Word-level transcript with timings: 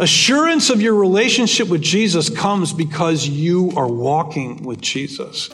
Assurance 0.00 0.70
of 0.70 0.80
your 0.80 0.94
relationship 0.94 1.68
with 1.68 1.82
Jesus 1.82 2.30
comes 2.30 2.72
because 2.72 3.28
you 3.28 3.70
are 3.76 3.86
walking 3.86 4.62
with 4.62 4.80
Jesus. 4.80 5.50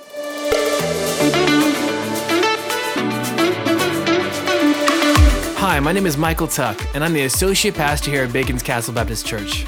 Hi, 5.59 5.81
my 5.81 5.91
name 5.91 6.07
is 6.07 6.17
Michael 6.17 6.47
Tuck, 6.47 6.81
and 6.95 7.03
I'm 7.03 7.13
the 7.13 7.25
Associate 7.25 7.75
Pastor 7.75 8.13
here 8.13 8.23
at 8.23 8.33
Bacon's 8.33 8.63
Castle 8.63 8.95
Baptist 8.95 9.27
Church. 9.27 9.67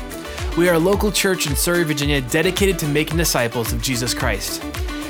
We 0.56 0.68
are 0.68 0.74
a 0.74 0.78
local 0.78 1.10
church 1.10 1.48
in 1.48 1.56
Surry, 1.56 1.82
Virginia, 1.82 2.20
dedicated 2.20 2.78
to 2.78 2.86
making 2.86 3.16
disciples 3.16 3.72
of 3.72 3.82
Jesus 3.82 4.14
Christ. 4.14 4.62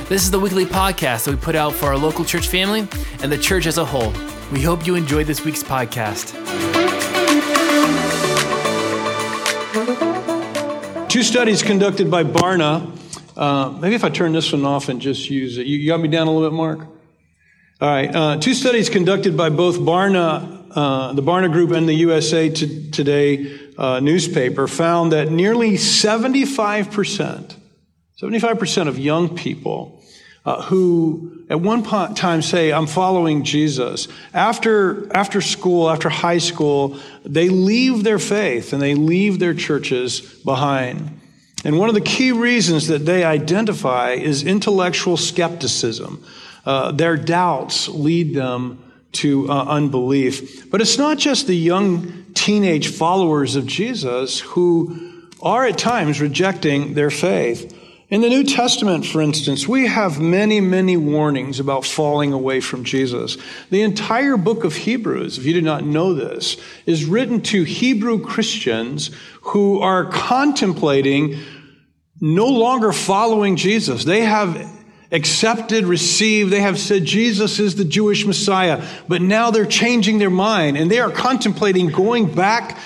This 0.08 0.22
is 0.22 0.30
the 0.30 0.40
weekly 0.40 0.64
podcast 0.64 1.26
that 1.26 1.32
we 1.32 1.36
put 1.36 1.54
out 1.54 1.74
for 1.74 1.88
our 1.88 1.98
local 1.98 2.24
church 2.24 2.48
family 2.48 2.88
and 3.22 3.30
the 3.30 3.36
church 3.36 3.66
as 3.66 3.76
a 3.76 3.84
whole. 3.84 4.14
We 4.50 4.62
hope 4.62 4.86
you 4.86 4.94
enjoyed 4.94 5.26
this 5.26 5.44
week's 5.44 5.62
podcast. 5.62 6.77
Two 11.18 11.24
studies 11.24 11.64
conducted 11.64 12.12
by 12.12 12.22
Barna. 12.22 12.96
Uh, 13.36 13.70
maybe 13.80 13.96
if 13.96 14.04
I 14.04 14.08
turn 14.08 14.30
this 14.30 14.52
one 14.52 14.64
off 14.64 14.88
and 14.88 15.00
just 15.00 15.28
use 15.28 15.58
it. 15.58 15.66
You 15.66 15.84
got 15.88 15.98
me 15.98 16.06
down 16.06 16.28
a 16.28 16.30
little 16.30 16.48
bit, 16.48 16.56
Mark? 16.56 16.78
All 17.80 17.88
right. 17.88 18.14
Uh, 18.14 18.36
two 18.36 18.54
studies 18.54 18.88
conducted 18.88 19.36
by 19.36 19.50
both 19.50 19.80
Barna, 19.80 20.70
uh, 20.70 21.12
the 21.14 21.22
Barna 21.22 21.50
Group, 21.50 21.72
and 21.72 21.88
the 21.88 21.94
USA 21.94 22.48
Today 22.50 23.58
uh, 23.76 23.98
newspaper 23.98 24.68
found 24.68 25.10
that 25.10 25.32
nearly 25.32 25.72
75%, 25.72 27.56
75% 28.22 28.86
of 28.86 28.96
young 28.96 29.34
people 29.34 29.97
uh, 30.48 30.62
who 30.62 31.44
at 31.50 31.60
one 31.60 31.82
time 31.82 32.40
say, 32.40 32.72
I'm 32.72 32.86
following 32.86 33.44
Jesus. 33.44 34.08
After, 34.32 35.14
after 35.14 35.42
school, 35.42 35.90
after 35.90 36.08
high 36.08 36.38
school, 36.38 36.98
they 37.22 37.50
leave 37.50 38.02
their 38.02 38.18
faith 38.18 38.72
and 38.72 38.80
they 38.80 38.94
leave 38.94 39.40
their 39.40 39.52
churches 39.52 40.22
behind. 40.22 41.20
And 41.66 41.78
one 41.78 41.90
of 41.90 41.94
the 41.94 42.00
key 42.00 42.32
reasons 42.32 42.86
that 42.86 43.04
they 43.04 43.24
identify 43.24 44.12
is 44.12 44.42
intellectual 44.42 45.18
skepticism. 45.18 46.24
Uh, 46.64 46.92
their 46.92 47.18
doubts 47.18 47.86
lead 47.88 48.34
them 48.34 48.82
to 49.12 49.50
uh, 49.50 49.64
unbelief. 49.64 50.70
But 50.70 50.80
it's 50.80 50.96
not 50.96 51.18
just 51.18 51.46
the 51.46 51.56
young 51.56 52.24
teenage 52.32 52.88
followers 52.88 53.54
of 53.54 53.66
Jesus 53.66 54.40
who 54.40 55.28
are 55.42 55.66
at 55.66 55.76
times 55.76 56.22
rejecting 56.22 56.94
their 56.94 57.10
faith. 57.10 57.77
In 58.10 58.22
the 58.22 58.30
New 58.30 58.42
Testament, 58.42 59.04
for 59.04 59.20
instance, 59.20 59.68
we 59.68 59.86
have 59.86 60.18
many, 60.18 60.62
many 60.62 60.96
warnings 60.96 61.60
about 61.60 61.84
falling 61.84 62.32
away 62.32 62.60
from 62.60 62.82
Jesus. 62.82 63.36
The 63.68 63.82
entire 63.82 64.38
book 64.38 64.64
of 64.64 64.74
Hebrews, 64.74 65.36
if 65.36 65.44
you 65.44 65.52
did 65.52 65.64
not 65.64 65.84
know 65.84 66.14
this, 66.14 66.56
is 66.86 67.04
written 67.04 67.42
to 67.42 67.64
Hebrew 67.64 68.24
Christians 68.24 69.10
who 69.42 69.80
are 69.80 70.06
contemplating 70.06 71.38
no 72.18 72.46
longer 72.46 72.92
following 72.92 73.56
Jesus. 73.56 74.04
They 74.04 74.22
have 74.22 74.56
accepted, 75.12 75.84
received, 75.84 76.50
they 76.50 76.60
have 76.60 76.78
said 76.78 77.04
Jesus 77.04 77.60
is 77.60 77.74
the 77.74 77.84
Jewish 77.84 78.24
Messiah, 78.24 78.86
but 79.06 79.20
now 79.20 79.50
they're 79.50 79.66
changing 79.66 80.18
their 80.18 80.30
mind 80.30 80.78
and 80.78 80.90
they 80.90 80.98
are 80.98 81.10
contemplating 81.10 81.88
going 81.88 82.34
back 82.34 82.78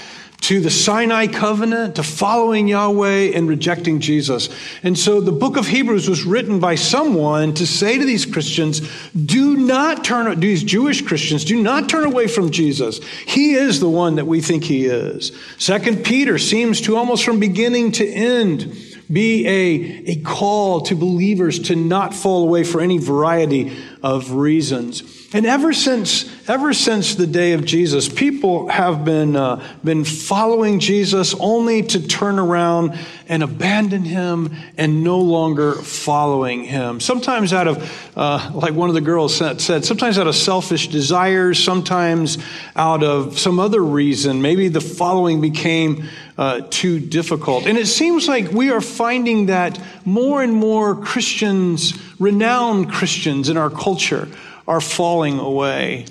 to 0.42 0.60
the 0.60 0.70
Sinai 0.70 1.28
covenant, 1.28 1.96
to 1.96 2.02
following 2.02 2.66
Yahweh 2.66 3.30
and 3.32 3.48
rejecting 3.48 4.00
Jesus. 4.00 4.48
And 4.82 4.98
so 4.98 5.20
the 5.20 5.30
book 5.30 5.56
of 5.56 5.68
Hebrews 5.68 6.08
was 6.08 6.24
written 6.24 6.58
by 6.58 6.74
someone 6.74 7.54
to 7.54 7.66
say 7.66 7.96
to 7.96 8.04
these 8.04 8.26
Christians, 8.26 8.80
do 9.12 9.56
not 9.56 10.02
turn, 10.02 10.40
these 10.40 10.64
Jewish 10.64 11.02
Christians, 11.02 11.44
do 11.44 11.62
not 11.62 11.88
turn 11.88 12.04
away 12.04 12.26
from 12.26 12.50
Jesus. 12.50 12.98
He 13.26 13.54
is 13.54 13.78
the 13.78 13.88
one 13.88 14.16
that 14.16 14.26
we 14.26 14.40
think 14.40 14.64
he 14.64 14.86
is. 14.86 15.30
Second 15.58 16.04
Peter 16.04 16.38
seems 16.38 16.80
to 16.82 16.96
almost 16.96 17.24
from 17.24 17.38
beginning 17.38 17.92
to 17.92 18.06
end 18.06 18.76
be 19.12 19.46
a, 19.46 20.12
a 20.12 20.16
call 20.22 20.80
to 20.80 20.96
believers 20.96 21.60
to 21.60 21.76
not 21.76 22.14
fall 22.14 22.42
away 22.42 22.64
for 22.64 22.80
any 22.80 22.98
variety 22.98 23.76
of 24.02 24.32
reasons. 24.32 25.21
And 25.34 25.46
ever 25.46 25.72
since, 25.72 26.30
ever 26.46 26.74
since 26.74 27.14
the 27.14 27.26
day 27.26 27.52
of 27.52 27.64
Jesus, 27.64 28.06
people 28.06 28.68
have 28.68 29.02
been, 29.02 29.34
uh, 29.34 29.66
been 29.82 30.04
following 30.04 30.78
Jesus 30.78 31.34
only 31.40 31.82
to 31.84 32.06
turn 32.06 32.38
around 32.38 32.98
and 33.28 33.42
abandon 33.42 34.04
him 34.04 34.54
and 34.76 35.02
no 35.02 35.20
longer 35.20 35.72
following 35.72 36.64
him. 36.64 37.00
Sometimes 37.00 37.54
out 37.54 37.66
of, 37.66 38.12
uh, 38.14 38.50
like 38.52 38.74
one 38.74 38.90
of 38.90 38.94
the 38.94 39.00
girls 39.00 39.34
said, 39.34 39.62
sometimes 39.62 40.18
out 40.18 40.26
of 40.26 40.34
selfish 40.34 40.88
desires, 40.88 41.62
sometimes 41.62 42.36
out 42.76 43.02
of 43.02 43.38
some 43.38 43.58
other 43.58 43.82
reason. 43.82 44.42
Maybe 44.42 44.68
the 44.68 44.82
following 44.82 45.40
became 45.40 46.10
uh, 46.36 46.60
too 46.68 47.00
difficult. 47.00 47.66
And 47.66 47.78
it 47.78 47.86
seems 47.86 48.28
like 48.28 48.50
we 48.50 48.70
are 48.70 48.82
finding 48.82 49.46
that 49.46 49.78
more 50.04 50.42
and 50.42 50.52
more 50.52 50.94
Christians, 50.94 51.98
renowned 52.18 52.92
Christians 52.92 53.48
in 53.48 53.56
our 53.56 53.70
culture, 53.70 54.28
are 54.72 54.80
falling 54.80 55.38
away. 55.38 56.06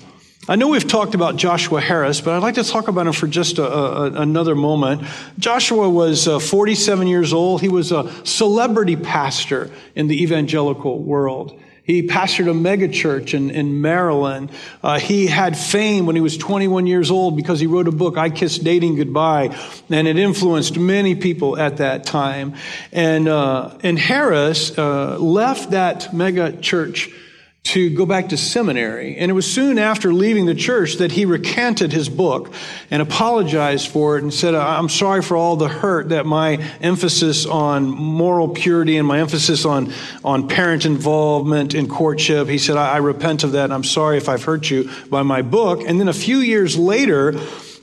I 0.48 0.54
know 0.54 0.68
we've 0.68 0.86
talked 0.86 1.16
about 1.16 1.34
Joshua 1.34 1.80
Harris, 1.80 2.20
but 2.20 2.34
I'd 2.34 2.42
like 2.42 2.54
to 2.54 2.64
talk 2.64 2.86
about 2.86 3.08
him 3.08 3.12
for 3.12 3.26
just 3.26 3.58
a, 3.58 3.64
a, 3.64 4.04
another 4.12 4.54
moment. 4.54 5.02
Joshua 5.36 5.90
was 5.90 6.28
uh, 6.28 6.38
47 6.38 7.08
years 7.08 7.32
old. 7.32 7.60
He 7.60 7.68
was 7.68 7.90
a 7.90 8.08
celebrity 8.24 8.94
pastor 8.94 9.68
in 9.96 10.06
the 10.06 10.22
evangelical 10.22 11.00
world. 11.00 11.60
He 11.82 12.06
pastored 12.06 12.48
a 12.48 12.54
megachurch 12.54 13.34
in, 13.34 13.50
in 13.50 13.80
Maryland. 13.80 14.52
Uh, 14.80 15.00
he 15.00 15.26
had 15.26 15.58
fame 15.58 16.06
when 16.06 16.14
he 16.14 16.22
was 16.22 16.36
21 16.36 16.86
years 16.86 17.10
old 17.10 17.36
because 17.36 17.58
he 17.58 17.66
wrote 17.66 17.88
a 17.88 17.92
book, 17.92 18.16
I 18.16 18.30
Kissed 18.30 18.62
Dating 18.62 18.94
Goodbye, 18.94 19.56
and 19.90 20.06
it 20.06 20.16
influenced 20.18 20.78
many 20.78 21.16
people 21.16 21.58
at 21.58 21.78
that 21.78 22.04
time. 22.04 22.54
And, 22.92 23.26
uh, 23.26 23.76
and 23.82 23.98
Harris 23.98 24.78
uh, 24.78 25.18
left 25.18 25.72
that 25.72 26.14
mega 26.14 26.52
church 26.52 27.10
to 27.64 27.90
go 27.90 28.04
back 28.04 28.30
to 28.30 28.36
seminary. 28.36 29.16
And 29.16 29.30
it 29.30 29.34
was 29.34 29.50
soon 29.50 29.78
after 29.78 30.12
leaving 30.12 30.46
the 30.46 30.54
church 30.54 30.96
that 30.96 31.12
he 31.12 31.24
recanted 31.24 31.92
his 31.92 32.08
book 32.08 32.52
and 32.90 33.00
apologized 33.00 33.88
for 33.88 34.18
it 34.18 34.24
and 34.24 34.34
said, 34.34 34.54
I'm 34.54 34.88
sorry 34.88 35.22
for 35.22 35.36
all 35.36 35.54
the 35.54 35.68
hurt 35.68 36.08
that 36.08 36.26
my 36.26 36.54
emphasis 36.80 37.46
on 37.46 37.84
moral 37.84 38.48
purity 38.48 38.96
and 38.96 39.06
my 39.06 39.20
emphasis 39.20 39.64
on, 39.64 39.92
on 40.24 40.48
parent 40.48 40.84
involvement 40.84 41.74
in 41.74 41.88
courtship, 41.88 42.48
he 42.48 42.58
said, 42.58 42.76
I, 42.76 42.94
I 42.94 42.96
repent 42.96 43.44
of 43.44 43.52
that 43.52 43.64
and 43.64 43.72
I'm 43.72 43.84
sorry 43.84 44.16
if 44.16 44.28
I've 44.28 44.42
hurt 44.42 44.68
you 44.68 44.90
by 45.08 45.22
my 45.22 45.42
book. 45.42 45.82
And 45.86 46.00
then 46.00 46.08
a 46.08 46.12
few 46.12 46.38
years 46.38 46.76
later, 46.76 47.34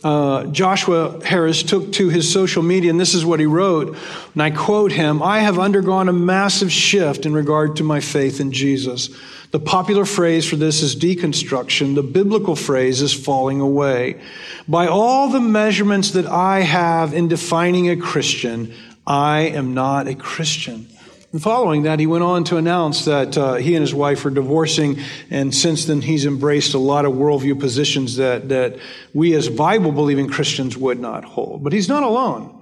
uh, 0.04 0.46
Joshua 0.46 1.24
Harris 1.26 1.64
took 1.64 1.92
to 1.94 2.08
his 2.08 2.32
social 2.32 2.64
media, 2.64 2.90
and 2.90 3.00
this 3.00 3.14
is 3.14 3.26
what 3.26 3.40
he 3.40 3.46
wrote. 3.46 3.98
And 4.34 4.42
I 4.42 4.50
quote 4.50 4.94
him 4.94 5.22
I 5.22 5.40
have 5.40 5.60
undergone 5.60 6.08
a 6.08 6.14
massive 6.14 6.72
shift 6.72 7.26
in 7.26 7.34
regard 7.34 7.76
to 7.78 7.84
my 7.84 8.00
faith 8.00 8.40
in 8.40 8.52
Jesus. 8.52 9.10
The 9.52 9.60
popular 9.60 10.06
phrase 10.06 10.48
for 10.48 10.58
this 10.58 10.84
is 10.84 10.96
deconstruction. 10.96 11.96
The 11.96 12.04
biblical 12.04 12.56
phrase 12.56 13.02
is 13.02 13.14
falling 13.14 13.62
away. 13.62 14.22
By 14.68 14.86
all 14.88 15.30
the 15.30 15.40
measurements 15.40 16.12
that 16.12 16.28
I 16.28 16.60
have 16.60 17.14
in 17.14 17.28
defining 17.28 17.90
a 17.90 17.98
Christian, 17.98 18.74
I 19.08 19.42
am 19.42 19.74
not 19.74 20.08
a 20.08 20.14
Christian. 20.14 20.88
And 21.32 21.42
following 21.42 21.84
that, 21.84 22.00
he 22.00 22.06
went 22.06 22.24
on 22.24 22.44
to 22.46 22.58
announce 22.58 23.06
that 23.06 23.38
uh, 23.38 23.56
he 23.56 23.74
and 23.74 23.82
his 23.82 23.94
wife 23.94 24.24
are 24.26 24.32
divorcing, 24.32 25.00
and 25.32 25.54
since 25.54 25.86
then 25.86 26.02
he's 26.02 26.26
embraced 26.26 26.76
a 26.76 26.80
lot 26.80 27.06
of 27.06 27.14
worldview 27.14 27.60
positions 27.60 28.18
that, 28.18 28.50
that 28.50 28.78
we 29.16 29.34
as 29.34 29.50
Bible 29.50 29.92
believing 29.92 30.28
Christians 30.28 30.78
would 30.78 31.00
not 31.00 31.24
hold. 31.24 31.64
But 31.64 31.74
he's 31.74 31.90
not 31.90 32.04
alone. 32.04 32.59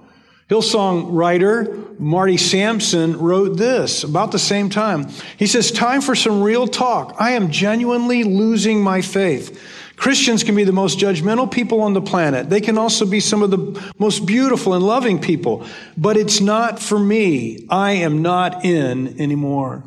Hillsong 0.48 1.08
writer 1.10 1.84
Marty 1.98 2.36
Sampson 2.36 3.18
wrote 3.18 3.56
this 3.56 4.04
about 4.04 4.32
the 4.32 4.38
same 4.38 4.70
time. 4.70 5.08
He 5.36 5.46
says, 5.46 5.70
Time 5.70 6.00
for 6.00 6.14
some 6.14 6.42
real 6.42 6.66
talk. 6.66 7.16
I 7.18 7.32
am 7.32 7.50
genuinely 7.50 8.24
losing 8.24 8.82
my 8.82 9.02
faith. 9.02 9.60
Christians 9.96 10.44
can 10.44 10.54
be 10.54 10.62
the 10.62 10.72
most 10.72 10.98
judgmental 11.00 11.50
people 11.50 11.80
on 11.80 11.92
the 11.92 12.00
planet. 12.00 12.48
They 12.48 12.60
can 12.60 12.78
also 12.78 13.04
be 13.04 13.18
some 13.18 13.42
of 13.42 13.50
the 13.50 13.92
most 13.98 14.26
beautiful 14.26 14.74
and 14.74 14.86
loving 14.86 15.20
people. 15.20 15.66
But 15.96 16.16
it's 16.16 16.40
not 16.40 16.78
for 16.78 16.98
me. 16.98 17.66
I 17.68 17.92
am 17.92 18.22
not 18.22 18.64
in 18.64 19.20
anymore. 19.20 19.82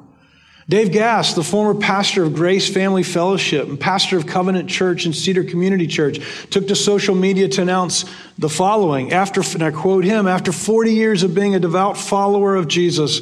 Dave 0.72 0.94
Gass, 0.94 1.34
the 1.34 1.44
former 1.44 1.78
pastor 1.78 2.24
of 2.24 2.34
Grace 2.34 2.74
Family 2.74 3.04
Fellowship 3.04 3.68
and 3.68 3.78
pastor 3.78 4.16
of 4.16 4.26
Covenant 4.26 4.70
Church 4.70 5.04
and 5.04 5.14
Cedar 5.14 5.44
Community 5.44 5.86
Church, 5.86 6.18
took 6.50 6.70
to 6.70 6.78
social 6.78 7.14
media 7.14 7.50
to 7.50 7.62
announce 7.62 8.06
the 8.38 8.48
following. 8.48 9.12
After, 9.12 9.42
and 9.42 9.64
I 9.64 9.72
quote 9.72 10.06
him, 10.06 10.30
after 10.30 10.54
40 10.54 10.94
years 10.94 11.24
of 11.24 11.36
being 11.36 11.56
a 11.56 11.60
devout 11.60 11.98
follower 11.98 12.56
of 12.56 12.70
Jesus, 12.70 13.20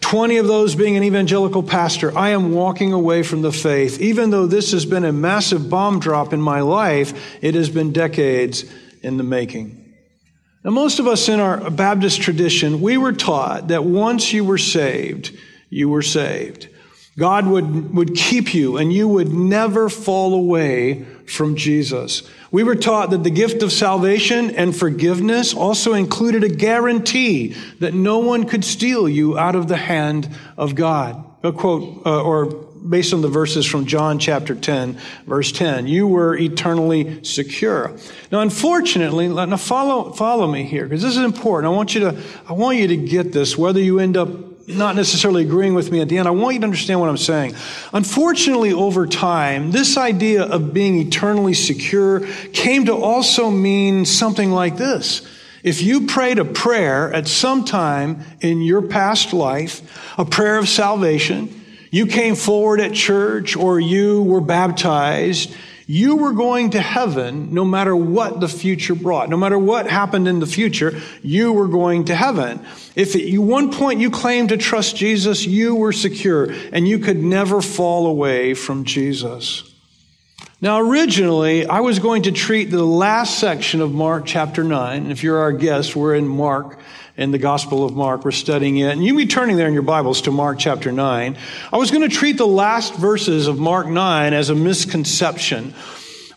20 0.00 0.38
of 0.38 0.46
those 0.46 0.74
being 0.74 0.96
an 0.96 1.04
evangelical 1.04 1.62
pastor, 1.62 2.16
I 2.16 2.30
am 2.30 2.54
walking 2.54 2.94
away 2.94 3.22
from 3.22 3.42
the 3.42 3.52
faith. 3.52 4.00
Even 4.00 4.30
though 4.30 4.46
this 4.46 4.72
has 4.72 4.86
been 4.86 5.04
a 5.04 5.12
massive 5.12 5.68
bomb 5.68 6.00
drop 6.00 6.32
in 6.32 6.40
my 6.40 6.62
life, 6.62 7.36
it 7.42 7.54
has 7.54 7.68
been 7.68 7.92
decades 7.92 8.64
in 9.02 9.18
the 9.18 9.24
making. 9.24 9.94
Now, 10.64 10.70
most 10.70 11.00
of 11.00 11.06
us 11.06 11.28
in 11.28 11.38
our 11.38 11.70
Baptist 11.70 12.22
tradition, 12.22 12.80
we 12.80 12.96
were 12.96 13.12
taught 13.12 13.68
that 13.68 13.84
once 13.84 14.32
you 14.32 14.42
were 14.42 14.56
saved, 14.56 15.36
you 15.68 15.90
were 15.90 16.00
saved. 16.00 16.70
God 17.18 17.48
would, 17.48 17.92
would 17.94 18.14
keep 18.14 18.54
you 18.54 18.76
and 18.76 18.92
you 18.92 19.08
would 19.08 19.32
never 19.32 19.88
fall 19.88 20.34
away 20.34 21.04
from 21.26 21.56
Jesus. 21.56 22.22
We 22.52 22.62
were 22.62 22.76
taught 22.76 23.10
that 23.10 23.24
the 23.24 23.30
gift 23.30 23.62
of 23.62 23.72
salvation 23.72 24.52
and 24.52 24.74
forgiveness 24.74 25.52
also 25.52 25.94
included 25.94 26.44
a 26.44 26.48
guarantee 26.48 27.56
that 27.80 27.92
no 27.92 28.20
one 28.20 28.44
could 28.44 28.64
steal 28.64 29.08
you 29.08 29.36
out 29.36 29.56
of 29.56 29.66
the 29.66 29.76
hand 29.76 30.28
of 30.56 30.76
God. 30.76 31.24
A 31.42 31.52
quote, 31.52 32.06
uh, 32.06 32.22
or 32.22 32.46
based 32.46 33.12
on 33.12 33.20
the 33.20 33.28
verses 33.28 33.66
from 33.66 33.84
John 33.84 34.20
chapter 34.20 34.54
10, 34.54 34.98
verse 35.26 35.50
10. 35.50 35.88
You 35.88 36.06
were 36.06 36.36
eternally 36.36 37.22
secure. 37.24 37.96
Now, 38.30 38.40
unfortunately, 38.40 39.28
now 39.28 39.56
follow, 39.56 40.12
follow 40.12 40.46
me 40.46 40.62
here, 40.62 40.84
because 40.84 41.02
this 41.02 41.16
is 41.16 41.24
important. 41.24 41.72
I 41.72 41.74
want 41.74 41.94
you 41.94 42.00
to, 42.02 42.22
I 42.48 42.52
want 42.52 42.78
you 42.78 42.86
to 42.88 42.96
get 42.96 43.32
this, 43.32 43.58
whether 43.58 43.80
you 43.80 43.98
end 43.98 44.16
up 44.16 44.47
not 44.68 44.94
necessarily 44.94 45.42
agreeing 45.42 45.74
with 45.74 45.90
me 45.90 46.00
at 46.00 46.08
the 46.08 46.18
end. 46.18 46.28
I 46.28 46.32
want 46.32 46.54
you 46.54 46.60
to 46.60 46.64
understand 46.64 47.00
what 47.00 47.08
I'm 47.08 47.16
saying. 47.16 47.54
Unfortunately, 47.92 48.72
over 48.72 49.06
time, 49.06 49.70
this 49.70 49.96
idea 49.96 50.42
of 50.42 50.74
being 50.74 50.98
eternally 50.98 51.54
secure 51.54 52.26
came 52.52 52.86
to 52.86 52.94
also 52.94 53.50
mean 53.50 54.04
something 54.04 54.50
like 54.50 54.76
this. 54.76 55.26
If 55.62 55.82
you 55.82 56.06
prayed 56.06 56.38
a 56.38 56.44
prayer 56.44 57.12
at 57.12 57.26
some 57.26 57.64
time 57.64 58.22
in 58.40 58.60
your 58.60 58.82
past 58.82 59.32
life, 59.32 59.82
a 60.18 60.24
prayer 60.24 60.58
of 60.58 60.68
salvation, 60.68 61.64
you 61.90 62.06
came 62.06 62.34
forward 62.34 62.80
at 62.80 62.92
church 62.92 63.56
or 63.56 63.80
you 63.80 64.22
were 64.22 64.40
baptized, 64.40 65.54
you 65.90 66.16
were 66.16 66.34
going 66.34 66.68
to 66.68 66.80
heaven 66.82 67.54
no 67.54 67.64
matter 67.64 67.96
what 67.96 68.40
the 68.40 68.48
future 68.48 68.94
brought. 68.94 69.30
No 69.30 69.38
matter 69.38 69.58
what 69.58 69.86
happened 69.86 70.28
in 70.28 70.38
the 70.38 70.46
future, 70.46 71.00
you 71.22 71.50
were 71.54 71.66
going 71.66 72.04
to 72.04 72.14
heaven. 72.14 72.64
If 72.94 73.16
at 73.16 73.38
one 73.38 73.72
point 73.72 73.98
you 73.98 74.10
claimed 74.10 74.50
to 74.50 74.58
trust 74.58 74.96
Jesus, 74.96 75.46
you 75.46 75.74
were 75.74 75.94
secure 75.94 76.52
and 76.72 76.86
you 76.86 76.98
could 76.98 77.22
never 77.22 77.62
fall 77.62 78.06
away 78.06 78.52
from 78.52 78.84
Jesus. 78.84 79.67
Now, 80.60 80.80
originally, 80.80 81.66
I 81.66 81.78
was 81.78 82.00
going 82.00 82.22
to 82.22 82.32
treat 82.32 82.72
the 82.72 82.82
last 82.82 83.38
section 83.38 83.80
of 83.80 83.92
Mark 83.92 84.26
chapter 84.26 84.64
9. 84.64 85.08
If 85.08 85.22
you're 85.22 85.38
our 85.38 85.52
guest, 85.52 85.94
we're 85.94 86.16
in 86.16 86.26
Mark 86.26 86.80
in 87.16 87.30
the 87.30 87.38
Gospel 87.38 87.84
of 87.84 87.94
Mark. 87.94 88.24
We're 88.24 88.32
studying 88.32 88.78
it. 88.78 88.90
And 88.90 89.04
you 89.04 89.16
be 89.16 89.26
turning 89.26 89.56
there 89.56 89.68
in 89.68 89.72
your 89.72 89.84
Bibles 89.84 90.22
to 90.22 90.32
Mark 90.32 90.58
chapter 90.58 90.90
9. 90.90 91.36
I 91.72 91.76
was 91.76 91.92
going 91.92 92.02
to 92.02 92.08
treat 92.08 92.38
the 92.38 92.46
last 92.46 92.96
verses 92.96 93.46
of 93.46 93.60
Mark 93.60 93.86
9 93.86 94.34
as 94.34 94.50
a 94.50 94.56
misconception. 94.56 95.74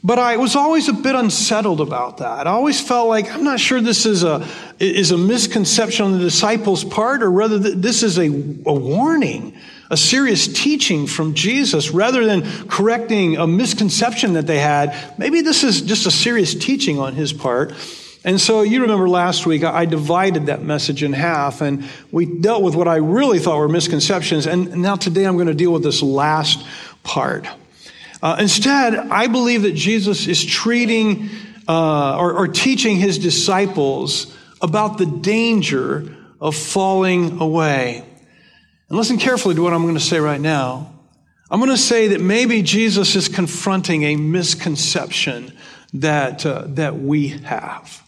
But 0.03 0.19
I 0.19 0.37
was 0.37 0.55
always 0.55 0.87
a 0.87 0.93
bit 0.93 1.15
unsettled 1.15 1.81
about 1.81 2.19
that. 2.19 2.45
I 2.45 2.51
always 2.51 2.79
felt 2.79 3.09
like 3.09 3.31
I'm 3.33 3.43
not 3.43 3.59
sure 3.59 3.81
this 3.81 4.05
is 4.05 4.23
a 4.23 4.47
is 4.77 5.09
a 5.09 5.17
misconception 5.17 6.05
on 6.05 6.11
the 6.11 6.19
disciples' 6.19 6.83
part, 6.83 7.23
or 7.23 7.31
rather 7.31 7.57
this 7.57 8.03
is 8.03 8.19
a, 8.19 8.25
a 8.25 8.73
warning, 8.73 9.57
a 9.91 9.97
serious 9.97 10.47
teaching 10.47 11.05
from 11.05 11.33
Jesus, 11.33 11.91
rather 11.91 12.25
than 12.25 12.67
correcting 12.69 13.35
a 13.35 13.45
misconception 13.45 14.33
that 14.33 14.47
they 14.47 14.57
had. 14.57 14.95
Maybe 15.19 15.41
this 15.41 15.65
is 15.65 15.81
just 15.81 16.05
a 16.05 16.11
serious 16.11 16.55
teaching 16.55 16.97
on 16.97 17.13
his 17.13 17.33
part. 17.33 17.73
And 18.23 18.39
so 18.39 18.61
you 18.61 18.81
remember 18.83 19.09
last 19.09 19.45
week, 19.45 19.63
I 19.65 19.85
divided 19.85 20.45
that 20.45 20.61
message 20.61 21.03
in 21.03 21.11
half 21.11 21.61
and 21.61 21.89
we 22.11 22.25
dealt 22.25 22.63
with 22.63 22.75
what 22.75 22.87
I 22.87 22.97
really 22.97 23.39
thought 23.39 23.57
were 23.57 23.67
misconceptions. 23.67 24.47
And 24.47 24.81
now 24.81 24.95
today 24.95 25.25
I'm 25.25 25.35
going 25.35 25.47
to 25.47 25.53
deal 25.53 25.73
with 25.73 25.83
this 25.83 26.01
last 26.01 26.65
part. 27.03 27.47
Uh, 28.21 28.37
instead, 28.39 28.93
I 28.95 29.27
believe 29.27 29.63
that 29.63 29.73
Jesus 29.73 30.27
is 30.27 30.45
treating 30.45 31.29
uh, 31.67 32.17
or, 32.17 32.33
or 32.33 32.47
teaching 32.47 32.95
his 32.95 33.17
disciples 33.17 34.33
about 34.61 34.99
the 34.99 35.07
danger 35.07 36.15
of 36.39 36.55
falling 36.55 37.41
away. 37.41 38.05
And 38.91 38.97
listen 38.97 39.17
carefully 39.17 39.55
to 39.55 39.61
what 39.61 39.71
I'm 39.71 39.83
going 39.83 39.93
to 39.93 40.01
say 40.01 40.19
right 40.19 40.41
now. 40.41 40.93
I'm 41.49 41.61
going 41.61 41.71
to 41.71 41.77
say 41.77 42.09
that 42.09 42.19
maybe 42.19 42.61
Jesus 42.61 43.15
is 43.15 43.29
confronting 43.29 44.03
a 44.03 44.17
misconception 44.17 45.57
that, 45.93 46.45
uh, 46.45 46.65
that 46.67 46.99
we 46.99 47.29
have. 47.29 48.03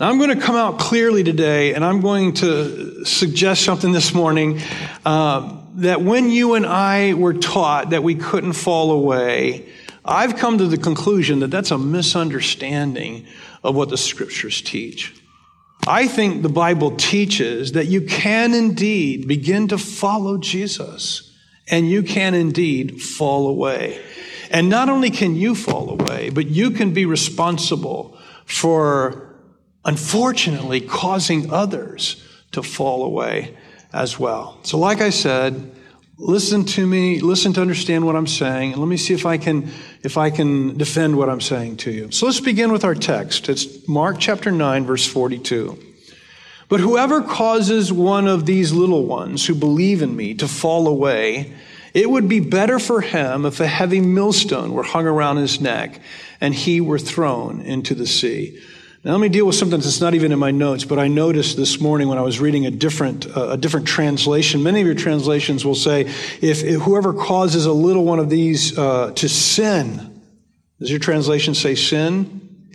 Now, 0.00 0.08
I'm 0.08 0.16
going 0.16 0.34
to 0.34 0.42
come 0.42 0.56
out 0.56 0.78
clearly 0.78 1.22
today, 1.22 1.74
and 1.74 1.84
I'm 1.84 2.00
going 2.00 2.32
to 2.36 3.04
suggest 3.04 3.62
something 3.62 3.92
this 3.92 4.14
morning 4.14 4.62
uh, 5.04 5.54
that 5.74 6.00
when 6.00 6.30
you 6.30 6.54
and 6.54 6.64
I 6.64 7.12
were 7.12 7.34
taught 7.34 7.90
that 7.90 8.02
we 8.02 8.14
couldn't 8.14 8.54
fall 8.54 8.92
away, 8.92 9.68
I've 10.02 10.36
come 10.36 10.56
to 10.56 10.66
the 10.66 10.78
conclusion 10.78 11.40
that 11.40 11.48
that's 11.48 11.72
a 11.72 11.78
misunderstanding 11.78 13.26
of 13.62 13.74
what 13.74 13.90
the 13.90 13.98
scriptures 13.98 14.62
teach. 14.62 15.12
I 15.86 16.08
think 16.08 16.42
the 16.42 16.48
Bible 16.48 16.96
teaches 16.96 17.72
that 17.72 17.86
you 17.86 18.02
can 18.02 18.54
indeed 18.54 19.28
begin 19.28 19.68
to 19.68 19.78
follow 19.78 20.36
Jesus, 20.38 21.32
and 21.68 21.88
you 21.88 22.02
can 22.02 22.34
indeed 22.34 23.00
fall 23.00 23.48
away. 23.48 24.02
And 24.50 24.68
not 24.68 24.88
only 24.88 25.10
can 25.10 25.36
you 25.36 25.54
fall 25.54 25.90
away, 25.90 26.30
but 26.30 26.46
you 26.46 26.70
can 26.70 26.92
be 26.92 27.06
responsible 27.06 28.18
for 28.44 29.34
unfortunately 29.84 30.80
causing 30.80 31.52
others 31.52 32.22
to 32.52 32.62
fall 32.62 33.04
away 33.04 33.56
as 33.92 34.18
well. 34.18 34.58
So, 34.62 34.78
like 34.78 35.00
I 35.00 35.10
said, 35.10 35.72
listen 36.18 36.64
to 36.64 36.86
me, 36.86 37.20
listen 37.20 37.52
to 37.54 37.60
understand 37.60 38.06
what 38.06 38.16
I'm 38.16 38.26
saying, 38.26 38.72
and 38.72 38.80
let 38.80 38.88
me 38.88 38.96
see 38.96 39.14
if 39.14 39.26
I 39.26 39.38
can 39.38 39.70
if 40.02 40.16
I 40.16 40.30
can 40.30 40.76
defend 40.76 41.16
what 41.16 41.28
I'm 41.28 41.40
saying 41.40 41.78
to 41.78 41.90
you. 41.90 42.10
So 42.10 42.26
let's 42.26 42.40
begin 42.40 42.72
with 42.72 42.84
our 42.84 42.94
text. 42.94 43.48
It's 43.48 43.86
Mark 43.88 44.16
chapter 44.18 44.50
9, 44.50 44.86
verse 44.86 45.06
42. 45.06 45.82
But 46.68 46.80
whoever 46.80 47.22
causes 47.22 47.92
one 47.92 48.26
of 48.26 48.44
these 48.44 48.72
little 48.72 49.06
ones 49.06 49.46
who 49.46 49.54
believe 49.54 50.02
in 50.02 50.16
me 50.16 50.34
to 50.34 50.48
fall 50.48 50.88
away, 50.88 51.52
it 51.94 52.10
would 52.10 52.28
be 52.28 52.40
better 52.40 52.80
for 52.80 53.00
him 53.00 53.46
if 53.46 53.60
a 53.60 53.66
heavy 53.66 54.00
millstone 54.00 54.72
were 54.72 54.82
hung 54.82 55.06
around 55.06 55.36
his 55.36 55.60
neck 55.60 56.00
and 56.40 56.52
he 56.52 56.80
were 56.80 56.98
thrown 56.98 57.60
into 57.60 57.94
the 57.94 58.06
sea. 58.06 58.60
Now, 59.06 59.12
let 59.12 59.20
me 59.20 59.28
deal 59.28 59.46
with 59.46 59.54
something 59.54 59.78
that's 59.78 60.00
not 60.00 60.14
even 60.14 60.32
in 60.32 60.38
my 60.40 60.50
notes, 60.50 60.84
but 60.84 60.98
I 60.98 61.06
noticed 61.06 61.56
this 61.56 61.80
morning 61.80 62.08
when 62.08 62.18
I 62.18 62.22
was 62.22 62.40
reading 62.40 62.66
a 62.66 62.72
different, 62.72 63.24
uh, 63.36 63.50
a 63.50 63.56
different 63.56 63.86
translation. 63.86 64.64
Many 64.64 64.80
of 64.80 64.86
your 64.86 64.96
translations 64.96 65.64
will 65.64 65.76
say, 65.76 66.06
if, 66.40 66.64
if 66.64 66.82
whoever 66.82 67.14
causes 67.14 67.66
a 67.66 67.72
little 67.72 68.04
one 68.04 68.18
of 68.18 68.30
these 68.30 68.76
uh, 68.76 69.12
to 69.12 69.28
sin, 69.28 70.20
does 70.80 70.90
your 70.90 70.98
translation 70.98 71.54
say 71.54 71.76
sin? 71.76 72.74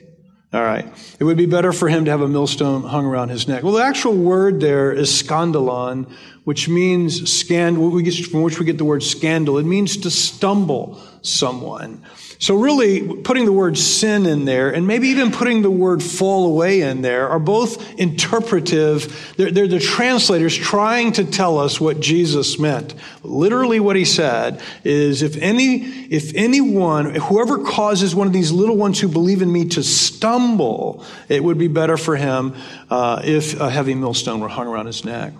All 0.53 0.63
right. 0.63 0.85
It 1.19 1.25
would 1.25 1.35
be 1.35 1.47
better 1.47 1.73
for 1.73 1.89
him 1.89 2.05
to 2.05 2.11
have 2.11 2.21
a 2.21 2.29
millstone 2.29 2.83
hung 2.83 3.05
around 3.05 3.27
his 3.27 3.49
neck. 3.49 3.61
Well, 3.63 3.73
the 3.73 3.83
actual 3.83 4.15
word 4.15 4.61
there 4.61 4.93
is 4.93 5.09
scandalon, 5.09 6.09
which 6.45 6.69
means 6.69 7.29
scandal, 7.29 7.91
from 7.91 8.41
which 8.41 8.57
we 8.57 8.65
get 8.65 8.77
the 8.77 8.85
word 8.85 9.03
scandal. 9.03 9.57
It 9.57 9.65
means 9.65 9.97
to 9.97 10.09
stumble 10.09 10.97
someone. 11.23 12.05
So, 12.41 12.55
really, 12.55 13.17
putting 13.17 13.45
the 13.45 13.51
word 13.51 13.77
sin 13.77 14.25
in 14.25 14.45
there 14.45 14.73
and 14.73 14.87
maybe 14.87 15.09
even 15.09 15.29
putting 15.29 15.61
the 15.61 15.69
word 15.69 16.01
fall 16.01 16.47
away 16.47 16.81
in 16.81 17.03
there 17.03 17.29
are 17.29 17.37
both 17.37 17.99
interpretive. 17.99 19.35
They're, 19.37 19.51
they're, 19.51 19.67
the 19.67 19.79
translators 19.79 20.57
trying 20.57 21.11
to 21.13 21.23
tell 21.23 21.59
us 21.59 21.79
what 21.79 21.99
Jesus 21.99 22.57
meant. 22.57 22.95
Literally, 23.21 23.79
what 23.79 23.95
he 23.95 24.05
said 24.05 24.59
is 24.83 25.21
if 25.21 25.37
any, 25.37 25.83
if 26.09 26.33
anyone, 26.33 27.13
whoever 27.13 27.63
causes 27.63 28.15
one 28.15 28.25
of 28.25 28.33
these 28.33 28.51
little 28.51 28.75
ones 28.75 28.99
who 28.99 29.07
believe 29.07 29.43
in 29.43 29.51
me 29.51 29.65
to 29.65 29.83
stumble, 29.83 31.05
it 31.29 31.43
would 31.43 31.59
be 31.59 31.67
better 31.67 31.95
for 31.95 32.15
him 32.15 32.55
uh, 32.89 33.21
if 33.23 33.59
a 33.59 33.69
heavy 33.69 33.93
millstone 33.93 34.39
were 34.39 34.49
hung 34.49 34.65
around 34.67 34.87
his 34.87 35.05
neck. 35.05 35.33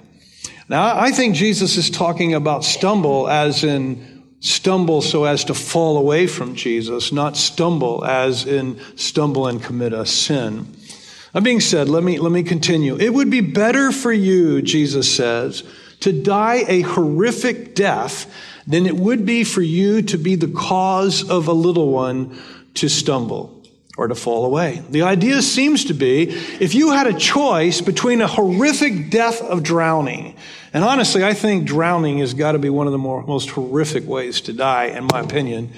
Now, 0.70 1.00
I 1.00 1.12
think 1.12 1.34
Jesus 1.34 1.78
is 1.78 1.90
talking 1.90 2.36
about 2.36 2.64
stumble 2.64 3.28
as 3.28 3.64
in 3.64 4.11
stumble 4.42 5.02
so 5.02 5.24
as 5.24 5.46
to 5.46 5.54
fall 5.54 5.98
away 5.98 6.28
from 6.28 6.56
Jesus, 6.56 7.12
not 7.12 7.38
stumble 7.38 8.04
as 8.04 8.46
in 8.46 8.80
stumble 8.98 9.48
and 9.48 9.64
commit 9.64 9.94
a 9.94 10.06
sin. 10.06 10.76
That 11.32 11.44
being 11.44 11.62
said, 11.62 11.88
let 11.88 12.04
me, 12.04 12.20
let 12.20 12.32
me 12.32 12.44
continue. 12.44 12.98
It 12.98 13.14
would 13.14 13.30
be 13.30 13.40
better 13.42 13.92
for 13.94 14.12
you, 14.12 14.62
Jesus 14.62 15.16
says, 15.16 15.64
to 16.02 16.12
die 16.12 16.66
a 16.68 16.82
horrific 16.82 17.76
death 17.76 18.30
than 18.68 18.86
it 18.86 18.98
would 18.98 19.26
be 19.26 19.44
for 19.44 19.62
you 19.62 20.02
to 20.02 20.18
be 20.18 20.36
the 20.36 20.48
cause 20.48 21.28
of 21.30 21.48
a 21.48 21.54
little 21.54 21.90
one 21.90 22.38
to 22.74 22.90
stumble 22.90 23.61
or 24.01 24.08
to 24.08 24.15
fall 24.15 24.46
away. 24.46 24.81
The 24.89 25.03
idea 25.03 25.41
seems 25.41 25.86
to 25.86 25.93
be 25.93 26.24
if 26.60 26.74
you 26.74 26.91
had 26.91 27.08
a 27.08 27.13
choice 27.13 27.81
between 27.81 28.22
a 28.22 28.27
horrific 28.27 29.10
death 29.10 29.41
of 29.41 29.63
drowning 29.63 30.36
and 30.74 30.84
honestly, 30.84 31.24
I 31.24 31.34
think 31.34 31.65
drowning 31.65 32.20
has 32.20 32.34
got 32.34 32.53
to 32.53 32.60
be 32.60 32.70
one 32.70 32.88
of 32.88 32.93
the 32.93 32.98
more, 32.98 33.24
most 33.24 33.50
horrific 33.50 34.08
ways 34.08 34.41
to 34.41 34.53
die, 34.53 34.86
in 34.86 35.05
my 35.12 35.20
opinion. 35.20 35.70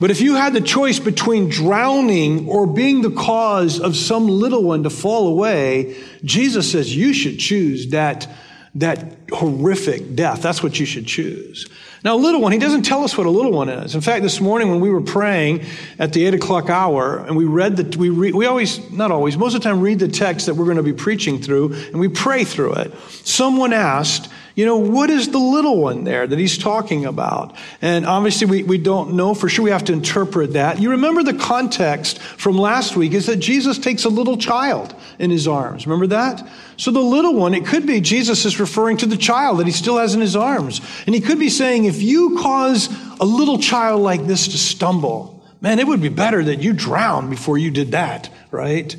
But 0.00 0.10
if 0.10 0.20
you 0.20 0.34
had 0.34 0.52
the 0.54 0.60
choice 0.60 0.98
between 0.98 1.48
drowning 1.48 2.48
or 2.48 2.66
being 2.66 3.02
the 3.02 3.12
cause 3.12 3.78
of 3.78 3.94
some 3.94 4.26
little 4.26 4.64
one 4.64 4.82
to 4.82 4.90
fall 4.90 5.28
away, 5.28 5.96
Jesus 6.24 6.70
says 6.70 6.94
you 6.94 7.14
should 7.14 7.38
choose 7.38 7.88
that, 7.90 8.28
that 8.74 9.16
horrific 9.30 10.16
death. 10.16 10.42
That's 10.42 10.64
what 10.64 10.80
you 10.80 10.86
should 10.86 11.06
choose. 11.06 11.68
Now, 12.04 12.16
a 12.16 12.20
little 12.20 12.42
one, 12.42 12.52
he 12.52 12.58
doesn't 12.58 12.82
tell 12.82 13.02
us 13.02 13.16
what 13.16 13.26
a 13.26 13.30
little 13.30 13.50
one 13.50 13.70
is. 13.70 13.94
In 13.94 14.02
fact, 14.02 14.22
this 14.22 14.38
morning 14.38 14.68
when 14.68 14.80
we 14.80 14.90
were 14.90 15.00
praying 15.00 15.64
at 15.98 16.12
the 16.12 16.26
eight 16.26 16.34
o'clock 16.34 16.68
hour, 16.68 17.24
and 17.26 17.34
we 17.34 17.46
read 17.46 17.78
that 17.78 17.96
we 17.96 18.10
re, 18.10 18.30
we 18.30 18.44
always, 18.44 18.90
not 18.90 19.10
always, 19.10 19.38
most 19.38 19.54
of 19.54 19.62
the 19.62 19.68
time 19.70 19.80
read 19.80 20.00
the 20.00 20.08
text 20.08 20.44
that 20.44 20.54
we're 20.54 20.66
going 20.66 20.76
to 20.76 20.82
be 20.82 20.92
preaching 20.92 21.40
through, 21.40 21.72
and 21.72 21.98
we 21.98 22.08
pray 22.08 22.44
through 22.44 22.74
it. 22.74 22.92
Someone 23.08 23.72
asked, 23.72 24.30
you 24.54 24.64
know, 24.64 24.76
what 24.76 25.10
is 25.10 25.30
the 25.30 25.38
little 25.38 25.80
one 25.80 26.04
there 26.04 26.26
that 26.26 26.38
he's 26.38 26.56
talking 26.56 27.06
about? 27.06 27.56
And 27.82 28.06
obviously, 28.06 28.46
we, 28.46 28.62
we 28.62 28.78
don't 28.78 29.14
know 29.14 29.34
for 29.34 29.48
sure. 29.48 29.64
We 29.64 29.70
have 29.70 29.84
to 29.86 29.92
interpret 29.92 30.52
that. 30.52 30.80
You 30.80 30.92
remember 30.92 31.24
the 31.24 31.34
context 31.34 32.20
from 32.20 32.56
last 32.56 32.94
week 32.94 33.14
is 33.14 33.26
that 33.26 33.36
Jesus 33.36 33.78
takes 33.78 34.04
a 34.04 34.08
little 34.08 34.36
child 34.36 34.94
in 35.18 35.30
his 35.30 35.48
arms. 35.48 35.86
Remember 35.86 36.06
that? 36.08 36.48
So 36.76 36.92
the 36.92 37.00
little 37.00 37.34
one, 37.34 37.52
it 37.52 37.66
could 37.66 37.84
be 37.84 38.00
Jesus 38.00 38.44
is 38.44 38.60
referring 38.60 38.96
to 38.98 39.06
the 39.06 39.16
child 39.16 39.58
that 39.58 39.66
he 39.66 39.72
still 39.72 39.98
has 39.98 40.14
in 40.14 40.20
his 40.20 40.36
arms. 40.36 40.80
And 41.06 41.16
he 41.16 41.20
could 41.20 41.40
be 41.40 41.50
saying, 41.50 41.86
if 41.86 42.00
you 42.00 42.38
cause 42.40 42.88
a 43.18 43.24
little 43.24 43.58
child 43.58 44.02
like 44.02 44.24
this 44.26 44.46
to 44.48 44.58
stumble, 44.58 45.42
man, 45.60 45.80
it 45.80 45.86
would 45.86 46.00
be 46.00 46.08
better 46.08 46.44
that 46.44 46.60
you 46.60 46.72
drown 46.72 47.28
before 47.28 47.58
you 47.58 47.72
did 47.72 47.90
that, 47.90 48.30
right? 48.52 48.94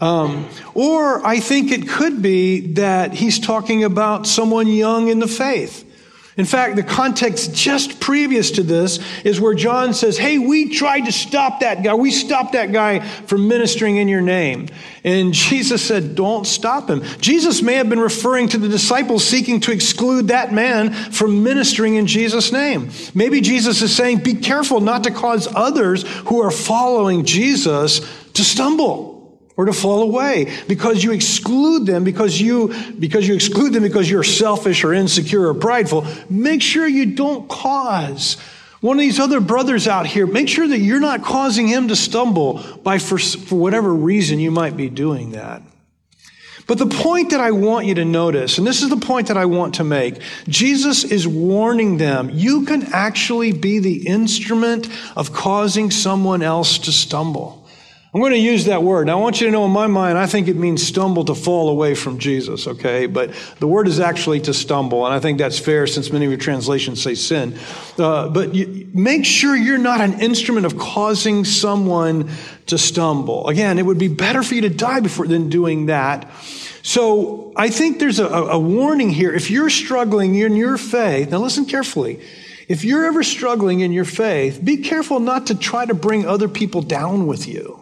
Um, 0.00 0.48
or 0.74 1.26
I 1.26 1.40
think 1.40 1.72
it 1.72 1.88
could 1.88 2.22
be 2.22 2.72
that 2.74 3.14
he's 3.14 3.38
talking 3.38 3.82
about 3.82 4.26
someone 4.26 4.68
young 4.68 5.08
in 5.08 5.18
the 5.18 5.26
faith. 5.26 5.84
In 6.38 6.44
fact, 6.44 6.76
the 6.76 6.84
context 6.84 7.52
just 7.52 7.98
previous 7.98 8.52
to 8.52 8.62
this 8.62 9.00
is 9.24 9.40
where 9.40 9.54
John 9.54 9.92
says, 9.92 10.16
Hey, 10.16 10.38
we 10.38 10.68
tried 10.68 11.06
to 11.06 11.12
stop 11.12 11.60
that 11.60 11.82
guy. 11.82 11.94
We 11.94 12.12
stopped 12.12 12.52
that 12.52 12.70
guy 12.70 13.00
from 13.00 13.48
ministering 13.48 13.96
in 13.96 14.06
your 14.06 14.20
name. 14.20 14.68
And 15.02 15.34
Jesus 15.34 15.84
said, 15.84 16.14
Don't 16.14 16.46
stop 16.46 16.88
him. 16.88 17.02
Jesus 17.20 17.60
may 17.60 17.74
have 17.74 17.88
been 17.88 17.98
referring 17.98 18.48
to 18.50 18.58
the 18.58 18.68
disciples 18.68 19.24
seeking 19.24 19.58
to 19.62 19.72
exclude 19.72 20.28
that 20.28 20.52
man 20.52 20.92
from 20.92 21.42
ministering 21.42 21.96
in 21.96 22.06
Jesus' 22.06 22.52
name. 22.52 22.90
Maybe 23.14 23.40
Jesus 23.40 23.82
is 23.82 23.94
saying, 23.94 24.18
Be 24.18 24.34
careful 24.34 24.80
not 24.80 25.02
to 25.04 25.10
cause 25.10 25.52
others 25.52 26.04
who 26.28 26.40
are 26.40 26.52
following 26.52 27.24
Jesus 27.24 27.98
to 28.34 28.44
stumble 28.44 29.17
or 29.58 29.64
to 29.64 29.72
fall 29.72 30.02
away 30.02 30.56
because 30.68 31.02
you 31.02 31.12
exclude 31.12 31.84
them 31.84 32.04
because 32.04 32.40
you 32.40 32.72
because 32.98 33.26
you 33.28 33.34
exclude 33.34 33.74
them 33.74 33.82
because 33.82 34.08
you're 34.08 34.22
selfish 34.22 34.84
or 34.84 34.94
insecure 34.94 35.48
or 35.48 35.52
prideful 35.52 36.06
make 36.30 36.62
sure 36.62 36.86
you 36.86 37.14
don't 37.14 37.48
cause 37.48 38.38
one 38.80 38.96
of 38.96 39.00
these 39.00 39.18
other 39.18 39.40
brothers 39.40 39.88
out 39.88 40.06
here 40.06 40.26
make 40.26 40.48
sure 40.48 40.66
that 40.66 40.78
you're 40.78 41.00
not 41.00 41.22
causing 41.22 41.66
him 41.66 41.88
to 41.88 41.96
stumble 41.96 42.62
by 42.84 42.98
for, 42.98 43.18
for 43.18 43.58
whatever 43.58 43.92
reason 43.92 44.38
you 44.38 44.52
might 44.52 44.76
be 44.76 44.88
doing 44.88 45.32
that 45.32 45.60
but 46.68 46.76
the 46.76 46.86
point 46.86 47.30
that 47.30 47.40
I 47.40 47.52
want 47.52 47.86
you 47.86 47.94
to 47.94 48.04
notice, 48.04 48.58
and 48.58 48.66
this 48.66 48.82
is 48.82 48.90
the 48.90 48.98
point 48.98 49.28
that 49.28 49.38
I 49.38 49.46
want 49.46 49.76
to 49.76 49.84
make, 49.84 50.20
Jesus 50.48 51.02
is 51.02 51.26
warning 51.26 51.96
them 51.96 52.28
you 52.30 52.66
can 52.66 52.92
actually 52.92 53.52
be 53.52 53.78
the 53.78 54.06
instrument 54.06 54.86
of 55.16 55.32
causing 55.32 55.90
someone 55.90 56.42
else 56.42 56.78
to 56.80 56.92
stumble. 56.92 57.57
I'm 58.18 58.22
going 58.22 58.32
to 58.32 58.38
use 58.38 58.64
that 58.64 58.82
word. 58.82 59.06
Now, 59.06 59.16
I 59.16 59.22
want 59.22 59.40
you 59.40 59.46
to 59.46 59.52
know 59.52 59.64
in 59.64 59.70
my 59.70 59.86
mind, 59.86 60.18
I 60.18 60.26
think 60.26 60.48
it 60.48 60.56
means 60.56 60.84
stumble 60.84 61.24
to 61.26 61.36
fall 61.36 61.68
away 61.68 61.94
from 61.94 62.18
Jesus, 62.18 62.66
okay? 62.66 63.06
But 63.06 63.32
the 63.60 63.68
word 63.68 63.86
is 63.86 64.00
actually 64.00 64.40
to 64.40 64.52
stumble, 64.52 65.06
and 65.06 65.14
I 65.14 65.20
think 65.20 65.38
that's 65.38 65.56
fair 65.56 65.86
since 65.86 66.10
many 66.10 66.24
of 66.24 66.32
your 66.32 66.40
translations 66.40 67.00
say 67.00 67.14
sin. 67.14 67.56
Uh, 67.96 68.28
but 68.28 68.56
you, 68.56 68.90
make 68.92 69.24
sure 69.24 69.54
you're 69.54 69.78
not 69.78 70.00
an 70.00 70.20
instrument 70.20 70.66
of 70.66 70.76
causing 70.76 71.44
someone 71.44 72.28
to 72.66 72.76
stumble. 72.76 73.46
Again, 73.46 73.78
it 73.78 73.86
would 73.86 74.00
be 74.00 74.08
better 74.08 74.42
for 74.42 74.56
you 74.56 74.62
to 74.62 74.68
die 74.68 74.98
before 74.98 75.28
than 75.28 75.48
doing 75.48 75.86
that. 75.86 76.28
So 76.82 77.52
I 77.54 77.70
think 77.70 78.00
there's 78.00 78.18
a, 78.18 78.26
a 78.26 78.58
warning 78.58 79.10
here. 79.10 79.32
If 79.32 79.48
you're 79.48 79.70
struggling 79.70 80.34
in 80.34 80.56
your 80.56 80.76
faith, 80.76 81.30
now 81.30 81.38
listen 81.38 81.66
carefully. 81.66 82.20
If 82.66 82.84
you're 82.84 83.04
ever 83.04 83.22
struggling 83.22 83.78
in 83.78 83.92
your 83.92 84.04
faith, 84.04 84.60
be 84.64 84.78
careful 84.78 85.20
not 85.20 85.46
to 85.46 85.54
try 85.54 85.86
to 85.86 85.94
bring 85.94 86.26
other 86.26 86.48
people 86.48 86.82
down 86.82 87.28
with 87.28 87.46
you. 87.46 87.77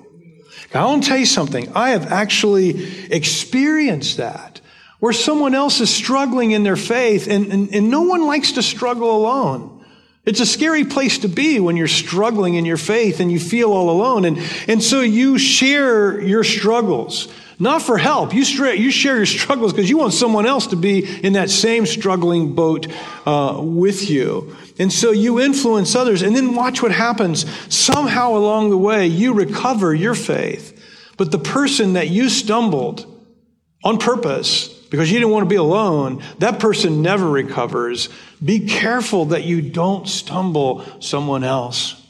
I 0.76 0.84
want 0.86 1.02
to 1.02 1.08
tell 1.08 1.18
you 1.18 1.26
something. 1.26 1.72
I 1.74 1.90
have 1.90 2.10
actually 2.12 3.06
experienced 3.10 4.18
that 4.18 4.60
where 4.98 5.12
someone 5.12 5.54
else 5.54 5.80
is 5.80 5.90
struggling 5.90 6.52
in 6.52 6.62
their 6.62 6.76
faith 6.76 7.28
and, 7.28 7.52
and, 7.52 7.74
and 7.74 7.90
no 7.90 8.02
one 8.02 8.26
likes 8.26 8.52
to 8.52 8.62
struggle 8.62 9.16
alone. 9.16 9.84
It's 10.24 10.40
a 10.40 10.46
scary 10.46 10.84
place 10.84 11.18
to 11.18 11.28
be 11.28 11.60
when 11.60 11.76
you're 11.76 11.86
struggling 11.86 12.54
in 12.54 12.64
your 12.64 12.76
faith 12.76 13.20
and 13.20 13.30
you 13.30 13.38
feel 13.38 13.72
all 13.72 13.90
alone. 13.90 14.24
And, 14.24 14.38
and 14.66 14.82
so 14.82 15.00
you 15.00 15.38
share 15.38 16.20
your 16.20 16.42
struggles, 16.42 17.28
not 17.58 17.82
for 17.82 17.96
help. 17.96 18.34
You, 18.34 18.42
you 18.72 18.90
share 18.90 19.16
your 19.16 19.26
struggles 19.26 19.72
because 19.72 19.88
you 19.88 19.96
want 19.96 20.12
someone 20.12 20.46
else 20.46 20.68
to 20.68 20.76
be 20.76 21.04
in 21.24 21.34
that 21.34 21.50
same 21.50 21.86
struggling 21.86 22.54
boat 22.54 22.86
uh, 23.24 23.58
with 23.62 24.10
you. 24.10 24.54
And 24.78 24.92
so 24.92 25.10
you 25.10 25.40
influence 25.40 25.94
others, 25.94 26.22
and 26.22 26.36
then 26.36 26.54
watch 26.54 26.82
what 26.82 26.92
happens. 26.92 27.46
Somehow 27.74 28.36
along 28.36 28.70
the 28.70 28.76
way, 28.76 29.06
you 29.06 29.32
recover 29.32 29.94
your 29.94 30.14
faith. 30.14 30.74
But 31.16 31.30
the 31.30 31.38
person 31.38 31.94
that 31.94 32.10
you 32.10 32.28
stumbled 32.28 33.06
on 33.82 33.96
purpose, 33.96 34.68
because 34.90 35.10
you 35.10 35.18
didn't 35.18 35.32
want 35.32 35.44
to 35.44 35.48
be 35.48 35.56
alone, 35.56 36.22
that 36.40 36.60
person 36.60 37.00
never 37.00 37.26
recovers. 37.26 38.10
Be 38.44 38.66
careful 38.66 39.26
that 39.26 39.44
you 39.44 39.62
don't 39.62 40.06
stumble 40.06 40.84
someone 41.00 41.42
else. 41.42 42.02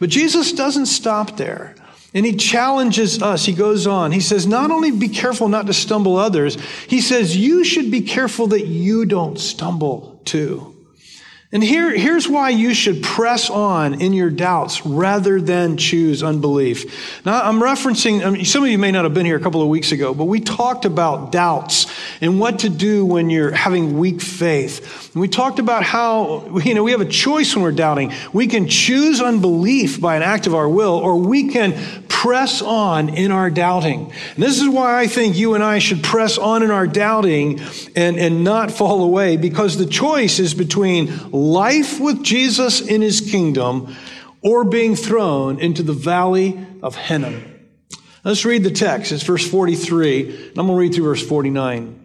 But 0.00 0.10
Jesus 0.10 0.52
doesn't 0.52 0.86
stop 0.86 1.36
there. 1.36 1.76
And 2.18 2.26
he 2.26 2.34
challenges 2.34 3.22
us. 3.22 3.44
He 3.44 3.52
goes 3.52 3.86
on. 3.86 4.10
He 4.10 4.18
says, 4.18 4.44
not 4.44 4.72
only 4.72 4.90
be 4.90 5.08
careful 5.08 5.46
not 5.46 5.68
to 5.68 5.72
stumble 5.72 6.16
others, 6.16 6.58
he 6.88 7.00
says, 7.00 7.36
you 7.36 7.62
should 7.62 7.92
be 7.92 8.00
careful 8.00 8.48
that 8.48 8.66
you 8.66 9.06
don't 9.06 9.38
stumble 9.38 10.20
too. 10.24 10.74
And 11.50 11.64
here, 11.64 11.96
here's 11.96 12.28
why 12.28 12.50
you 12.50 12.74
should 12.74 13.02
press 13.02 13.48
on 13.48 14.02
in 14.02 14.12
your 14.12 14.28
doubts 14.28 14.84
rather 14.84 15.40
than 15.40 15.78
choose 15.78 16.22
unbelief. 16.22 17.24
Now, 17.24 17.42
I'm 17.42 17.58
referencing, 17.58 18.22
I 18.22 18.28
mean, 18.28 18.44
some 18.44 18.64
of 18.64 18.68
you 18.68 18.76
may 18.76 18.92
not 18.92 19.04
have 19.04 19.14
been 19.14 19.24
here 19.24 19.38
a 19.38 19.40
couple 19.40 19.62
of 19.62 19.68
weeks 19.68 19.90
ago, 19.90 20.12
but 20.12 20.26
we 20.26 20.40
talked 20.40 20.84
about 20.84 21.32
doubts 21.32 21.86
and 22.20 22.38
what 22.38 22.58
to 22.58 22.68
do 22.68 23.06
when 23.06 23.30
you're 23.30 23.52
having 23.52 23.96
weak 23.96 24.20
faith. 24.20 25.14
And 25.14 25.22
we 25.22 25.28
talked 25.28 25.58
about 25.58 25.84
how, 25.84 26.58
you 26.58 26.74
know, 26.74 26.82
we 26.82 26.90
have 26.90 27.00
a 27.00 27.06
choice 27.06 27.54
when 27.54 27.62
we're 27.62 27.72
doubting. 27.72 28.12
We 28.34 28.46
can 28.46 28.68
choose 28.68 29.22
unbelief 29.22 30.02
by 30.02 30.16
an 30.16 30.22
act 30.22 30.46
of 30.46 30.54
our 30.54 30.68
will, 30.68 30.96
or 30.96 31.16
we 31.16 31.48
can 31.48 31.72
press 32.08 32.60
on 32.60 33.08
in 33.08 33.32
our 33.32 33.48
doubting. 33.48 34.12
And 34.34 34.44
this 34.44 34.60
is 34.60 34.68
why 34.68 35.00
I 35.00 35.06
think 35.06 35.34
you 35.38 35.54
and 35.54 35.64
I 35.64 35.78
should 35.78 36.02
press 36.02 36.36
on 36.36 36.62
in 36.62 36.70
our 36.70 36.86
doubting 36.86 37.60
and, 37.96 38.18
and 38.18 38.44
not 38.44 38.70
fall 38.70 39.02
away, 39.02 39.38
because 39.38 39.78
the 39.78 39.86
choice 39.86 40.40
is 40.40 40.52
between 40.52 41.08
life 41.38 42.00
with 42.00 42.22
Jesus 42.22 42.80
in 42.80 43.00
his 43.00 43.20
kingdom 43.20 43.94
or 44.42 44.64
being 44.64 44.96
thrown 44.96 45.60
into 45.60 45.82
the 45.82 45.92
valley 45.92 46.66
of 46.82 46.96
Hinnom. 46.96 47.44
Let's 48.24 48.44
read 48.44 48.64
the 48.64 48.70
text. 48.70 49.12
It's 49.12 49.22
verse 49.22 49.48
43. 49.48 50.48
And 50.48 50.58
I'm 50.58 50.66
going 50.66 50.68
to 50.68 50.74
read 50.74 50.94
through 50.94 51.04
verse 51.04 51.26
49. 51.26 52.04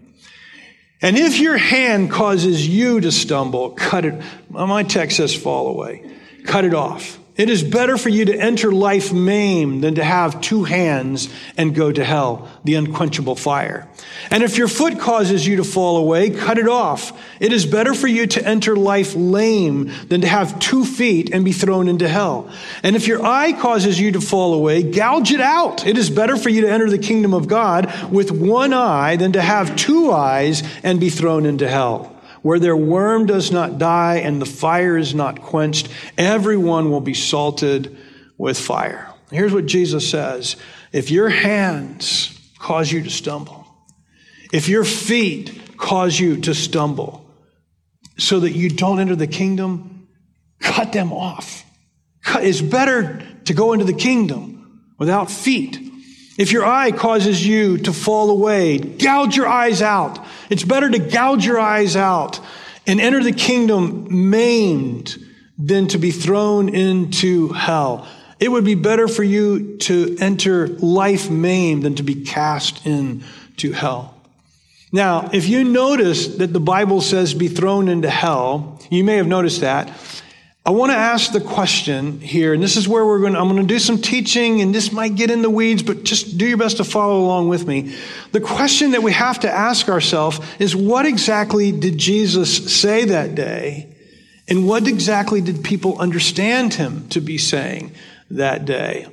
And 1.01 1.17
if 1.17 1.39
your 1.39 1.57
hand 1.57 2.11
causes 2.11 2.65
you 2.67 3.01
to 3.01 3.11
stumble, 3.11 3.71
cut 3.71 4.05
it. 4.05 4.21
My 4.49 4.83
text 4.83 5.17
says 5.17 5.35
fall 5.35 5.67
away. 5.67 6.09
Cut 6.45 6.63
it 6.63 6.73
off. 6.73 7.19
It 7.35 7.49
is 7.49 7.63
better 7.63 7.97
for 7.97 8.09
you 8.09 8.25
to 8.25 8.35
enter 8.35 8.71
life 8.71 9.11
maimed 9.11 9.83
than 9.83 9.95
to 9.95 10.03
have 10.03 10.39
two 10.39 10.65
hands 10.65 11.33
and 11.57 11.73
go 11.73 11.91
to 11.91 12.03
hell, 12.03 12.47
the 12.63 12.75
unquenchable 12.75 13.35
fire. 13.35 13.87
And 14.29 14.43
if 14.43 14.55
your 14.55 14.67
foot 14.67 14.99
causes 14.99 15.47
you 15.47 15.55
to 15.55 15.63
fall 15.63 15.97
away, 15.97 16.29
cut 16.29 16.59
it 16.59 16.67
off. 16.67 17.11
It 17.39 17.51
is 17.51 17.65
better 17.65 17.95
for 17.95 18.07
you 18.07 18.27
to 18.27 18.47
enter 18.47 18.75
life 18.75 19.15
lame 19.15 19.91
than 20.09 20.21
to 20.21 20.27
have 20.27 20.59
two 20.59 20.85
feet 20.85 21.31
and 21.33 21.43
be 21.43 21.53
thrown 21.53 21.87
into 21.87 22.07
hell. 22.07 22.51
And 22.83 22.95
if 22.95 23.07
your 23.07 23.25
eye 23.25 23.53
causes 23.53 23.99
you 23.99 24.11
to 24.11 24.21
fall 24.21 24.53
away, 24.53 24.83
gouge 24.83 25.31
it 25.31 25.41
out. 25.41 25.87
It 25.87 25.97
is 25.97 26.11
better 26.11 26.37
for 26.37 26.49
you 26.49 26.61
to 26.61 26.71
enter 26.71 26.89
the 26.89 26.99
kingdom 26.99 27.33
of 27.33 27.47
God 27.47 27.91
with 28.11 28.29
one 28.29 28.73
eye 28.73 29.15
than 29.15 29.31
to 29.31 29.41
have 29.41 29.75
two 29.75 30.11
eyes 30.11 30.61
and 30.83 30.99
be 30.99 31.09
thrown 31.09 31.47
into 31.47 31.67
hell 31.67 32.12
where 32.43 32.59
their 32.59 32.77
worm 32.77 33.25
does 33.25 33.51
not 33.51 33.79
die 33.79 34.17
and 34.17 34.39
the 34.39 34.45
fire 34.45 34.95
is 34.97 35.15
not 35.15 35.41
quenched, 35.41 35.89
everyone 36.17 36.91
will 36.91 37.01
be 37.01 37.15
salted 37.15 37.97
with 38.37 38.59
fire. 38.59 39.09
Here's 39.31 39.53
what 39.53 39.65
Jesus 39.65 40.07
says 40.07 40.55
If 40.91 41.09
your 41.09 41.29
hands 41.29 42.39
cause 42.59 42.91
you 42.91 43.01
to 43.01 43.09
stumble, 43.09 43.65
if 44.51 44.69
your 44.69 44.83
feet 44.83 45.77
cause 45.77 46.19
you 46.19 46.37
to 46.41 46.53
stumble, 46.53 47.25
so 48.17 48.41
that 48.41 48.51
you 48.51 48.69
don't 48.69 48.99
enter 48.99 49.15
the 49.15 49.27
kingdom, 49.27 50.07
cut 50.59 50.93
them 50.93 51.11
off. 51.11 51.65
It's 52.35 52.61
better 52.61 53.21
to 53.45 53.53
go 53.53 53.73
into 53.73 53.85
the 53.85 53.93
kingdom 53.93 54.81
without 54.97 55.31
feet. 55.31 55.79
If 56.37 56.51
your 56.51 56.65
eye 56.65 56.91
causes 56.91 57.45
you 57.45 57.77
to 57.79 57.93
fall 57.93 58.29
away, 58.29 58.77
gouge 58.77 59.35
your 59.35 59.47
eyes 59.47 59.81
out. 59.81 60.25
It's 60.53 60.63
better 60.63 60.87
to 60.87 60.99
gouge 60.99 61.47
your 61.47 61.59
eyes 61.59 61.95
out 61.95 62.39
and 62.85 63.01
enter 63.01 63.23
the 63.23 63.31
kingdom 63.31 64.29
maimed 64.29 65.17
than 65.57 65.87
to 65.87 65.97
be 65.97 66.11
thrown 66.11 66.69
into 66.69 67.47
hell. 67.53 68.07
It 68.39 68.51
would 68.51 68.63
be 68.63 68.75
better 68.75 69.07
for 69.07 69.23
you 69.23 69.77
to 69.77 70.15
enter 70.19 70.67
life 70.67 71.27
maimed 71.27 71.81
than 71.81 71.95
to 71.95 72.03
be 72.03 72.23
cast 72.23 72.85
into 72.85 73.71
hell. 73.71 74.15
Now, 74.91 75.31
if 75.33 75.49
you 75.49 75.63
notice 75.63 76.37
that 76.37 76.53
the 76.53 76.59
Bible 76.59 77.01
says 77.01 77.33
be 77.33 77.47
thrown 77.47 77.87
into 77.87 78.11
hell, 78.11 78.79
you 78.91 79.03
may 79.03 79.15
have 79.15 79.25
noticed 79.25 79.61
that. 79.61 79.89
I 80.65 80.71
want 80.71 80.93
to 80.93 80.97
ask 80.97 81.33
the 81.33 81.41
question 81.41 82.21
here, 82.21 82.53
and 82.53 82.63
this 82.63 82.77
is 82.77 82.87
where 82.87 83.05
we're 83.05 83.19
going 83.19 83.35
I'm 83.35 83.49
going 83.49 83.61
to 83.61 83.67
do 83.67 83.79
some 83.79 83.97
teaching, 84.01 84.61
and 84.61 84.73
this 84.73 84.93
might 84.93 85.15
get 85.15 85.29
in 85.29 85.41
the 85.41 85.49
weeds, 85.49 85.83
but 85.83 86.03
just 86.03 86.37
do 86.37 86.47
your 86.47 86.57
best 86.57 86.77
to 86.77 86.85
follow 86.85 87.19
along 87.19 87.49
with 87.49 87.67
me. 87.67 87.93
The 88.31 88.39
question 88.39 88.91
that 88.91 89.03
we 89.03 89.11
have 89.11 89.41
to 89.41 89.51
ask 89.51 89.89
ourselves 89.89 90.39
is 90.59 90.73
what 90.73 91.05
exactly 91.05 91.73
did 91.73 91.97
Jesus 91.97 92.73
say 92.73 93.03
that 93.05 93.35
day? 93.35 93.93
And 94.47 94.65
what 94.65 94.87
exactly 94.87 95.41
did 95.41 95.65
people 95.65 95.99
understand 95.99 96.73
him 96.73 97.09
to 97.09 97.19
be 97.19 97.37
saying 97.37 97.91
that 98.31 98.63
day? 98.63 99.07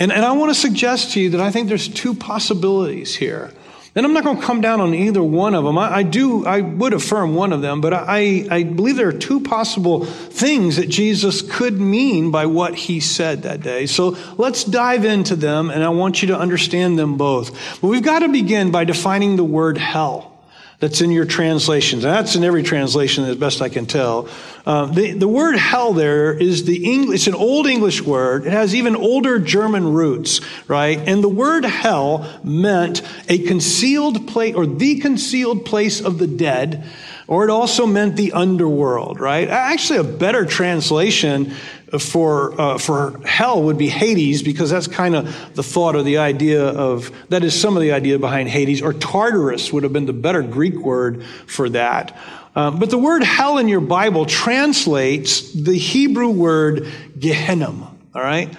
And, 0.00 0.10
and 0.10 0.24
I 0.24 0.32
want 0.32 0.50
to 0.50 0.60
suggest 0.60 1.12
to 1.12 1.20
you 1.20 1.30
that 1.30 1.40
I 1.40 1.52
think 1.52 1.68
there's 1.68 1.88
two 1.88 2.14
possibilities 2.14 3.14
here. 3.14 3.52
And 3.96 4.04
I'm 4.04 4.12
not 4.12 4.24
going 4.24 4.36
to 4.36 4.42
come 4.42 4.60
down 4.60 4.82
on 4.82 4.94
either 4.94 5.22
one 5.22 5.54
of 5.54 5.64
them. 5.64 5.78
I, 5.78 5.96
I 5.96 6.02
do, 6.02 6.44
I 6.44 6.60
would 6.60 6.92
affirm 6.92 7.34
one 7.34 7.54
of 7.54 7.62
them, 7.62 7.80
but 7.80 7.94
I, 7.94 8.46
I 8.50 8.62
believe 8.62 8.96
there 8.96 9.08
are 9.08 9.12
two 9.12 9.40
possible 9.40 10.04
things 10.04 10.76
that 10.76 10.90
Jesus 10.90 11.40
could 11.40 11.80
mean 11.80 12.30
by 12.30 12.44
what 12.44 12.74
he 12.74 13.00
said 13.00 13.44
that 13.44 13.62
day. 13.62 13.86
So 13.86 14.18
let's 14.36 14.64
dive 14.64 15.06
into 15.06 15.34
them, 15.34 15.70
and 15.70 15.82
I 15.82 15.88
want 15.88 16.20
you 16.20 16.28
to 16.28 16.38
understand 16.38 16.98
them 16.98 17.16
both. 17.16 17.80
But 17.80 17.88
we've 17.88 18.02
got 18.02 18.18
to 18.18 18.28
begin 18.28 18.70
by 18.70 18.84
defining 18.84 19.36
the 19.36 19.44
word 19.44 19.78
hell 19.78 20.35
that's 20.78 21.00
in 21.00 21.10
your 21.10 21.24
translations. 21.24 22.04
And 22.04 22.12
that's 22.12 22.36
in 22.36 22.44
every 22.44 22.62
translation 22.62 23.24
as 23.24 23.36
best 23.36 23.62
I 23.62 23.68
can 23.68 23.86
tell. 23.86 24.28
Uh, 24.66 24.86
the, 24.86 25.12
the 25.12 25.28
word 25.28 25.56
hell 25.56 25.92
there 25.92 26.34
is 26.34 26.64
the 26.64 26.84
English, 26.84 27.20
it's 27.20 27.26
an 27.28 27.34
old 27.34 27.66
English 27.66 28.02
word. 28.02 28.46
It 28.46 28.52
has 28.52 28.74
even 28.74 28.94
older 28.94 29.38
German 29.38 29.92
roots, 29.92 30.40
right? 30.68 30.98
And 30.98 31.24
the 31.24 31.28
word 31.28 31.64
hell 31.64 32.40
meant 32.44 33.02
a 33.28 33.38
concealed 33.38 34.28
place 34.28 34.54
or 34.54 34.66
the 34.66 34.98
concealed 34.98 35.64
place 35.64 36.00
of 36.00 36.18
the 36.18 36.26
dead 36.26 36.84
or 37.28 37.42
it 37.42 37.50
also 37.50 37.86
meant 37.86 38.16
the 38.16 38.32
underworld, 38.32 39.18
right? 39.18 39.48
Actually, 39.48 39.98
a 39.98 40.04
better 40.04 40.44
translation 40.44 41.54
for, 41.98 42.60
uh, 42.60 42.78
for 42.78 43.20
hell 43.24 43.62
would 43.62 43.78
be 43.78 43.88
Hades 43.88 44.42
because 44.42 44.70
that's 44.70 44.88
kind 44.88 45.14
of 45.14 45.54
the 45.54 45.62
thought 45.62 45.94
or 45.94 46.02
the 46.02 46.18
idea 46.18 46.64
of, 46.64 47.12
that 47.28 47.44
is 47.44 47.58
some 47.58 47.76
of 47.76 47.82
the 47.82 47.92
idea 47.92 48.18
behind 48.18 48.48
Hades, 48.48 48.82
or 48.82 48.92
Tartarus 48.92 49.72
would 49.72 49.84
have 49.84 49.92
been 49.92 50.06
the 50.06 50.12
better 50.12 50.42
Greek 50.42 50.74
word 50.74 51.24
for 51.46 51.68
that. 51.70 52.16
Um, 52.56 52.78
but 52.78 52.90
the 52.90 52.98
word 52.98 53.22
hell 53.22 53.58
in 53.58 53.68
your 53.68 53.80
Bible 53.80 54.26
translates 54.26 55.52
the 55.52 55.76
Hebrew 55.76 56.30
word 56.30 56.88
Gehenna, 57.18 57.68
all 57.68 57.94
right? 58.14 58.52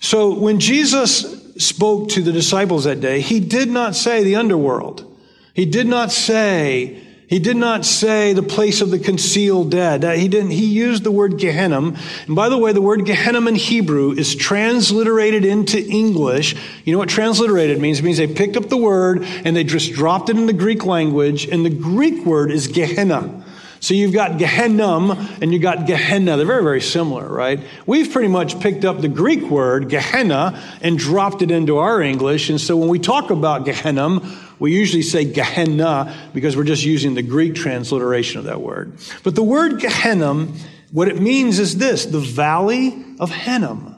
So 0.00 0.38
when 0.38 0.60
Jesus 0.60 1.54
spoke 1.56 2.10
to 2.10 2.22
the 2.22 2.32
disciples 2.32 2.84
that 2.84 3.00
day, 3.00 3.20
he 3.20 3.40
did 3.40 3.68
not 3.68 3.94
say 3.94 4.24
the 4.24 4.36
underworld. 4.36 5.04
He 5.52 5.66
did 5.66 5.86
not 5.86 6.12
say 6.12 7.02
he 7.30 7.38
did 7.38 7.56
not 7.56 7.84
say 7.84 8.32
the 8.32 8.42
place 8.42 8.80
of 8.80 8.90
the 8.90 8.98
concealed 8.98 9.70
dead. 9.70 10.04
Uh, 10.04 10.10
he 10.10 10.26
didn't, 10.26 10.50
he 10.50 10.66
used 10.66 11.04
the 11.04 11.12
word 11.12 11.38
Gehenna. 11.38 11.78
And 11.78 12.34
by 12.34 12.48
the 12.48 12.58
way, 12.58 12.72
the 12.72 12.82
word 12.82 13.06
Gehenna 13.06 13.46
in 13.46 13.54
Hebrew 13.54 14.10
is 14.10 14.34
transliterated 14.34 15.44
into 15.44 15.80
English. 15.80 16.56
You 16.84 16.92
know 16.92 16.98
what 16.98 17.08
transliterated 17.08 17.80
means? 17.80 18.00
It 18.00 18.02
means 18.02 18.18
they 18.18 18.26
picked 18.26 18.56
up 18.56 18.68
the 18.68 18.76
word 18.76 19.22
and 19.22 19.54
they 19.54 19.62
just 19.62 19.92
dropped 19.92 20.28
it 20.28 20.36
in 20.36 20.46
the 20.46 20.52
Greek 20.52 20.84
language. 20.84 21.46
And 21.46 21.64
the 21.64 21.70
Greek 21.70 22.26
word 22.26 22.50
is 22.50 22.66
Gehenna. 22.66 23.44
So 23.80 23.94
you've 23.94 24.12
got 24.12 24.38
Gehenna 24.38 25.16
and 25.40 25.52
you've 25.52 25.62
got 25.62 25.86
Gehenna. 25.86 26.36
They're 26.36 26.46
very, 26.46 26.62
very 26.62 26.82
similar, 26.82 27.26
right? 27.26 27.60
We've 27.86 28.12
pretty 28.12 28.28
much 28.28 28.60
picked 28.60 28.84
up 28.84 29.00
the 29.00 29.08
Greek 29.08 29.42
word, 29.50 29.88
Gehenna, 29.88 30.62
and 30.82 30.98
dropped 30.98 31.40
it 31.40 31.50
into 31.50 31.78
our 31.78 32.02
English. 32.02 32.50
And 32.50 32.60
so 32.60 32.76
when 32.76 32.90
we 32.90 32.98
talk 32.98 33.30
about 33.30 33.64
Gehenna, 33.64 34.20
we 34.58 34.76
usually 34.76 35.02
say 35.02 35.24
Gehenna 35.24 36.14
because 36.34 36.56
we're 36.56 36.64
just 36.64 36.84
using 36.84 37.14
the 37.14 37.22
Greek 37.22 37.54
transliteration 37.54 38.38
of 38.38 38.44
that 38.44 38.60
word. 38.60 38.98
But 39.24 39.34
the 39.34 39.42
word 39.42 39.80
Gehenna, 39.80 40.48
what 40.92 41.08
it 41.08 41.18
means 41.18 41.58
is 41.58 41.78
this 41.78 42.04
the 42.04 42.20
valley 42.20 43.02
of 43.18 43.30
Hinnom. 43.30 43.96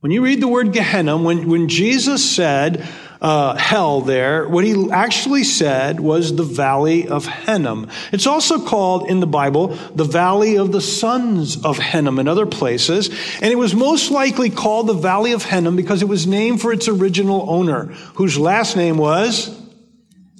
When 0.00 0.12
you 0.12 0.24
read 0.24 0.40
the 0.40 0.48
word 0.48 0.72
Gehenna, 0.72 1.16
when, 1.16 1.50
when 1.50 1.68
Jesus 1.68 2.24
said 2.24 2.88
uh, 3.20 3.54
hell 3.56 4.00
there, 4.00 4.48
what 4.48 4.64
he 4.64 4.90
actually 4.90 5.44
said 5.44 6.00
was 6.00 6.34
the 6.34 6.42
valley 6.42 7.06
of 7.06 7.26
Hinnom. 7.26 7.88
It's 8.12 8.26
also 8.26 8.64
called 8.64 9.10
in 9.10 9.20
the 9.20 9.26
Bible 9.26 9.68
the 9.94 10.04
valley 10.04 10.56
of 10.56 10.72
the 10.72 10.80
sons 10.80 11.62
of 11.62 11.78
Hinnom 11.78 12.18
in 12.18 12.28
other 12.28 12.46
places. 12.46 13.08
And 13.42 13.52
it 13.52 13.56
was 13.56 13.74
most 13.74 14.10
likely 14.10 14.48
called 14.48 14.86
the 14.86 14.94
valley 14.94 15.32
of 15.32 15.44
Hinnom 15.44 15.76
because 15.76 16.00
it 16.00 16.08
was 16.08 16.26
named 16.26 16.62
for 16.62 16.72
its 16.72 16.88
original 16.88 17.44
owner, 17.50 17.86
whose 18.14 18.38
last 18.38 18.74
name 18.74 18.96
was 18.96 19.54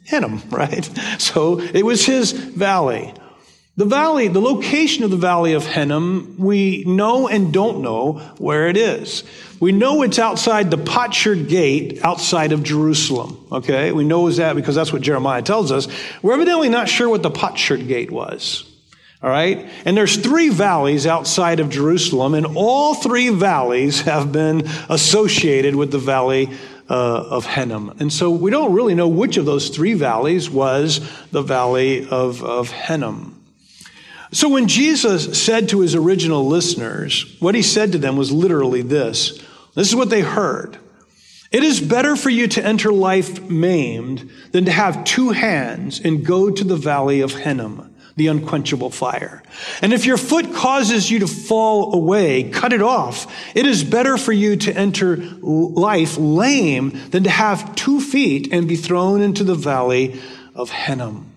Hinnom, 0.04 0.42
right? 0.50 0.84
So 1.18 1.60
it 1.60 1.84
was 1.84 2.06
his 2.06 2.32
valley. 2.32 3.12
The 3.80 3.86
valley, 3.86 4.28
the 4.28 4.42
location 4.42 5.04
of 5.04 5.10
the 5.10 5.16
valley 5.16 5.54
of 5.54 5.64
Hinnom, 5.64 6.34
we 6.36 6.84
know 6.84 7.28
and 7.28 7.50
don't 7.50 7.80
know 7.80 8.18
where 8.36 8.68
it 8.68 8.76
is. 8.76 9.24
We 9.58 9.72
know 9.72 10.02
it's 10.02 10.18
outside 10.18 10.70
the 10.70 10.76
potsherd 10.76 11.48
gate 11.48 11.98
outside 12.02 12.52
of 12.52 12.62
Jerusalem. 12.62 13.42
Okay? 13.50 13.90
We 13.92 14.04
know 14.04 14.30
that 14.30 14.54
because 14.54 14.74
that's 14.74 14.92
what 14.92 15.00
Jeremiah 15.00 15.40
tells 15.40 15.72
us. 15.72 15.88
We're 16.20 16.34
evidently 16.34 16.68
not 16.68 16.90
sure 16.90 17.08
what 17.08 17.22
the 17.22 17.30
potsherd 17.30 17.88
gate 17.88 18.10
was. 18.10 18.70
All 19.22 19.30
right? 19.30 19.66
And 19.86 19.96
there's 19.96 20.18
three 20.18 20.50
valleys 20.50 21.06
outside 21.06 21.58
of 21.58 21.70
Jerusalem, 21.70 22.34
and 22.34 22.48
all 22.58 22.92
three 22.92 23.30
valleys 23.30 24.02
have 24.02 24.30
been 24.30 24.68
associated 24.90 25.74
with 25.74 25.90
the 25.90 25.98
valley 25.98 26.50
uh, 26.90 27.24
of 27.30 27.46
Hinnom. 27.46 27.96
And 27.98 28.12
so 28.12 28.30
we 28.30 28.50
don't 28.50 28.74
really 28.74 28.94
know 28.94 29.08
which 29.08 29.38
of 29.38 29.46
those 29.46 29.70
three 29.70 29.94
valleys 29.94 30.50
was 30.50 31.00
the 31.30 31.40
valley 31.40 32.06
of, 32.06 32.44
of 32.44 32.70
Hinnom. 32.70 33.39
So 34.32 34.48
when 34.48 34.68
Jesus 34.68 35.42
said 35.42 35.68
to 35.70 35.80
his 35.80 35.94
original 35.94 36.46
listeners, 36.46 37.36
what 37.40 37.54
he 37.54 37.62
said 37.62 37.92
to 37.92 37.98
them 37.98 38.16
was 38.16 38.30
literally 38.30 38.82
this. 38.82 39.42
This 39.74 39.88
is 39.88 39.96
what 39.96 40.10
they 40.10 40.20
heard. 40.20 40.78
It 41.50 41.64
is 41.64 41.80
better 41.80 42.14
for 42.14 42.30
you 42.30 42.46
to 42.46 42.64
enter 42.64 42.92
life 42.92 43.50
maimed 43.50 44.30
than 44.52 44.66
to 44.66 44.70
have 44.70 45.04
two 45.04 45.30
hands 45.30 46.00
and 46.00 46.24
go 46.24 46.48
to 46.50 46.62
the 46.62 46.76
valley 46.76 47.20
of 47.20 47.32
Hinnom 47.32 47.90
the 48.20 48.26
unquenchable 48.26 48.90
fire. 48.90 49.42
And 49.80 49.94
if 49.94 50.04
your 50.04 50.18
foot 50.18 50.52
causes 50.52 51.10
you 51.10 51.20
to 51.20 51.26
fall 51.26 51.94
away, 51.94 52.50
cut 52.50 52.74
it 52.74 52.82
off. 52.82 53.32
It 53.56 53.64
is 53.64 53.82
better 53.82 54.18
for 54.18 54.32
you 54.32 54.56
to 54.56 54.76
enter 54.76 55.16
life 55.16 56.18
lame 56.18 56.90
than 57.10 57.24
to 57.24 57.30
have 57.30 57.74
two 57.76 57.98
feet 57.98 58.52
and 58.52 58.68
be 58.68 58.76
thrown 58.76 59.22
into 59.22 59.42
the 59.42 59.54
valley 59.54 60.20
of 60.54 60.70
Hinnom. 60.70 61.32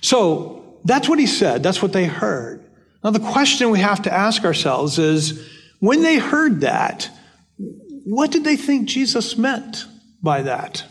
So 0.00 0.55
that's 0.86 1.08
what 1.08 1.18
he 1.18 1.26
said. 1.26 1.62
That's 1.62 1.82
what 1.82 1.92
they 1.92 2.06
heard. 2.06 2.64
Now 3.04 3.10
the 3.10 3.20
question 3.20 3.70
we 3.70 3.80
have 3.80 4.02
to 4.02 4.12
ask 4.12 4.44
ourselves 4.44 4.98
is, 4.98 5.46
when 5.80 6.02
they 6.02 6.16
heard 6.16 6.62
that, 6.62 7.10
what 8.04 8.30
did 8.30 8.44
they 8.44 8.56
think 8.56 8.88
Jesus 8.88 9.36
meant 9.36 9.84
by 10.22 10.42
that? 10.42 10.84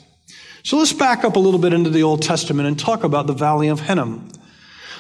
So 0.63 0.77
let's 0.77 0.93
back 0.93 1.23
up 1.23 1.35
a 1.35 1.39
little 1.39 1.59
bit 1.59 1.73
into 1.73 1.89
the 1.89 2.03
Old 2.03 2.21
Testament 2.21 2.67
and 2.67 2.77
talk 2.77 3.03
about 3.03 3.27
the 3.27 3.33
Valley 3.33 3.67
of 3.67 3.79
Hinnom. 3.81 4.29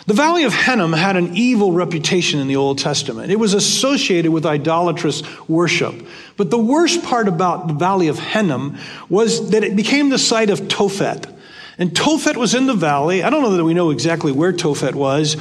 The 0.07 0.13
Valley 0.13 0.43
of 0.43 0.53
Hinnom 0.53 0.93
had 0.93 1.17
an 1.17 1.35
evil 1.35 1.71
reputation 1.71 2.39
in 2.39 2.47
the 2.47 2.55
Old 2.55 2.77
Testament. 2.77 3.31
It 3.31 3.39
was 3.39 3.55
associated 3.55 4.31
with 4.31 4.45
idolatrous 4.45 5.23
worship. 5.47 5.95
But 6.37 6.51
the 6.51 6.59
worst 6.59 7.03
part 7.03 7.27
about 7.27 7.67
the 7.67 7.73
Valley 7.73 8.07
of 8.07 8.19
Hinnom 8.19 8.77
was 9.09 9.49
that 9.49 9.63
it 9.63 9.75
became 9.75 10.09
the 10.09 10.19
site 10.19 10.51
of 10.51 10.61
Tophet. 10.61 11.34
And 11.77 11.91
Tophet 11.91 12.37
was 12.37 12.55
in 12.55 12.67
the 12.67 12.73
valley. 12.73 13.23
I 13.23 13.29
don't 13.29 13.41
know 13.41 13.51
that 13.55 13.63
we 13.63 13.73
know 13.73 13.89
exactly 13.89 14.31
where 14.31 14.53
Tophet 14.53 14.95
was, 14.95 15.35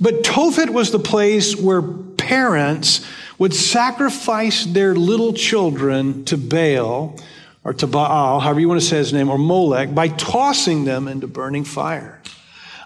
but 0.00 0.22
Tophet 0.22 0.70
was 0.70 0.90
the 0.92 0.98
place 0.98 1.56
where 1.56 1.82
parents 1.82 3.04
would 3.38 3.54
sacrifice 3.54 4.64
their 4.66 4.94
little 4.94 5.32
children 5.32 6.24
to 6.26 6.36
Baal 6.36 7.18
or 7.64 7.74
to 7.74 7.86
Baal, 7.86 8.40
however 8.40 8.60
you 8.60 8.68
want 8.68 8.80
to 8.80 8.86
say 8.86 8.98
his 8.98 9.12
name, 9.12 9.28
or 9.28 9.38
Molech, 9.38 9.94
by 9.94 10.08
tossing 10.08 10.84
them 10.84 11.08
into 11.08 11.26
burning 11.26 11.64
fire. 11.64 12.20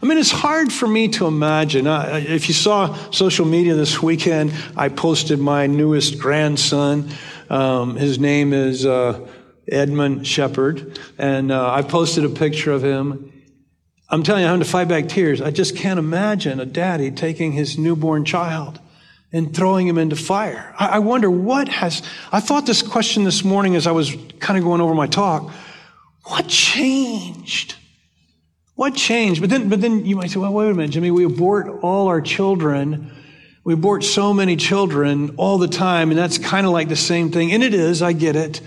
I 0.02 0.06
mean, 0.06 0.18
it's 0.18 0.30
hard 0.30 0.72
for 0.72 0.86
me 0.86 1.08
to 1.08 1.26
imagine. 1.26 1.86
If 1.86 2.48
you 2.48 2.54
saw 2.54 2.94
social 3.10 3.46
media 3.46 3.74
this 3.74 4.02
weekend, 4.02 4.52
I 4.76 4.88
posted 4.88 5.38
my 5.38 5.66
newest 5.66 6.18
grandson. 6.18 7.08
Um, 7.48 7.96
his 7.96 8.18
name 8.18 8.52
is 8.52 8.84
uh, 8.84 9.26
Edmund 9.68 10.26
Shepard, 10.26 10.98
and 11.18 11.50
uh, 11.50 11.72
I 11.72 11.82
posted 11.82 12.24
a 12.24 12.28
picture 12.28 12.72
of 12.72 12.82
him. 12.82 13.32
I'm 14.08 14.22
telling 14.22 14.42
you, 14.44 14.48
I'm 14.48 14.58
to 14.58 14.64
fight 14.64 14.88
back 14.88 15.08
tears. 15.08 15.40
I 15.40 15.50
just 15.50 15.76
can't 15.76 15.98
imagine 15.98 16.60
a 16.60 16.66
daddy 16.66 17.10
taking 17.10 17.52
his 17.52 17.78
newborn 17.78 18.24
child 18.24 18.78
and 19.32 19.54
throwing 19.54 19.88
him 19.88 19.98
into 19.98 20.16
fire. 20.16 20.74
I, 20.78 20.86
I 20.86 20.98
wonder 21.00 21.30
what 21.30 21.68
has. 21.68 22.02
I 22.30 22.40
thought 22.40 22.66
this 22.66 22.82
question 22.82 23.24
this 23.24 23.42
morning 23.42 23.74
as 23.74 23.86
I 23.86 23.90
was 23.90 24.14
kind 24.38 24.58
of 24.58 24.64
going 24.64 24.80
over 24.80 24.94
my 24.94 25.06
talk. 25.06 25.50
What 26.24 26.46
changed? 26.48 27.74
What 28.76 28.94
changed? 28.94 29.40
But 29.40 29.50
then, 29.50 29.68
but 29.68 29.80
then 29.80 30.04
you 30.04 30.16
might 30.16 30.30
say, 30.30 30.38
well, 30.38 30.52
wait 30.52 30.70
a 30.70 30.74
minute, 30.74 30.90
Jimmy, 30.90 31.10
we 31.10 31.24
abort 31.24 31.68
all 31.82 32.08
our 32.08 32.20
children. 32.20 33.10
We 33.64 33.74
abort 33.74 34.04
so 34.04 34.34
many 34.34 34.56
children 34.56 35.34
all 35.36 35.58
the 35.58 35.68
time, 35.68 36.10
and 36.10 36.18
that's 36.18 36.38
kind 36.38 36.66
of 36.66 36.72
like 36.72 36.88
the 36.88 36.96
same 36.96 37.30
thing. 37.30 37.52
And 37.52 37.62
it 37.62 37.72
is, 37.72 38.02
I 38.02 38.12
get 38.12 38.36
it. 38.36 38.60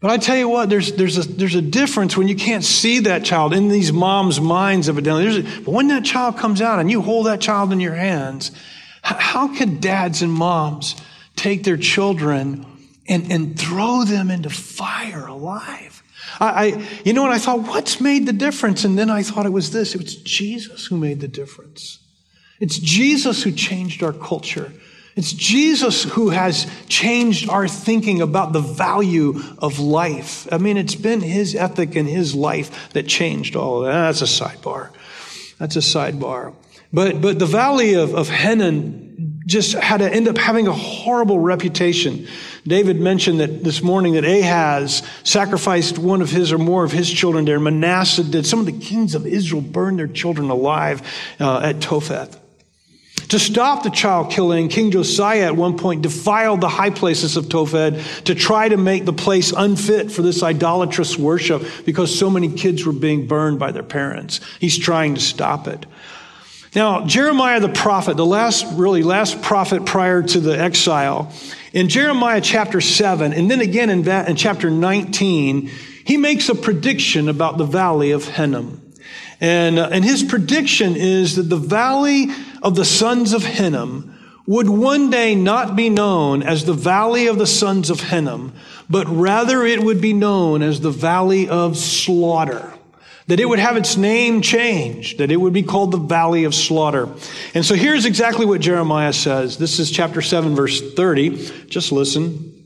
But 0.00 0.10
I 0.10 0.16
tell 0.16 0.36
you 0.36 0.48
what, 0.48 0.70
there's, 0.70 0.92
there's, 0.92 1.18
a, 1.18 1.28
there's 1.28 1.54
a 1.54 1.62
difference 1.62 2.16
when 2.16 2.26
you 2.26 2.34
can't 2.34 2.64
see 2.64 3.00
that 3.00 3.22
child 3.22 3.52
in 3.52 3.68
these 3.68 3.92
moms' 3.92 4.40
minds, 4.40 4.88
evidently. 4.88 5.24
There's 5.24 5.36
a, 5.38 5.60
but 5.60 5.72
when 5.72 5.88
that 5.88 6.06
child 6.06 6.38
comes 6.38 6.62
out 6.62 6.78
and 6.78 6.90
you 6.90 7.02
hold 7.02 7.26
that 7.26 7.40
child 7.40 7.70
in 7.70 7.80
your 7.80 7.94
hands, 7.94 8.50
how 9.02 9.54
can 9.54 9.78
dads 9.78 10.22
and 10.22 10.32
moms 10.32 10.96
take 11.36 11.64
their 11.64 11.76
children 11.76 12.66
and, 13.06 13.30
and 13.30 13.58
throw 13.58 14.04
them 14.04 14.30
into 14.30 14.48
fire 14.48 15.26
alive? 15.26 16.02
I, 16.38 16.48
I, 16.48 16.88
you 17.04 17.12
know, 17.12 17.24
and 17.24 17.34
I 17.34 17.38
thought, 17.38 17.60
what's 17.60 18.00
made 18.00 18.26
the 18.26 18.32
difference? 18.32 18.84
And 18.84 18.98
then 18.98 19.10
I 19.10 19.22
thought 19.22 19.44
it 19.44 19.52
was 19.52 19.70
this 19.70 19.94
it 19.94 20.02
was 20.02 20.16
Jesus 20.16 20.86
who 20.86 20.96
made 20.96 21.20
the 21.20 21.28
difference. 21.28 21.98
It's 22.58 22.78
Jesus 22.78 23.42
who 23.42 23.52
changed 23.52 24.02
our 24.02 24.12
culture. 24.12 24.72
It's 25.20 25.34
Jesus 25.34 26.02
who 26.04 26.30
has 26.30 26.66
changed 26.88 27.50
our 27.50 27.68
thinking 27.68 28.22
about 28.22 28.54
the 28.54 28.62
value 28.62 29.38
of 29.58 29.78
life. 29.78 30.50
I 30.50 30.56
mean, 30.56 30.78
it's 30.78 30.94
been 30.94 31.20
his 31.20 31.54
ethic 31.54 31.94
and 31.94 32.08
his 32.08 32.34
life 32.34 32.90
that 32.94 33.06
changed 33.06 33.54
all 33.54 33.80
of 33.80 33.84
that. 33.84 33.92
That's 33.92 34.22
a 34.22 34.24
sidebar. 34.24 34.88
That's 35.58 35.76
a 35.76 35.80
sidebar. 35.80 36.54
But, 36.90 37.20
but 37.20 37.38
the 37.38 37.44
valley 37.44 37.96
of, 37.96 38.14
of 38.14 38.30
Hinnom 38.30 39.42
just 39.44 39.74
had 39.74 39.98
to 39.98 40.10
end 40.10 40.26
up 40.26 40.38
having 40.38 40.68
a 40.68 40.72
horrible 40.72 41.38
reputation. 41.38 42.26
David 42.66 42.98
mentioned 42.98 43.40
that 43.40 43.62
this 43.62 43.82
morning 43.82 44.14
that 44.14 44.24
Ahaz 44.24 45.02
sacrificed 45.22 45.98
one 45.98 46.22
of 46.22 46.30
his 46.30 46.50
or 46.50 46.56
more 46.56 46.82
of 46.82 46.92
his 46.92 47.10
children 47.10 47.44
there. 47.44 47.60
Manasseh 47.60 48.24
did. 48.24 48.46
Some 48.46 48.60
of 48.60 48.64
the 48.64 48.72
kings 48.72 49.14
of 49.14 49.26
Israel 49.26 49.60
burned 49.60 49.98
their 49.98 50.08
children 50.08 50.48
alive 50.48 51.02
uh, 51.38 51.58
at 51.58 51.80
Topheth. 51.80 52.38
To 53.30 53.38
stop 53.38 53.84
the 53.84 53.90
child 53.90 54.32
killing, 54.32 54.68
King 54.68 54.90
Josiah 54.90 55.46
at 55.46 55.56
one 55.56 55.78
point 55.78 56.02
defiled 56.02 56.60
the 56.60 56.68
high 56.68 56.90
places 56.90 57.36
of 57.36 57.48
Topheth 57.48 58.24
to 58.24 58.34
try 58.34 58.68
to 58.68 58.76
make 58.76 59.04
the 59.04 59.12
place 59.12 59.52
unfit 59.52 60.10
for 60.10 60.22
this 60.22 60.42
idolatrous 60.42 61.16
worship 61.16 61.62
because 61.86 62.16
so 62.16 62.28
many 62.28 62.52
kids 62.52 62.84
were 62.84 62.92
being 62.92 63.28
burned 63.28 63.60
by 63.60 63.70
their 63.70 63.84
parents. 63.84 64.40
He's 64.58 64.76
trying 64.76 65.14
to 65.14 65.20
stop 65.20 65.68
it. 65.68 65.86
Now, 66.74 67.06
Jeremiah 67.06 67.60
the 67.60 67.68
prophet, 67.68 68.16
the 68.16 68.26
last, 68.26 68.66
really 68.72 69.04
last 69.04 69.40
prophet 69.42 69.86
prior 69.86 70.24
to 70.24 70.40
the 70.40 70.58
exile, 70.58 71.32
in 71.72 71.88
Jeremiah 71.88 72.40
chapter 72.40 72.80
7, 72.80 73.32
and 73.32 73.48
then 73.48 73.60
again 73.60 73.90
in, 73.90 74.08
in 74.08 74.34
chapter 74.34 74.70
19, 74.70 75.70
he 76.04 76.16
makes 76.16 76.48
a 76.48 76.54
prediction 76.56 77.28
about 77.28 77.58
the 77.58 77.64
valley 77.64 78.10
of 78.10 78.26
Hinnom. 78.26 78.80
And, 79.40 79.78
uh, 79.78 79.88
and 79.90 80.04
his 80.04 80.22
prediction 80.22 80.96
is 80.96 81.36
that 81.36 81.44
the 81.44 81.56
valley 81.56 82.26
of 82.62 82.74
the 82.74 82.84
sons 82.84 83.32
of 83.32 83.44
Hinnom 83.44 84.16
would 84.46 84.68
one 84.68 85.10
day 85.10 85.34
not 85.34 85.76
be 85.76 85.88
known 85.88 86.42
as 86.42 86.64
the 86.64 86.72
valley 86.72 87.26
of 87.26 87.38
the 87.38 87.46
sons 87.46 87.88
of 87.90 88.00
Hinnom, 88.00 88.52
but 88.88 89.06
rather 89.08 89.64
it 89.64 89.82
would 89.82 90.00
be 90.00 90.12
known 90.12 90.62
as 90.62 90.80
the 90.80 90.90
valley 90.90 91.48
of 91.48 91.76
slaughter. 91.76 92.72
That 93.28 93.38
it 93.38 93.48
would 93.48 93.60
have 93.60 93.76
its 93.76 93.96
name 93.96 94.42
changed, 94.42 95.18
that 95.18 95.30
it 95.30 95.36
would 95.36 95.52
be 95.52 95.62
called 95.62 95.92
the 95.92 95.98
valley 95.98 96.44
of 96.44 96.54
slaughter. 96.54 97.08
And 97.54 97.64
so 97.64 97.76
here's 97.76 98.06
exactly 98.06 98.44
what 98.44 98.60
Jeremiah 98.60 99.12
says. 99.12 99.56
This 99.56 99.78
is 99.78 99.88
chapter 99.88 100.20
7, 100.20 100.56
verse 100.56 100.94
30. 100.94 101.66
Just 101.68 101.92
listen. 101.92 102.64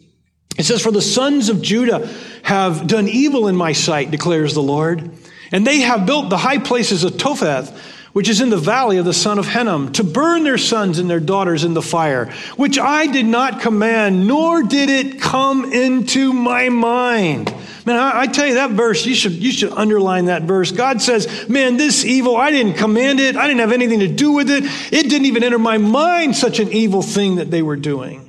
It 0.57 0.64
says, 0.64 0.80
For 0.80 0.90
the 0.90 1.02
sons 1.02 1.50
of 1.50 1.61
Judah 1.61 2.09
have 2.44 2.87
done 2.87 3.09
evil 3.09 3.48
in 3.48 3.57
my 3.57 3.72
sight, 3.72 4.11
declares 4.11 4.54
the 4.54 4.62
Lord. 4.62 5.11
And 5.52 5.66
they 5.66 5.80
have 5.80 6.07
built 6.07 6.30
the 6.30 6.38
high 6.38 6.59
places 6.59 7.04
of 7.04 7.18
Topheth, 7.18 7.78
which 8.14 8.29
is 8.29 8.40
in 8.40 8.48
the 8.48 8.57
valley 8.57 8.96
of 8.96 9.05
the 9.05 9.12
son 9.12 9.38
of 9.38 9.46
Hinnom, 9.46 9.92
to 9.92 10.05
burn 10.05 10.44
their 10.44 10.57
sons 10.57 10.98
and 10.98 11.11
their 11.11 11.20
daughters 11.20 11.64
in 11.64 11.74
the 11.74 11.83
fire, 11.83 12.33
which 12.57 12.79
I 12.79 13.07
did 13.09 13.27
not 13.27 13.61
command, 13.61 14.27
nor 14.27 14.62
did 14.62 14.88
it 14.88 15.20
come 15.20 15.70
into 15.70 16.33
my 16.33 16.70
mind. 16.70 17.53
Man, 17.85 17.96
I, 17.96 18.22
I, 18.22 18.27
tell 18.29 18.46
you 18.46 18.55
that 18.55 18.70
verse, 18.70 19.05
you 19.05 19.14
should, 19.14 19.33
you 19.33 19.53
should 19.53 19.72
underline 19.72 20.27
that 20.27 20.42
verse. 20.42 20.72
God 20.72 21.03
says, 21.03 21.48
man, 21.50 21.77
this 21.77 22.05
evil, 22.05 22.37
I 22.37 22.50
didn't 22.50 22.74
command 22.74 23.20
it. 23.20 23.37
I 23.37 23.46
didn't 23.46 23.61
have 23.61 23.72
anything 23.72 24.00
to 24.00 24.09
do 24.09 24.33
with 24.33 24.48
it. 24.48 24.64
It 24.64 25.11
didn't 25.11 25.27
even 25.27 25.44
enter 25.44 25.59
my 25.59 25.77
mind 25.77 26.35
such 26.35 26.61
an 26.61 26.72
evil 26.72 27.03
thing 27.03 27.35
that 27.37 27.50
they 27.50 27.61
were 27.61 27.77
doing. 27.77 28.23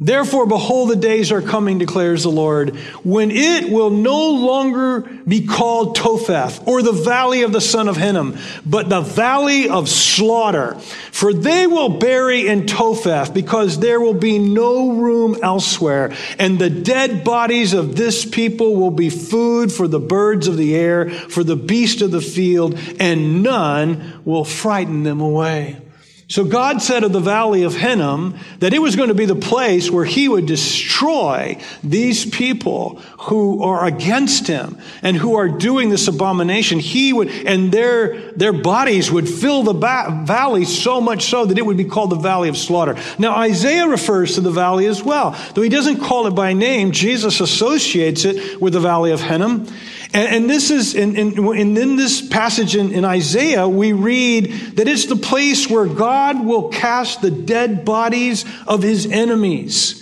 Therefore, 0.00 0.44
behold, 0.44 0.90
the 0.90 0.96
days 0.96 1.30
are 1.30 1.40
coming, 1.40 1.78
declares 1.78 2.24
the 2.24 2.28
Lord, 2.28 2.74
when 3.04 3.30
it 3.30 3.70
will 3.70 3.90
no 3.90 4.30
longer 4.30 5.02
be 5.02 5.46
called 5.46 5.94
Topheth 5.94 6.66
or 6.66 6.82
the 6.82 6.90
valley 6.90 7.42
of 7.42 7.52
the 7.52 7.60
son 7.60 7.88
of 7.88 7.96
Hinnom, 7.96 8.36
but 8.66 8.88
the 8.88 9.02
valley 9.02 9.68
of 9.68 9.88
slaughter. 9.88 10.74
For 11.12 11.32
they 11.32 11.68
will 11.68 11.90
bury 11.90 12.48
in 12.48 12.66
Topheth 12.66 13.32
because 13.32 13.78
there 13.78 14.00
will 14.00 14.14
be 14.14 14.40
no 14.40 14.90
room 14.94 15.36
elsewhere. 15.40 16.12
And 16.40 16.58
the 16.58 16.70
dead 16.70 17.22
bodies 17.22 17.72
of 17.72 17.94
this 17.94 18.24
people 18.24 18.74
will 18.74 18.90
be 18.90 19.10
food 19.10 19.70
for 19.70 19.86
the 19.86 20.00
birds 20.00 20.48
of 20.48 20.56
the 20.56 20.74
air, 20.74 21.08
for 21.08 21.44
the 21.44 21.56
beast 21.56 22.02
of 22.02 22.10
the 22.10 22.20
field, 22.20 22.76
and 22.98 23.44
none 23.44 24.20
will 24.24 24.44
frighten 24.44 25.04
them 25.04 25.20
away. 25.20 25.83
So 26.26 26.44
God 26.44 26.80
said 26.80 27.04
of 27.04 27.12
the 27.12 27.20
valley 27.20 27.64
of 27.64 27.76
Hinnom 27.76 28.38
that 28.60 28.72
it 28.72 28.78
was 28.78 28.96
going 28.96 29.08
to 29.08 29.14
be 29.14 29.26
the 29.26 29.36
place 29.36 29.90
where 29.90 30.06
he 30.06 30.26
would 30.26 30.46
destroy 30.46 31.60
these 31.82 32.24
people 32.24 32.96
who 33.18 33.62
are 33.62 33.84
against 33.84 34.46
him 34.46 34.78
and 35.02 35.18
who 35.18 35.36
are 35.36 35.48
doing 35.48 35.90
this 35.90 36.08
abomination. 36.08 36.78
He 36.78 37.12
would, 37.12 37.28
and 37.28 37.70
their, 37.70 38.32
their 38.32 38.54
bodies 38.54 39.10
would 39.10 39.28
fill 39.28 39.64
the 39.64 39.74
ba- 39.74 40.22
valley 40.24 40.64
so 40.64 40.98
much 40.98 41.26
so 41.26 41.44
that 41.44 41.58
it 41.58 41.66
would 41.66 41.76
be 41.76 41.84
called 41.84 42.10
the 42.10 42.16
valley 42.16 42.48
of 42.48 42.56
slaughter. 42.56 42.96
Now 43.18 43.36
Isaiah 43.36 43.86
refers 43.86 44.36
to 44.36 44.40
the 44.40 44.50
valley 44.50 44.86
as 44.86 45.02
well. 45.02 45.38
Though 45.54 45.62
he 45.62 45.68
doesn't 45.68 46.00
call 46.00 46.26
it 46.26 46.30
by 46.30 46.54
name, 46.54 46.92
Jesus 46.92 47.40
associates 47.40 48.24
it 48.24 48.62
with 48.62 48.72
the 48.72 48.80
valley 48.80 49.12
of 49.12 49.20
Hinnom. 49.20 49.66
And, 50.14 50.28
and 50.28 50.50
this 50.50 50.70
is, 50.70 50.94
in, 50.94 51.16
in, 51.16 51.74
in 51.74 51.96
this 51.96 52.26
passage 52.26 52.76
in, 52.76 52.92
in 52.92 53.04
Isaiah, 53.04 53.68
we 53.68 53.92
read 53.92 54.52
that 54.76 54.86
it's 54.86 55.06
the 55.06 55.16
place 55.16 55.68
where 55.68 55.86
God 55.86 56.46
will 56.46 56.68
cast 56.68 57.20
the 57.20 57.32
dead 57.32 57.84
bodies 57.84 58.44
of 58.68 58.82
his 58.82 59.06
enemies. 59.06 60.00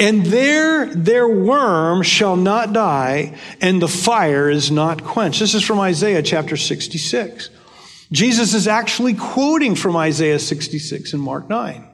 And 0.00 0.24
there 0.24 0.86
their 0.86 1.28
worm 1.28 2.02
shall 2.02 2.34
not 2.34 2.72
die, 2.72 3.36
and 3.60 3.80
the 3.80 3.88
fire 3.88 4.48
is 4.48 4.70
not 4.70 5.04
quenched. 5.04 5.40
This 5.40 5.52
is 5.54 5.62
from 5.62 5.80
Isaiah 5.80 6.22
chapter 6.22 6.56
66. 6.56 7.50
Jesus 8.10 8.54
is 8.54 8.66
actually 8.66 9.12
quoting 9.12 9.74
from 9.74 9.96
Isaiah 9.96 10.38
66 10.38 11.12
and 11.12 11.22
Mark 11.22 11.50
9. 11.50 11.86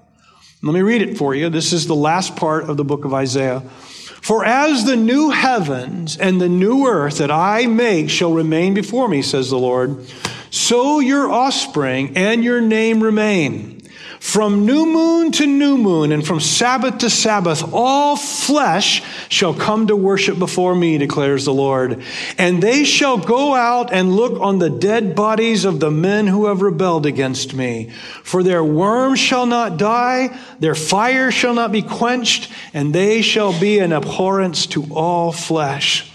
Let 0.62 0.72
me 0.72 0.82
read 0.82 1.02
it 1.02 1.18
for 1.18 1.34
you. 1.34 1.50
This 1.50 1.72
is 1.72 1.88
the 1.88 1.94
last 1.94 2.36
part 2.36 2.70
of 2.70 2.76
the 2.76 2.84
book 2.84 3.04
of 3.04 3.14
Isaiah. 3.14 3.62
For 4.20 4.44
as 4.44 4.84
the 4.84 4.96
new 4.96 5.30
heavens 5.30 6.16
and 6.16 6.40
the 6.40 6.48
new 6.48 6.86
earth 6.86 7.18
that 7.18 7.30
I 7.30 7.66
make 7.66 8.10
shall 8.10 8.32
remain 8.32 8.74
before 8.74 9.08
me, 9.08 9.22
says 9.22 9.50
the 9.50 9.58
Lord, 9.58 10.06
so 10.50 10.98
your 10.98 11.30
offspring 11.30 12.16
and 12.16 12.42
your 12.42 12.60
name 12.60 13.02
remain. 13.02 13.77
From 14.20 14.66
new 14.66 14.84
moon 14.84 15.30
to 15.32 15.46
new 15.46 15.78
moon 15.78 16.10
and 16.10 16.26
from 16.26 16.40
Sabbath 16.40 16.98
to 16.98 17.10
Sabbath, 17.10 17.72
all 17.72 18.16
flesh 18.16 19.02
shall 19.28 19.54
come 19.54 19.86
to 19.86 19.96
worship 19.96 20.38
before 20.38 20.74
me, 20.74 20.98
declares 20.98 21.44
the 21.44 21.54
Lord. 21.54 22.02
And 22.36 22.62
they 22.62 22.84
shall 22.84 23.16
go 23.16 23.54
out 23.54 23.92
and 23.92 24.16
look 24.16 24.40
on 24.40 24.58
the 24.58 24.70
dead 24.70 25.14
bodies 25.14 25.64
of 25.64 25.78
the 25.78 25.90
men 25.90 26.26
who 26.26 26.46
have 26.46 26.62
rebelled 26.62 27.06
against 27.06 27.54
me. 27.54 27.90
For 28.24 28.42
their 28.42 28.64
worm 28.64 29.14
shall 29.14 29.46
not 29.46 29.76
die, 29.76 30.36
their 30.58 30.74
fire 30.74 31.30
shall 31.30 31.54
not 31.54 31.70
be 31.70 31.82
quenched, 31.82 32.50
and 32.74 32.92
they 32.92 33.22
shall 33.22 33.58
be 33.58 33.78
an 33.78 33.92
abhorrence 33.92 34.66
to 34.68 34.84
all 34.92 35.30
flesh. 35.30 36.07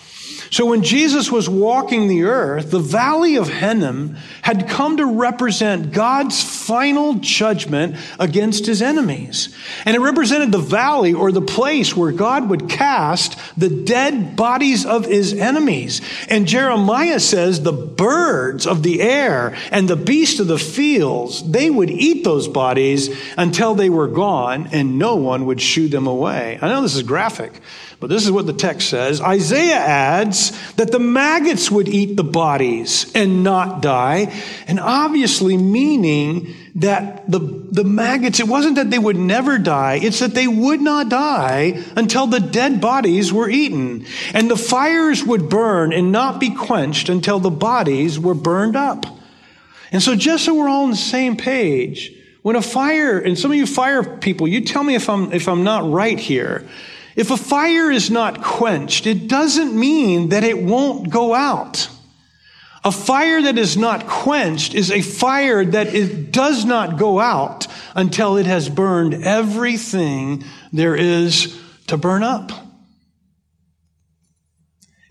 So 0.54 0.68
when 0.68 0.84
Jesus 0.84 1.32
was 1.32 1.50
walking 1.50 2.08
the 2.08 2.26
earth, 2.26 2.70
the 2.70 2.78
valley 2.78 3.38
of 3.38 3.50
Hinnom 3.50 4.18
had 4.44 4.70
come 4.70 4.98
to 4.98 5.06
represent 5.08 5.92
God's 5.92 6.44
final 6.44 7.16
judgment 7.16 7.96
against 8.20 8.68
his 8.68 8.80
enemies. 8.80 9.50
And 9.84 9.96
it 9.96 10.00
represented 10.00 10.52
the 10.52 10.60
valley 10.60 11.12
or 11.12 11.32
the 11.32 11.42
place 11.42 11.98
where 11.98 12.12
God 12.12 12.52
would 12.52 12.70
cast 12.70 13.36
the 13.58 13.68
dead 13.68 14.36
bodies 14.36 14.86
of 14.86 15.06
his 15.06 15.34
enemies. 15.34 16.02
And 16.30 16.48
Jeremiah 16.48 17.20
says 17.20 17.63
the 17.63 17.74
birds 17.74 18.68
of 18.68 18.84
the 18.84 19.02
air 19.02 19.58
and 19.72 19.88
the 19.88 19.96
beasts 19.96 20.39
of 20.39 20.46
the 20.46 20.60
fields, 20.60 21.42
they 21.50 21.72
would 21.72 21.89
eat 21.89 22.24
those 22.24 22.48
bodies 22.48 23.10
until 23.39 23.74
they 23.74 23.89
were 23.89 24.08
gone 24.08 24.70
and 24.72 25.00
no 25.00 25.16
one 25.16 25.48
would 25.48 25.62
shoo 25.62 25.88
them 25.88 26.06
away. 26.06 26.60
I 26.62 26.68
know 26.68 26.84
this 26.84 26.94
is 26.94 27.02
graphic. 27.02 27.60
But 28.04 28.10
this 28.10 28.26
is 28.26 28.34
what 28.34 28.48
the 28.48 28.52
text 28.52 28.89
says. 28.89 29.22
Isaiah 29.22 29.78
adds 29.78 30.52
that 30.74 30.92
the 30.92 31.00
maggots 31.00 31.72
would 31.72 31.88
eat 31.88 32.18
the 32.18 32.24
bodies 32.26 33.10
and 33.16 33.46
not 33.46 33.82
die, 33.82 34.34
and 34.68 34.78
obviously 34.78 35.56
meaning 35.56 36.54
that 36.76 37.32
the, 37.32 37.39
the 37.39 37.86
maggots, 37.86 38.42
it 38.42 38.48
wasn't 38.50 38.76
that 38.76 38.89
they 38.92 39.00
would 39.00 39.16
never 39.16 39.58
die, 39.58 40.02
it's 40.04 40.20
that 40.20 40.34
they 40.34 40.50
would 40.50 40.82
not 40.82 41.08
die 41.08 41.82
until 41.96 42.28
the 42.28 42.42
dead 42.42 42.82
bodies 42.82 43.32
were 43.32 43.50
eaten. 43.50 44.06
And 44.34 44.52
the 44.52 44.58
fires 44.58 45.24
would 45.24 45.48
burn 45.48 45.94
and 45.94 46.12
not 46.12 46.42
be 46.42 46.50
quenched 46.50 47.08
until 47.08 47.39
the 47.39 47.52
bodies 47.52 48.20
were 48.20 48.36
burned 48.36 48.76
up. 48.76 49.06
And 49.94 50.04
so, 50.04 50.13
just 50.13 50.44
so 50.44 50.56
we're 50.56 50.68
all 50.68 50.84
on 50.84 50.89
the 50.89 50.98
same 50.98 51.38
page, 51.38 52.13
when 52.42 52.58
a 52.58 52.62
fire, 52.62 53.18
and 53.18 53.39
some 53.39 53.52
of 53.52 53.56
you 53.56 53.66
fire 53.66 54.04
people, 54.04 54.46
you 54.46 54.60
tell 54.60 54.84
me 54.84 54.94
if 54.96 55.10
I'm, 55.10 55.32
if 55.32 55.48
I'm 55.48 55.63
not 55.63 55.89
right 55.89 56.20
here. 56.20 56.68
If 57.15 57.32
a 57.32 57.38
fire 57.38 57.91
is 57.91 58.10
not 58.10 58.41
quenched, 58.41 59.06
it 59.06 59.28
doesn't 59.28 59.78
mean 59.78 60.30
that 60.30 60.43
it 60.43 60.58
won't 60.58 61.10
go 61.10 61.34
out. 61.34 61.89
A 62.84 62.91
fire 62.91 63.41
that 63.43 63.58
is 63.58 63.78
not 63.78 64.08
quenched 64.08 64.73
is 64.73 64.91
a 64.91 65.02
fire 65.02 65.63
that 65.63 65.93
it 65.93 66.32
does 66.32 66.65
not 66.65 66.97
go 66.97 67.19
out 67.19 67.67
until 67.95 68.36
it 68.38 68.45
has 68.45 68.67
burned 68.67 69.13
everything 69.13 70.43
there 70.73 70.95
is 70.95 71.60
to 71.88 71.97
burn 71.97 72.23
up. 72.23 72.52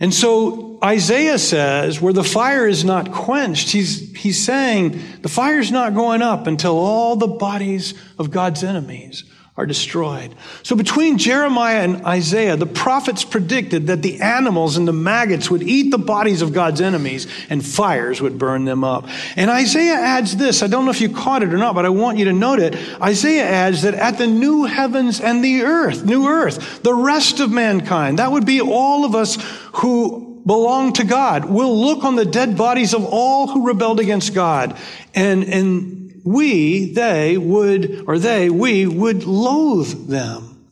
And 0.01 0.13
so 0.13 0.81
Isaiah 0.85 1.39
says, 1.39 2.01
where 2.01 2.13
the 2.13 2.25
fire 2.25 2.67
is 2.67 2.85
not 2.85 3.13
quenched, 3.13 3.71
he's, 3.71 4.15
he's 4.17 4.45
saying 4.45 5.01
the 5.23 5.29
fire's 5.29 5.71
not 5.71 5.95
going 5.95 6.23
up 6.23 6.49
until 6.49 6.77
all 6.77 7.15
the 7.15 7.29
bodies 7.29 7.95
of 8.19 8.33
God's 8.33 8.65
enemies 8.65 9.23
are 9.55 9.67
destroyed. 9.67 10.35
So 10.63 10.75
between 10.75 11.19
Jeremiah 11.19 11.83
and 11.83 12.07
Isaiah, 12.07 12.57
the 12.57 12.65
prophets 12.65 13.23
predicted 13.23 13.89
that 13.89 14.01
the 14.01 14.23
animals 14.23 14.79
and 14.79 14.89
the 14.89 14.95
maggots 14.95 15.51
would 15.51 15.63
eat 15.63 15.91
the 15.91 15.99
bodies 15.99 16.41
of 16.41 16.55
God's 16.55 16.81
enemies 16.81 17.27
and 17.51 17.65
fires 17.65 18.23
would 18.23 18.39
burn 18.39 18.65
them 18.65 18.83
up. 18.83 19.07
And 19.37 19.51
Isaiah 19.51 19.97
adds 19.97 20.39
this. 20.39 20.63
I 20.63 20.69
don't 20.69 20.87
know 20.87 20.91
if 20.91 21.03
you 21.03 21.11
caught 21.11 21.43
it 21.43 21.53
or 21.53 21.59
not, 21.59 21.75
but 21.75 21.85
I 21.85 21.91
want 21.91 22.17
you 22.17 22.25
to 22.27 22.33
note 22.33 22.61
it. 22.61 22.75
Isaiah 23.03 23.45
adds 23.45 23.83
that 23.83 23.93
at 23.93 24.17
the 24.17 24.27
new 24.27 24.65
heavens 24.65 25.21
and 25.21 25.45
the 25.45 25.63
earth, 25.63 26.03
new 26.03 26.27
earth, 26.27 26.83
the 26.83 26.95
rest 26.95 27.39
of 27.41 27.51
mankind, 27.51 28.21
that 28.21 28.33
would 28.33 28.47
be 28.47 28.63
all 28.63 29.05
of 29.05 29.15
us 29.15 29.37
who 29.75 30.41
belong 30.47 30.95
to 30.95 31.05
God, 31.05 31.45
will 31.45 31.79
look 31.79 32.05
on 32.05 32.17
the 32.17 32.25
dead 32.25 32.57
bodies 32.57 32.95
of 32.95 33.05
all 33.05 33.49
who 33.49 33.67
rebelled 33.67 34.01
against 34.01 34.35
God 34.35 34.77
and, 35.15 35.45
and 35.45 36.02
we, 36.25 36.93
they 36.93 37.37
would, 37.37 38.05
or 38.07 38.19
they, 38.19 38.51
we 38.51 38.87
would 38.87 39.25
loathe 39.25 40.09
them. 40.09 40.69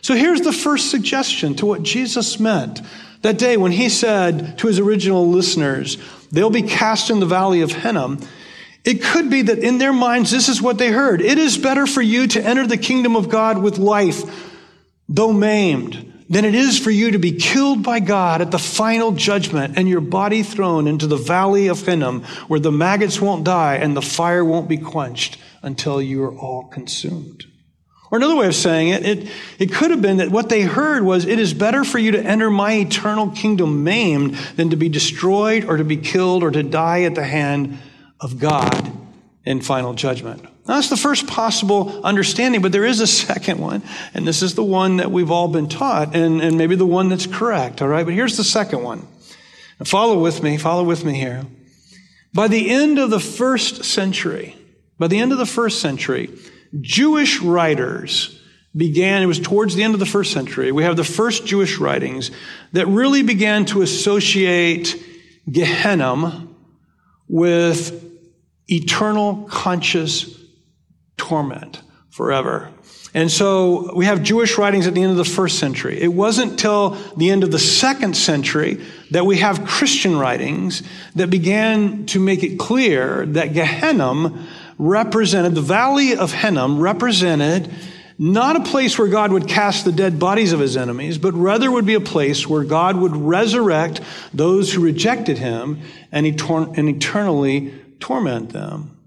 So 0.00 0.14
here's 0.14 0.40
the 0.40 0.52
first 0.52 0.90
suggestion 0.90 1.54
to 1.56 1.66
what 1.66 1.82
Jesus 1.82 2.40
meant 2.40 2.80
that 3.22 3.38
day 3.38 3.56
when 3.56 3.72
he 3.72 3.88
said 3.88 4.58
to 4.58 4.66
his 4.66 4.80
original 4.80 5.28
listeners, 5.28 5.96
they'll 6.32 6.50
be 6.50 6.62
cast 6.62 7.08
in 7.08 7.20
the 7.20 7.26
valley 7.26 7.60
of 7.60 7.70
Hinnom. 7.70 8.18
It 8.84 9.02
could 9.02 9.30
be 9.30 9.42
that 9.42 9.60
in 9.60 9.78
their 9.78 9.92
minds, 9.92 10.32
this 10.32 10.48
is 10.48 10.60
what 10.60 10.78
they 10.78 10.90
heard. 10.90 11.20
It 11.22 11.38
is 11.38 11.56
better 11.56 11.86
for 11.86 12.02
you 12.02 12.26
to 12.26 12.42
enter 12.42 12.66
the 12.66 12.76
kingdom 12.76 13.14
of 13.14 13.28
God 13.28 13.58
with 13.58 13.78
life, 13.78 14.22
though 15.08 15.32
maimed, 15.32 16.11
than 16.28 16.44
it 16.44 16.54
is 16.54 16.78
for 16.78 16.90
you 16.90 17.10
to 17.12 17.18
be 17.18 17.32
killed 17.32 17.82
by 17.82 18.00
God 18.00 18.40
at 18.40 18.50
the 18.50 18.58
final 18.58 19.12
judgment 19.12 19.76
and 19.76 19.88
your 19.88 20.00
body 20.00 20.42
thrown 20.42 20.86
into 20.86 21.06
the 21.06 21.16
valley 21.16 21.68
of 21.68 21.80
Hinnom, 21.80 22.22
where 22.48 22.60
the 22.60 22.72
maggots 22.72 23.20
won't 23.20 23.44
die 23.44 23.76
and 23.76 23.96
the 23.96 24.02
fire 24.02 24.44
won't 24.44 24.68
be 24.68 24.78
quenched 24.78 25.38
until 25.62 26.00
you 26.00 26.22
are 26.24 26.36
all 26.36 26.64
consumed. 26.68 27.44
Or 28.10 28.18
another 28.18 28.36
way 28.36 28.46
of 28.46 28.54
saying 28.54 28.88
it, 28.88 29.06
it, 29.06 29.30
it 29.58 29.72
could 29.72 29.90
have 29.90 30.02
been 30.02 30.18
that 30.18 30.30
what 30.30 30.50
they 30.50 30.62
heard 30.62 31.02
was, 31.02 31.24
it 31.24 31.38
is 31.38 31.54
better 31.54 31.82
for 31.82 31.98
you 31.98 32.12
to 32.12 32.22
enter 32.22 32.50
my 32.50 32.74
eternal 32.74 33.30
kingdom 33.30 33.84
maimed 33.84 34.34
than 34.56 34.70
to 34.70 34.76
be 34.76 34.90
destroyed 34.90 35.64
or 35.64 35.78
to 35.78 35.84
be 35.84 35.96
killed 35.96 36.42
or 36.42 36.50
to 36.50 36.62
die 36.62 37.02
at 37.04 37.14
the 37.14 37.24
hand 37.24 37.78
of 38.20 38.38
God 38.38 39.01
in 39.44 39.60
final 39.60 39.94
judgment. 39.94 40.42
Now, 40.42 40.76
that's 40.76 40.90
the 40.90 40.96
first 40.96 41.26
possible 41.26 42.04
understanding, 42.04 42.62
but 42.62 42.72
there 42.72 42.84
is 42.84 43.00
a 43.00 43.06
second 43.26 43.58
one, 43.58 43.82
and 44.14 44.26
this 44.26 44.42
is 44.42 44.54
the 44.54 44.64
one 44.64 44.98
that 44.98 45.10
we've 45.10 45.30
all 45.30 45.48
been 45.48 45.68
taught, 45.68 46.14
and, 46.14 46.40
and 46.40 46.56
maybe 46.56 46.76
the 46.76 46.86
one 46.86 47.08
that's 47.08 47.26
correct, 47.26 47.82
all 47.82 47.88
right? 47.88 48.04
But 48.04 48.14
here's 48.14 48.36
the 48.36 48.44
second 48.44 48.82
one. 48.82 49.06
Now 49.80 49.84
follow 49.84 50.18
with 50.18 50.42
me, 50.42 50.56
follow 50.58 50.84
with 50.84 51.04
me 51.04 51.14
here. 51.14 51.44
By 52.34 52.48
the 52.48 52.70
end 52.70 52.98
of 52.98 53.10
the 53.10 53.20
first 53.20 53.84
century, 53.84 54.56
by 54.98 55.08
the 55.08 55.18
end 55.18 55.32
of 55.32 55.38
the 55.38 55.46
first 55.46 55.80
century, 55.80 56.30
Jewish 56.80 57.40
writers 57.40 58.40
began, 58.74 59.22
it 59.22 59.26
was 59.26 59.40
towards 59.40 59.74
the 59.74 59.82
end 59.82 59.92
of 59.92 60.00
the 60.00 60.06
first 60.06 60.32
century, 60.32 60.72
we 60.72 60.84
have 60.84 60.96
the 60.96 61.04
first 61.04 61.44
Jewish 61.44 61.78
writings 61.78 62.30
that 62.72 62.86
really 62.86 63.22
began 63.22 63.66
to 63.66 63.82
associate 63.82 65.02
Gehenna 65.50 66.46
with 67.28 68.11
eternal 68.72 69.46
conscious 69.50 70.38
torment 71.16 71.82
forever. 72.10 72.70
And 73.14 73.30
so 73.30 73.94
we 73.94 74.06
have 74.06 74.22
Jewish 74.22 74.56
writings 74.56 74.86
at 74.86 74.94
the 74.94 75.02
end 75.02 75.10
of 75.10 75.18
the 75.18 75.24
first 75.24 75.58
century. 75.58 76.00
It 76.00 76.12
wasn't 76.12 76.58
till 76.58 76.90
the 77.16 77.30
end 77.30 77.44
of 77.44 77.50
the 77.50 77.58
second 77.58 78.16
century 78.16 78.82
that 79.10 79.26
we 79.26 79.38
have 79.38 79.66
Christian 79.66 80.16
writings 80.18 80.82
that 81.14 81.28
began 81.28 82.06
to 82.06 82.18
make 82.18 82.42
it 82.42 82.58
clear 82.58 83.26
that 83.26 83.52
Gehenna 83.52 84.46
represented, 84.78 85.54
the 85.54 85.60
valley 85.60 86.16
of 86.16 86.32
Hinnom 86.32 86.80
represented 86.80 87.70
not 88.18 88.56
a 88.56 88.60
place 88.60 88.98
where 88.98 89.08
God 89.08 89.32
would 89.32 89.48
cast 89.48 89.84
the 89.84 89.92
dead 89.92 90.18
bodies 90.18 90.52
of 90.52 90.60
his 90.60 90.76
enemies, 90.76 91.18
but 91.18 91.34
rather 91.34 91.70
would 91.70 91.86
be 91.86 91.94
a 91.94 92.00
place 92.00 92.46
where 92.46 92.64
God 92.64 92.96
would 92.96 93.16
resurrect 93.16 94.00
those 94.32 94.72
who 94.72 94.82
rejected 94.82 95.38
him 95.38 95.80
and, 96.10 96.26
eternally 96.26 97.74
torment 98.02 98.50
them. 98.50 98.98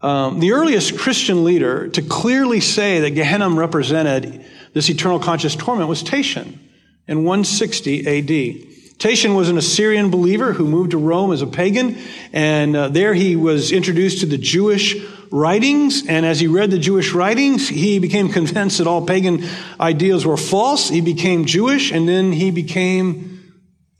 Um, 0.00 0.38
the 0.38 0.52
earliest 0.52 0.96
Christian 0.98 1.44
leader 1.44 1.88
to 1.88 2.02
clearly 2.02 2.60
say 2.60 3.00
that 3.00 3.10
Gehenna 3.10 3.50
represented 3.50 4.44
this 4.72 4.88
eternal 4.88 5.18
conscious 5.18 5.56
torment 5.56 5.88
was 5.88 6.02
Tatian 6.02 6.60
in 7.08 7.24
160 7.24 8.06
AD. 8.06 8.98
Tatian 8.98 9.34
was 9.34 9.48
an 9.48 9.58
Assyrian 9.58 10.10
believer 10.10 10.52
who 10.52 10.66
moved 10.66 10.92
to 10.92 10.98
Rome 10.98 11.32
as 11.32 11.42
a 11.42 11.46
pagan, 11.46 11.98
and 12.32 12.76
uh, 12.76 12.88
there 12.88 13.12
he 13.12 13.34
was 13.34 13.72
introduced 13.72 14.20
to 14.20 14.26
the 14.26 14.38
Jewish 14.38 14.96
writings. 15.32 16.06
And 16.06 16.24
as 16.24 16.38
he 16.38 16.46
read 16.46 16.70
the 16.70 16.78
Jewish 16.78 17.12
writings, 17.12 17.68
he 17.68 17.98
became 17.98 18.28
convinced 18.40 18.78
that 18.78 18.86
all 18.86 19.04
pagan 19.04 19.44
ideals 19.80 20.24
were 20.24 20.36
false. 20.36 20.88
He 20.88 21.00
became 21.00 21.44
Jewish, 21.44 21.90
and 21.90 22.08
then 22.08 22.30
he 22.30 22.52
became 22.52 23.33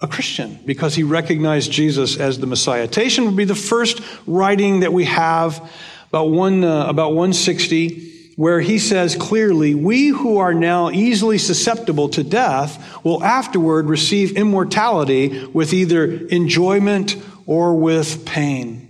a 0.04 0.06
Christian 0.06 0.60
because 0.64 0.94
he 0.94 1.02
recognized 1.02 1.72
Jesus 1.72 2.16
as 2.16 2.38
the 2.38 2.46
Messiah. 2.46 2.86
Tatian 2.86 3.24
would 3.26 3.36
be 3.36 3.44
the 3.44 3.54
first 3.54 4.00
writing 4.26 4.80
that 4.80 4.92
we 4.92 5.04
have 5.06 5.70
about 6.10 6.30
one 6.30 6.62
uh, 6.62 6.86
about 6.86 7.08
160 7.08 8.12
where 8.36 8.60
he 8.60 8.78
says 8.78 9.14
clearly, 9.16 9.74
we 9.74 10.08
who 10.08 10.38
are 10.38 10.52
now 10.52 10.90
easily 10.90 11.38
susceptible 11.38 12.08
to 12.08 12.24
death 12.24 13.04
will 13.04 13.22
afterward 13.22 13.88
receive 13.88 14.36
immortality 14.36 15.46
with 15.46 15.72
either 15.72 16.04
enjoyment 16.26 17.16
or 17.46 17.76
with 17.76 18.26
pain. 18.26 18.84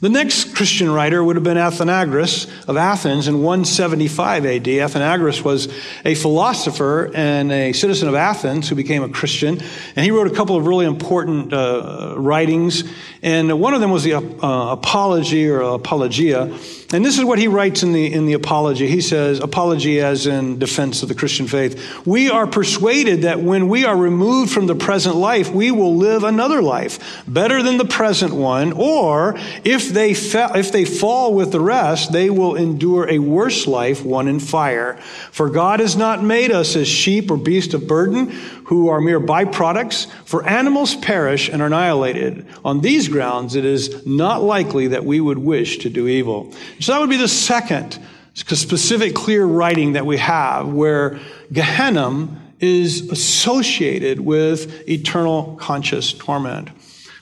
The 0.00 0.08
next 0.08 0.53
Christian 0.54 0.90
writer 0.90 1.22
would 1.22 1.36
have 1.36 1.42
been 1.42 1.56
Athenagoras 1.56 2.48
of 2.68 2.76
Athens 2.76 3.28
in 3.28 3.42
175 3.42 4.46
AD. 4.46 4.64
Athenagoras 4.64 5.42
was 5.42 5.72
a 6.04 6.14
philosopher 6.14 7.10
and 7.14 7.50
a 7.50 7.72
citizen 7.72 8.08
of 8.08 8.14
Athens 8.14 8.68
who 8.68 8.74
became 8.74 9.02
a 9.02 9.08
Christian, 9.08 9.60
and 9.96 10.04
he 10.04 10.10
wrote 10.10 10.26
a 10.26 10.34
couple 10.34 10.56
of 10.56 10.66
really 10.66 10.86
important 10.86 11.52
uh, 11.52 12.14
writings. 12.16 12.84
And 13.22 13.58
one 13.60 13.74
of 13.74 13.80
them 13.80 13.90
was 13.90 14.04
the 14.04 14.14
uh, 14.14 14.72
Apology 14.72 15.48
or 15.48 15.60
Apologia. 15.60 16.56
And 16.92 17.04
this 17.04 17.18
is 17.18 17.24
what 17.24 17.38
he 17.38 17.48
writes 17.48 17.82
in 17.82 17.92
the, 17.92 18.12
in 18.12 18.26
the 18.26 18.34
Apology. 18.34 18.86
He 18.86 19.00
says, 19.00 19.40
Apology 19.40 20.00
as 20.00 20.26
in 20.26 20.58
defense 20.58 21.02
of 21.02 21.08
the 21.08 21.14
Christian 21.14 21.48
faith. 21.48 22.06
We 22.06 22.30
are 22.30 22.46
persuaded 22.46 23.22
that 23.22 23.40
when 23.40 23.68
we 23.68 23.84
are 23.84 23.96
removed 23.96 24.52
from 24.52 24.66
the 24.66 24.76
present 24.76 25.16
life, 25.16 25.50
we 25.50 25.70
will 25.70 25.96
live 25.96 26.22
another 26.22 26.62
life, 26.62 27.24
better 27.26 27.62
than 27.62 27.78
the 27.78 27.84
present 27.84 28.32
one, 28.34 28.72
or 28.72 29.34
if 29.64 29.88
they, 29.88 30.14
if 30.54 30.72
they 30.72 30.84
fall 30.84 31.34
with 31.34 31.52
the 31.52 31.60
rest, 31.60 32.12
they 32.12 32.30
will 32.30 32.54
endure 32.56 33.08
a 33.08 33.18
worse 33.18 33.66
life, 33.66 34.04
one 34.04 34.28
in 34.28 34.40
fire. 34.40 34.96
For 35.30 35.48
God 35.50 35.80
has 35.80 35.96
not 35.96 36.22
made 36.22 36.50
us 36.50 36.76
as 36.76 36.88
sheep 36.88 37.30
or 37.30 37.36
beasts 37.36 37.74
of 37.74 37.86
burden, 37.86 38.30
who 38.66 38.88
are 38.88 39.00
mere 39.00 39.20
byproducts, 39.20 40.10
for 40.24 40.46
animals 40.48 40.94
perish 40.94 41.48
and 41.48 41.60
are 41.60 41.66
annihilated. 41.66 42.46
On 42.64 42.80
these 42.80 43.08
grounds, 43.08 43.54
it 43.56 43.64
is 43.64 44.06
not 44.06 44.42
likely 44.42 44.88
that 44.88 45.04
we 45.04 45.20
would 45.20 45.38
wish 45.38 45.78
to 45.78 45.90
do 45.90 46.08
evil. 46.08 46.52
So 46.80 46.92
that 46.92 47.00
would 47.00 47.10
be 47.10 47.16
the 47.16 47.28
second 47.28 47.98
specific, 48.34 49.14
clear 49.14 49.44
writing 49.44 49.92
that 49.92 50.06
we 50.06 50.16
have 50.18 50.68
where 50.68 51.20
Gehenna 51.52 52.28
is 52.60 53.10
associated 53.10 54.20
with 54.20 54.88
eternal 54.88 55.56
conscious 55.56 56.12
torment. 56.12 56.70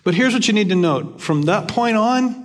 But 0.05 0.15
here's 0.15 0.35
what 0.35 0.49
you 0.49 0.55
need 0.55 0.69
to 0.71 0.75
note. 0.75 1.21
From 1.21 1.43
that 1.43 1.69
point 1.69 1.97
on, 1.97 2.42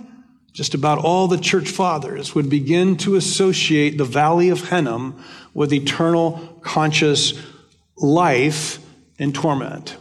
just 0.58 0.74
about 0.74 0.98
all 0.98 1.28
the 1.28 1.38
church 1.38 1.70
fathers 1.70 2.34
would 2.34 2.50
begin 2.50 2.98
to 2.98 3.13
associate 3.13 3.96
the 4.00 4.04
valley 4.04 4.50
of 4.50 4.70
Hinnom 4.70 5.24
with 5.54 5.72
eternal 5.72 6.58
conscious 6.62 7.39
life 7.96 8.80
and 9.20 9.36
torment. 9.36 9.96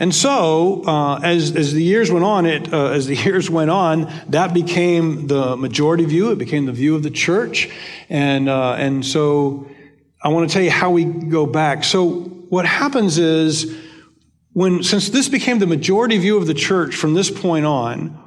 And 0.00 0.12
so, 0.12 0.82
uh, 0.88 1.20
as, 1.22 1.54
as 1.54 1.72
the 1.72 1.84
years 1.84 2.10
went 2.10 2.24
on, 2.24 2.46
it, 2.46 2.72
uh, 2.72 2.86
as 2.86 3.06
the 3.06 3.14
years 3.24 3.48
went 3.48 3.70
on, 3.70 4.12
that 4.30 4.52
became 4.52 5.28
the 5.28 5.56
majority 5.56 6.04
view. 6.04 6.32
It 6.32 6.38
became 6.38 6.66
the 6.66 6.72
view 6.72 6.96
of 6.96 7.04
the 7.04 7.10
church. 7.10 7.68
And, 8.08 8.48
uh, 8.48 8.72
and 8.72 9.06
so 9.06 9.70
I 10.20 10.30
want 10.30 10.50
to 10.50 10.52
tell 10.52 10.64
you 10.64 10.72
how 10.72 10.90
we 10.90 11.04
go 11.04 11.46
back. 11.46 11.84
So 11.84 12.22
what 12.48 12.66
happens 12.66 13.18
is 13.18 13.72
when, 14.52 14.82
since 14.82 15.10
this 15.10 15.28
became 15.28 15.60
the 15.60 15.68
majority 15.68 16.18
view 16.18 16.38
of 16.38 16.48
the 16.48 16.54
church 16.54 16.96
from 16.96 17.14
this 17.14 17.30
point 17.30 17.66
on, 17.66 18.18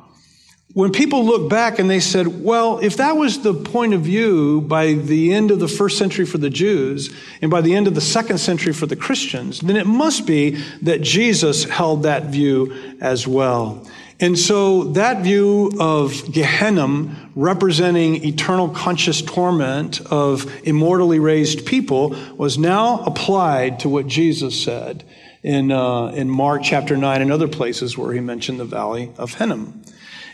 when 0.76 0.92
people 0.92 1.24
look 1.24 1.50
back 1.50 1.80
and 1.80 1.90
they 1.90 2.02
said, 2.02 2.44
well, 2.44 2.80
if 2.80 2.98
that 2.98 3.16
was 3.16 3.42
the 3.42 3.54
point 3.54 3.94
of 3.94 4.02
view 4.02 4.60
by 4.60 4.92
the 4.92 5.34
end 5.34 5.50
of 5.50 5.62
the 5.62 5.70
first 5.70 5.98
century 5.98 6.26
for 6.26 6.38
the 6.38 6.50
Jews 6.50 7.16
and 7.42 7.50
by 7.50 7.62
the 7.62 7.74
end 7.74 7.88
of 7.88 7.96
the 7.96 8.02
second 8.02 8.40
century 8.40 8.74
for 8.74 8.86
the 8.86 8.98
Christians, 8.98 9.62
then 9.62 9.78
it 9.78 9.88
must 9.88 10.28
be 10.28 10.62
that 10.82 11.00
Jesus 11.00 11.64
held 11.64 12.04
that 12.04 12.26
view 12.26 12.98
as 13.00 13.26
well. 13.26 13.88
And 14.20 14.38
so 14.38 14.84
that 14.96 15.24
view 15.24 15.72
of 15.80 16.30
Gehenna 16.34 17.30
representing 17.36 18.26
eternal 18.26 18.68
conscious 18.68 19.22
torment 19.22 20.02
of 20.12 20.52
immortally 20.68 21.20
raised 21.20 21.66
people 21.66 22.18
was 22.36 22.58
now 22.58 23.00
applied 23.06 23.80
to 23.80 23.88
what 23.88 24.08
Jesus 24.08 24.62
said 24.62 25.06
in, 25.42 25.72
uh, 25.72 26.08
in 26.08 26.30
Mark 26.30 26.64
chapter 26.64 26.98
9 26.98 27.22
and 27.22 27.32
other 27.32 27.48
places 27.48 27.98
where 27.98 28.12
he 28.12 28.20
mentioned 28.20 28.60
the 28.60 28.66
valley 28.66 29.14
of 29.18 29.36
Hinnom. 29.36 29.82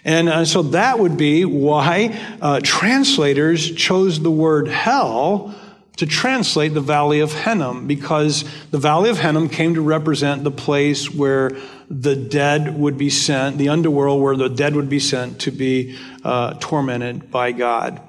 And 0.04 0.30
uh, 0.30 0.46
so 0.46 0.64
that 0.64 1.00
would 1.00 1.18
be 1.18 1.46
why 1.46 2.20
uh, 2.42 2.60
translators 2.64 3.72
chose 3.72 4.20
the 4.20 4.32
word 4.32 4.68
hell 4.68 5.56
to 5.98 6.06
translate 6.08 6.74
the 6.74 6.82
Valley 6.82 7.20
of 7.20 7.32
Hinnom, 7.32 7.86
because 7.86 8.44
the 8.72 8.80
Valley 8.80 9.12
of 9.12 9.20
Hinnom 9.20 9.50
came 9.50 9.76
to 9.76 9.82
represent 9.82 10.44
the 10.44 10.50
place 10.50 11.14
where 11.14 11.52
the 11.90 12.16
dead 12.16 12.76
would 12.80 12.98
be 12.98 13.10
sent, 13.10 13.58
the 13.58 13.70
underworld 13.70 14.22
where 14.22 14.36
the 14.36 14.50
dead 14.50 14.76
would 14.76 14.90
be 14.90 15.00
sent 15.00 15.42
to 15.42 15.52
be 15.52 15.98
uh, 16.24 16.56
tormented 16.60 17.30
by 17.30 17.52
God. 17.52 18.02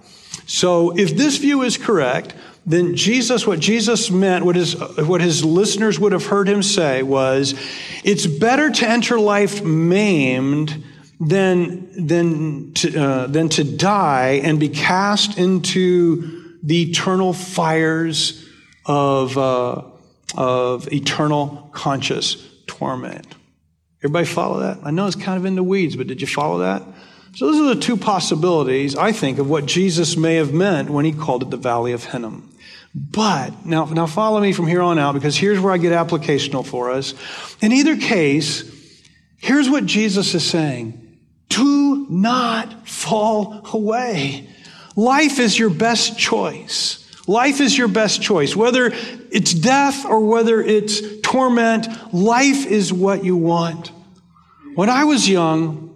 So 0.47 0.97
if 0.97 1.17
this 1.17 1.37
view 1.37 1.63
is 1.63 1.77
correct, 1.77 2.35
then 2.65 2.95
Jesus, 2.95 3.47
what 3.47 3.59
Jesus 3.59 4.11
meant, 4.11 4.45
what 4.45 4.57
his, 4.57 4.75
what 4.97 5.21
his 5.21 5.45
listeners 5.45 5.99
would 5.99 6.13
have 6.13 6.27
heard 6.27 6.49
him 6.49 6.63
say 6.63 7.03
was, 7.03 7.55
it's 8.05 8.27
better 8.27 8.71
to 8.71 8.89
enter 8.89 9.19
life 9.19 9.63
maimed 9.63 10.83
than, 11.21 12.07
than, 12.07 12.73
to, 12.75 13.01
uh, 13.01 13.27
than 13.27 13.49
to 13.51 13.65
die 13.65 14.41
and 14.43 14.59
be 14.59 14.69
cast 14.69 15.39
into 15.39 16.59
the 16.63 16.91
eternal 16.91 17.33
fires 17.33 18.49
of, 18.87 19.37
uh, 19.39 19.83
of 20.37 20.93
eternal 20.93 21.71
conscious 21.73 22.47
torment. 22.67 23.27
Everybody 24.01 24.27
follow 24.27 24.61
that? 24.61 24.79
I 24.83 24.91
know 24.91 25.07
it's 25.07 25.17
kind 25.17 25.39
of 25.39 25.45
in 25.45 25.55
the 25.55 25.63
weeds, 25.63 25.95
but 25.95 26.09
did 26.09 26.21
you 26.21 26.27
follow 26.27 26.59
that? 26.59 26.83
So 27.35 27.47
those 27.47 27.61
are 27.61 27.75
the 27.75 27.81
two 27.81 27.97
possibilities, 27.97 28.97
I 28.97 29.13
think, 29.13 29.39
of 29.39 29.49
what 29.49 29.67
Jesus 29.67 30.17
may 30.17 30.35
have 30.37 30.53
meant 30.53 30.91
when 30.91 31.05
he 31.05 31.13
called 31.13 31.43
it 31.43 31.51
the 31.51 31.57
Valley 31.57 31.93
of 31.93 32.05
Hinnom. 32.05 32.51
But 32.95 33.65
now, 33.65 33.87
now 33.87 34.07
follow 34.07 34.41
me 34.41 34.53
from 34.53 34.67
here 34.67 34.83
on 34.83 34.99
out 34.99 35.15
because 35.15 35.37
here's 35.37 35.59
where 35.59 35.73
I 35.73 35.79
get 35.79 35.93
applicational 35.93 36.67
for 36.67 36.91
us. 36.91 37.15
In 37.63 37.73
either 37.73 37.97
case, 37.97 38.71
here's 39.39 39.71
what 39.71 39.87
Jesus 39.87 40.35
is 40.35 40.45
saying. 40.45 41.02
Do 41.55 42.07
not 42.09 42.89
fall 42.89 43.67
away. 43.73 44.49
Life 44.97 45.39
is 45.39 45.59
your 45.59 45.71
best 45.71 46.19
choice. 46.19 46.99
Life 47.27 47.61
is 47.61 47.77
your 47.77 47.89
best 47.89 48.21
choice. 48.21 48.57
Whether 48.57 48.93
it's 49.31 49.55
death 49.55 50.05
or 50.05 50.21
whether 50.21 50.61
it's 50.61 51.01
torment, 51.21 51.87
life 52.13 52.67
is 52.67 52.93
what 52.93 53.25
you 53.25 53.37
want. 53.37 53.93
When 54.75 54.91
I 54.91 55.05
was 55.05 55.29
young, 55.29 55.89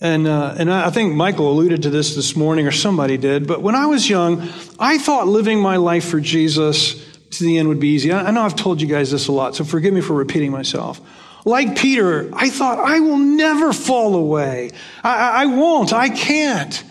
and, 0.00 0.26
uh, 0.26 0.54
and 0.58 0.72
I 0.72 0.90
think 0.90 1.14
Michael 1.14 1.50
alluded 1.52 1.82
to 1.82 1.90
this 1.90 2.14
this 2.14 2.34
morning, 2.34 2.66
or 2.66 2.72
somebody 2.72 3.16
did, 3.16 3.46
but 3.46 3.62
when 3.62 3.74
I 3.74 3.86
was 3.86 4.08
young, 4.08 4.48
I 4.78 4.98
thought 4.98 5.28
living 5.28 5.60
my 5.60 5.76
life 5.76 6.08
for 6.08 6.20
Jesus 6.20 7.06
to 7.30 7.44
the 7.44 7.58
end 7.58 7.68
would 7.68 7.80
be 7.80 7.88
easy. 7.88 8.12
I 8.12 8.30
know 8.30 8.42
I've 8.42 8.56
told 8.56 8.80
you 8.80 8.88
guys 8.88 9.10
this 9.10 9.28
a 9.28 9.32
lot, 9.32 9.54
so 9.54 9.64
forgive 9.64 9.94
me 9.94 10.00
for 10.00 10.14
repeating 10.14 10.50
myself. 10.50 11.00
Like 11.44 11.76
Peter, 11.76 12.28
I 12.32 12.50
thought, 12.50 12.78
I 12.78 13.00
will 13.00 13.18
never 13.18 13.72
fall 13.72 14.14
away. 14.14 14.70
I, 15.02 15.42
I, 15.42 15.46
won't. 15.46 15.92
I 15.92 16.08
can't. 16.08 16.82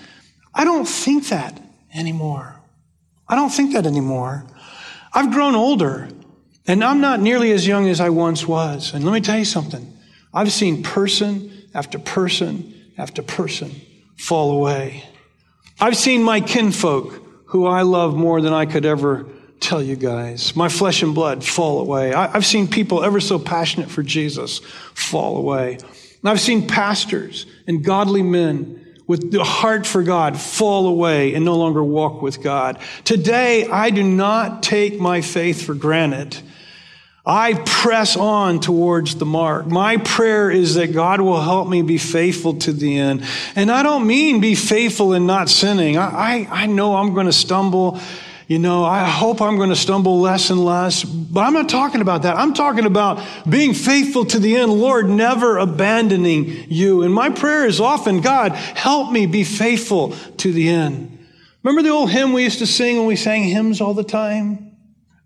I 0.54 0.64
don't 0.64 0.88
think 0.88 1.28
that 1.30 1.62
anymore. 1.94 2.56
I 3.28 3.36
don't 3.36 3.52
think 3.52 3.74
that 3.74 3.86
anymore. 3.86 4.46
I've 5.14 5.32
grown 5.32 5.56
older, 5.56 6.10
and 6.68 6.84
I'm 6.84 7.02
not 7.02 7.20
nearly 7.20 7.52
as 7.52 7.68
young 7.68 7.88
as 7.90 8.00
I 8.00 8.10
once 8.10 8.48
was. 8.48 8.94
And 8.94 9.06
let 9.06 9.14
me 9.14 9.22
tell 9.22 9.38
you 9.38 9.46
something. 9.46 9.98
I've 10.34 10.52
seen 10.52 10.84
person 10.84 11.52
after 11.74 12.00
person 12.00 12.74
after 12.98 13.22
person 13.22 13.72
fall 14.18 14.52
away. 14.52 15.04
I've 15.80 15.96
seen 15.96 16.24
my 16.24 16.42
kinfolk, 16.42 17.14
who 17.46 17.66
I 17.66 17.84
love 17.84 18.16
more 18.16 18.42
than 18.42 18.54
I 18.54 18.66
could 18.66 18.86
ever 18.86 19.26
tell 19.60 19.82
you 19.82 19.96
guys. 19.96 20.56
My 20.56 20.70
flesh 20.70 21.04
and 21.04 21.14
blood 21.14 21.44
fall 21.44 21.80
away. 21.80 22.14
I, 22.14 22.28
have 22.28 22.46
seen 22.46 22.68
people 22.68 23.04
ever 23.04 23.20
so 23.20 23.40
passionate 23.40 23.90
for 23.90 24.04
Jesus 24.04 24.60
fall 24.94 25.38
away. 25.38 25.74
And 25.74 26.30
I've 26.30 26.40
seen 26.40 26.68
pastors 26.68 27.46
and 27.68 27.84
godly 27.84 28.24
men 28.24 28.86
with 29.08 29.32
the 29.32 29.44
heart 29.44 29.88
for 29.88 30.04
God 30.04 30.40
fall 30.40 30.88
away 30.88 31.34
and 31.34 31.44
no 31.44 31.56
longer 31.56 31.84
walk 31.84 32.22
with 32.22 32.44
God. 32.44 32.80
Today, 33.06 33.68
I 33.68 33.90
do 33.90 34.04
not 34.04 34.62
take 34.62 35.00
my 35.00 35.22
faith 35.22 35.66
for 35.66 35.74
granted. 35.74 36.38
I 37.26 37.54
press 37.66 38.16
on 38.16 38.60
towards 38.60 39.16
the 39.16 39.26
mark. 39.26 39.68
My 39.68 39.98
prayer 39.98 40.50
is 40.50 40.76
that 40.76 40.94
God 40.94 41.22
will 41.22 41.42
help 41.42 41.68
me 41.68 41.82
be 41.82 41.98
faithful 41.98 42.56
to 42.60 42.74
the 42.74 42.98
end. 42.98 43.24
And 43.56 43.72
I 43.72 43.84
don't 43.84 44.08
mean 44.08 44.42
be 44.42 44.56
faithful 44.56 45.14
in 45.14 45.26
not 45.26 45.50
sinning. 45.50 45.98
I, 45.98 46.08
I, 46.08 46.64
I 46.64 46.66
know 46.66 46.96
I'm 46.96 47.14
going 47.14 47.28
to 47.28 47.34
stumble 47.34 48.00
you 48.50 48.58
know, 48.58 48.84
I 48.84 49.04
hope 49.04 49.44
I'm 49.44 49.58
going 49.58 49.70
to 49.70 49.76
stumble 49.76 50.20
less 50.20 50.50
and 50.50 50.66
less. 50.66 51.04
But 51.04 51.42
I'm 51.42 51.54
not 51.54 51.70
talking 51.70 52.02
about 52.02 52.24
that. 52.24 52.36
I'm 52.36 52.56
talking 52.56 52.88
about 52.88 53.24
being 53.48 53.76
faithful 53.76 54.26
to 54.26 54.40
the 54.40 54.58
end, 54.58 54.74
Lord, 54.74 55.08
never 55.08 55.60
abandoning 55.60 56.66
you. 56.68 57.04
And 57.04 57.14
my 57.14 57.30
prayer 57.30 57.68
is 57.68 57.80
often, 57.80 58.22
God, 58.22 58.54
help 58.54 59.12
me 59.12 59.28
be 59.28 59.44
faithful 59.44 60.14
to 60.38 60.52
the 60.52 60.68
end. 60.68 61.28
Remember 61.62 61.84
the 61.84 61.94
old 61.94 62.10
hymn 62.10 62.34
we 62.34 62.44
used 62.44 62.58
to 62.58 62.66
sing 62.66 62.98
when 62.98 63.06
we 63.06 63.16
sang 63.16 63.44
hymns 63.44 63.82
all 63.82 63.94
the 63.94 64.04
time? 64.04 64.76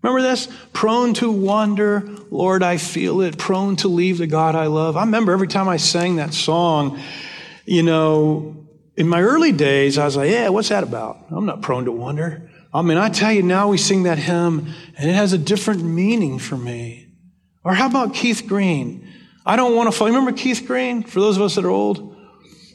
Remember 0.02 0.20
this? 0.20 0.46
Prone 0.74 1.14
to 1.14 1.32
wander, 1.32 2.06
Lord, 2.30 2.62
I 2.62 2.76
feel 2.76 3.22
it. 3.22 3.38
Prone 3.38 3.76
to 3.76 3.88
leave 3.88 4.18
the 4.18 4.26
God 4.26 4.54
I 4.54 4.66
love. 4.66 4.98
I 4.98 5.00
remember 5.00 5.32
every 5.32 5.48
time 5.48 5.66
I 5.66 5.78
sang 5.78 6.16
that 6.16 6.34
song, 6.34 7.00
you 7.64 7.84
know, 7.84 8.66
in 8.98 9.08
my 9.08 9.22
early 9.22 9.52
days, 9.52 9.96
I 9.96 10.04
was 10.04 10.14
like, 10.14 10.30
yeah, 10.30 10.50
what's 10.50 10.68
that 10.68 10.84
about? 10.84 11.24
I'm 11.30 11.46
not 11.46 11.62
prone 11.62 11.86
to 11.86 11.92
wander. 11.92 12.50
I 12.74 12.82
mean, 12.82 12.98
I 12.98 13.08
tell 13.08 13.32
you 13.32 13.42
now 13.42 13.68
we 13.68 13.78
sing 13.78 14.02
that 14.02 14.18
hymn 14.18 14.74
and 14.98 15.08
it 15.08 15.14
has 15.14 15.32
a 15.32 15.38
different 15.38 15.84
meaning 15.84 16.40
for 16.40 16.56
me. 16.56 17.06
Or 17.62 17.72
how 17.72 17.86
about 17.86 18.14
Keith 18.14 18.44
Green? 18.48 19.08
I 19.46 19.54
don't 19.54 19.76
want 19.76 19.90
to 19.90 19.96
fall. 19.96 20.08
Remember 20.08 20.32
Keith 20.32 20.64
Green? 20.66 21.04
For 21.04 21.20
those 21.20 21.36
of 21.36 21.42
us 21.42 21.54
that 21.54 21.64
are 21.64 21.70
old? 21.70 22.16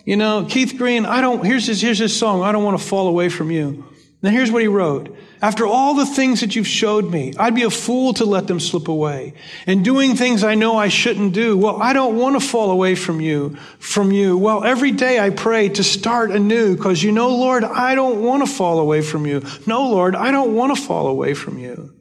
You 0.06 0.16
know, 0.16 0.46
Keith 0.50 0.76
Green, 0.78 1.06
I 1.06 1.20
don't, 1.20 1.46
here's 1.46 1.68
his, 1.68 1.82
here's 1.82 2.00
his 2.00 2.18
song, 2.18 2.42
I 2.42 2.52
don't 2.54 2.64
want 2.64 2.80
to 2.80 2.84
fall 2.84 3.08
away 3.08 3.28
from 3.28 3.52
you. 3.52 3.86
Then 4.22 4.34
here's 4.34 4.52
what 4.52 4.62
he 4.62 4.68
wrote. 4.68 5.16
After 5.42 5.66
all 5.66 5.94
the 5.94 6.06
things 6.06 6.42
that 6.42 6.54
you've 6.54 6.68
showed 6.68 7.10
me, 7.10 7.34
I'd 7.40 7.56
be 7.56 7.64
a 7.64 7.70
fool 7.70 8.14
to 8.16 8.26
let 8.26 8.48
them 8.48 8.60
slip 8.60 8.90
away. 8.90 9.34
And 9.66 9.86
doing 9.86 10.18
things 10.18 10.44
I 10.44 10.56
know 10.56 10.76
I 10.76 10.90
shouldn't 10.90 11.34
do. 11.34 11.58
Well, 11.58 11.82
I 11.82 11.94
don't 11.94 12.18
want 12.18 12.40
to 12.40 12.46
fall 12.46 12.72
away 12.72 12.96
from 12.96 13.22
you, 13.22 13.56
from 13.80 14.12
you. 14.12 14.38
Well, 14.38 14.66
every 14.66 14.92
day 14.92 15.20
I 15.22 15.30
pray 15.30 15.70
to 15.70 15.84
start 15.86 16.32
anew 16.32 16.76
because 16.76 17.02
you 17.02 17.14
know, 17.14 17.30
Lord, 17.30 17.64
I 17.64 17.96
don't 17.96 18.22
want 18.22 18.46
to 18.46 18.54
fall 18.54 18.80
away 18.80 19.02
from 19.02 19.26
you. 19.26 19.42
No, 19.66 19.90
Lord, 19.90 20.16
I 20.16 20.32
don't 20.32 20.54
want 20.54 20.76
to 20.76 20.82
fall 20.82 21.08
away 21.08 21.34
from 21.34 21.58
you. 21.58 21.94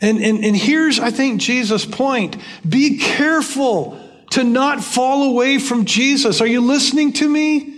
And, 0.00 0.22
and, 0.22 0.44
and 0.44 0.56
here's, 0.56 1.00
I 1.00 1.10
think, 1.10 1.40
Jesus' 1.40 1.84
point. 1.84 2.36
Be 2.68 2.98
careful 2.98 3.98
to 4.30 4.44
not 4.44 4.82
fall 4.82 5.24
away 5.24 5.58
from 5.58 5.86
Jesus. 5.86 6.40
Are 6.40 6.46
you 6.46 6.60
listening 6.60 7.12
to 7.14 7.28
me? 7.28 7.71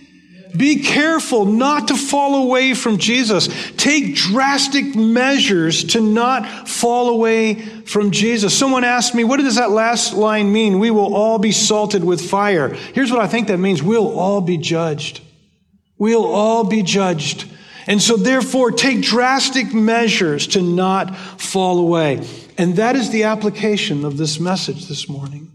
Be 0.57 0.83
careful 0.83 1.45
not 1.47 1.89
to 1.89 1.97
fall 1.97 2.45
away 2.45 2.75
from 2.75 2.99
Jesus. 2.99 3.49
Take 3.77 4.15
drastic 4.15 4.95
measures 4.95 5.85
to 5.85 6.01
not 6.01 6.69
fall 6.69 7.09
away 7.09 7.55
from 7.55 8.13
Jesus. 8.13 8.57
Someone 8.57 8.85
asked 8.85 9.15
me, 9.15 9.25
what 9.25 9.41
does 9.41 9.57
that 9.57 9.71
last 9.71 10.15
line 10.15 10.53
mean? 10.53 10.79
We 10.79 10.93
will 10.93 11.15
all 11.15 11.39
be 11.39 11.51
salted 11.51 12.05
with 12.05 12.21
fire. 12.21 12.69
Here's 12.69 13.11
what 13.11 13.21
I 13.21 13.27
think 13.27 13.49
that 13.49 13.59
means. 13.59 13.83
We'll 13.83 14.17
all 14.19 14.41
be 14.41 14.57
judged. 14.57 15.21
We'll 15.99 16.25
all 16.25 16.65
be 16.65 16.83
judged. 16.83 17.51
And 17.87 18.01
so 18.01 18.17
therefore, 18.17 18.71
take 18.71 19.03
drastic 19.03 19.75
measures 19.75 20.47
to 20.49 20.63
not 20.63 21.17
fall 21.17 21.79
away. 21.81 22.27
And 22.57 22.77
that 22.77 22.95
is 22.97 23.11
the 23.11 23.25
application 23.25 24.05
of 24.05 24.17
this 24.17 24.39
message 24.39 24.87
this 24.87 25.09
morning. 25.09 25.51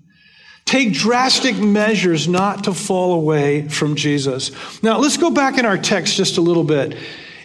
Take 0.70 0.94
drastic 0.94 1.58
measures 1.58 2.28
not 2.28 2.66
to 2.66 2.76
fall 2.76 3.14
away 3.14 3.68
from 3.68 3.96
Jesus. 3.96 4.52
Now, 4.84 5.00
let's 5.00 5.18
go 5.18 5.32
back 5.32 5.58
in 5.58 5.66
our 5.66 5.80
text 5.80 6.16
just 6.16 6.38
a 6.38 6.42
little 6.42 6.64
bit. 6.64 6.96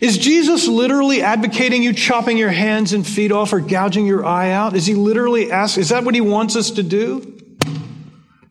Is 0.03 0.19
Jesus 0.19 0.69
literally 0.69 1.23
advocating 1.23 1.83
you 1.83 1.95
chopping 1.95 2.37
your 2.37 2.51
hands 2.51 2.93
and 2.93 3.07
feet 3.07 3.33
off 3.33 3.55
or 3.55 3.61
gouging 3.61 4.07
your 4.07 4.27
eye 4.27 4.51
out? 4.51 4.77
Is 4.77 4.85
he 4.85 4.93
literally 4.93 5.51
asking, 5.51 5.81
is 5.81 5.89
that 5.89 6.05
what 6.05 6.15
he 6.15 6.21
wants 6.21 6.55
us 6.55 6.73
to 6.73 6.83
do? 6.83 7.43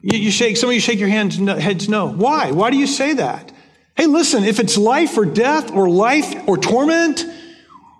You, 0.01 0.17
you 0.17 0.31
shake, 0.31 0.57
some 0.57 0.69
of 0.69 0.73
you 0.73 0.81
shake 0.81 0.97
your 0.97 1.07
hands, 1.07 1.39
no, 1.39 1.55
heads 1.55 1.87
no. 1.87 2.07
Why? 2.11 2.49
Why 2.49 2.71
do 2.71 2.77
you 2.77 2.87
say 2.87 3.13
that? 3.13 3.51
Hey, 3.95 4.07
listen, 4.07 4.43
if 4.43 4.59
it's 4.59 4.75
life 4.75 5.15
or 5.19 5.25
death 5.25 5.69
or 5.69 5.87
life 5.87 6.33
or 6.47 6.57
torment, 6.57 7.23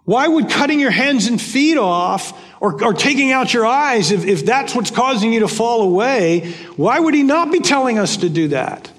why 0.06 0.28
would 0.28 0.50
cutting 0.50 0.80
your 0.80 0.90
hands 0.90 1.28
and 1.28 1.40
feet 1.40 1.78
off 1.78 2.34
or, 2.64 2.82
or 2.82 2.94
taking 2.94 3.34
out 3.34 3.54
your 3.54 3.66
eyes, 3.66 4.12
if, 4.12 4.26
if 4.26 4.46
that's 4.46 4.74
what's 4.74 4.90
causing 4.90 5.34
you 5.34 5.42
to 5.42 5.50
fall 5.50 5.82
away, 5.82 6.54
why 6.78 6.98
would 6.98 7.14
he 7.14 7.22
not 7.22 7.52
be 7.52 7.60
telling 7.60 8.00
us 8.00 8.16
to 8.18 8.30
do 8.30 8.48
that? 8.48 8.90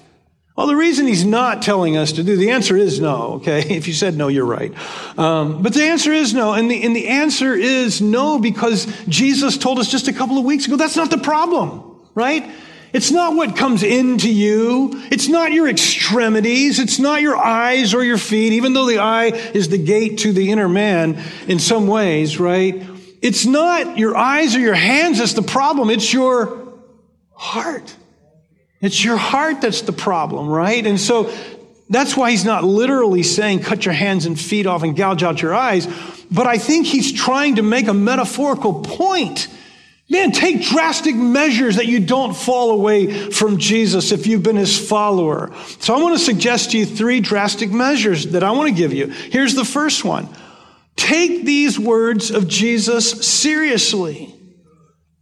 Well, 0.55 0.67
the 0.67 0.75
reason 0.75 1.07
he's 1.07 1.25
not 1.25 1.63
telling 1.63 1.97
us 1.97 2.11
to 2.13 2.23
do, 2.23 2.37
the 2.37 2.51
answer 2.51 2.77
is 2.77 2.99
no, 2.99 3.33
okay? 3.37 3.61
If 3.75 3.87
you 3.87 3.93
said 3.95 4.15
no, 4.15 4.27
you're 4.27 4.45
right. 4.45 4.71
Um, 5.17 5.63
but 5.63 5.73
the 5.73 5.81
answer 5.81 6.13
is 6.13 6.31
no. 6.31 6.53
And 6.53 6.69
the, 6.69 6.83
and 6.83 6.95
the 6.95 7.07
answer 7.07 7.55
is 7.55 8.01
no 8.01 8.37
because 8.37 8.85
Jesus 9.07 9.57
told 9.57 9.79
us 9.79 9.89
just 9.89 10.07
a 10.07 10.13
couple 10.13 10.37
of 10.37 10.45
weeks 10.45 10.67
ago 10.67 10.75
that's 10.75 10.95
not 10.95 11.09
the 11.09 11.17
problem, 11.17 11.99
right? 12.13 12.47
It's 12.93 13.09
not 13.09 13.35
what 13.35 13.57
comes 13.57 13.81
into 13.81 14.31
you. 14.31 14.91
It's 15.11 15.27
not 15.27 15.51
your 15.51 15.67
extremities. 15.67 16.79
It's 16.79 16.99
not 16.99 17.23
your 17.23 17.35
eyes 17.35 17.95
or 17.95 18.03
your 18.03 18.19
feet, 18.19 18.53
even 18.53 18.73
though 18.73 18.85
the 18.85 18.99
eye 18.99 19.31
is 19.55 19.69
the 19.69 19.79
gate 19.79 20.19
to 20.19 20.31
the 20.31 20.51
inner 20.51 20.69
man 20.69 21.19
in 21.47 21.57
some 21.57 21.87
ways, 21.87 22.39
right? 22.39 22.94
It's 23.25 23.43
not 23.47 23.97
your 23.97 24.15
eyes 24.15 24.55
or 24.55 24.59
your 24.59 24.75
hands 24.75 25.17
that's 25.17 25.33
the 25.33 25.41
problem. 25.41 25.89
It's 25.89 26.13
your 26.13 26.71
heart. 27.33 27.95
It's 28.81 29.03
your 29.03 29.17
heart 29.17 29.61
that's 29.61 29.81
the 29.81 29.93
problem, 29.93 30.47
right? 30.47 30.85
And 30.85 30.99
so 30.99 31.35
that's 31.89 32.15
why 32.15 32.29
he's 32.29 32.45
not 32.45 32.63
literally 32.63 33.23
saying 33.23 33.61
cut 33.61 33.83
your 33.83 33.95
hands 33.95 34.27
and 34.27 34.39
feet 34.39 34.67
off 34.67 34.83
and 34.83 34.95
gouge 34.95 35.23
out 35.23 35.41
your 35.41 35.55
eyes. 35.55 35.87
But 36.29 36.45
I 36.45 36.59
think 36.59 36.85
he's 36.85 37.11
trying 37.11 37.55
to 37.55 37.63
make 37.63 37.87
a 37.87 37.95
metaphorical 37.95 38.81
point 38.83 39.47
Man, 40.07 40.31
take 40.31 40.61
drastic 40.61 41.15
measures 41.15 41.77
that 41.77 41.87
you 41.87 41.99
don't 41.99 42.35
fall 42.35 42.69
away 42.69 43.31
from 43.31 43.57
Jesus 43.57 44.11
if 44.11 44.27
you've 44.27 44.43
been 44.43 44.55
his 44.55 44.77
follower. 44.77 45.51
So 45.79 45.95
I 45.95 46.01
want 46.01 46.15
to 46.15 46.23
suggest 46.23 46.71
to 46.71 46.77
you 46.77 46.85
three 46.85 47.21
drastic 47.21 47.71
measures 47.71 48.27
that 48.27 48.43
I 48.43 48.51
want 48.51 48.69
to 48.69 48.75
give 48.75 48.93
you. 48.93 49.07
Here's 49.07 49.55
the 49.55 49.65
first 49.65 50.05
one. 50.05 50.29
Take 51.05 51.45
these 51.45 51.77
words 51.77 52.31
of 52.31 52.47
Jesus 52.47 53.27
seriously. 53.27 54.33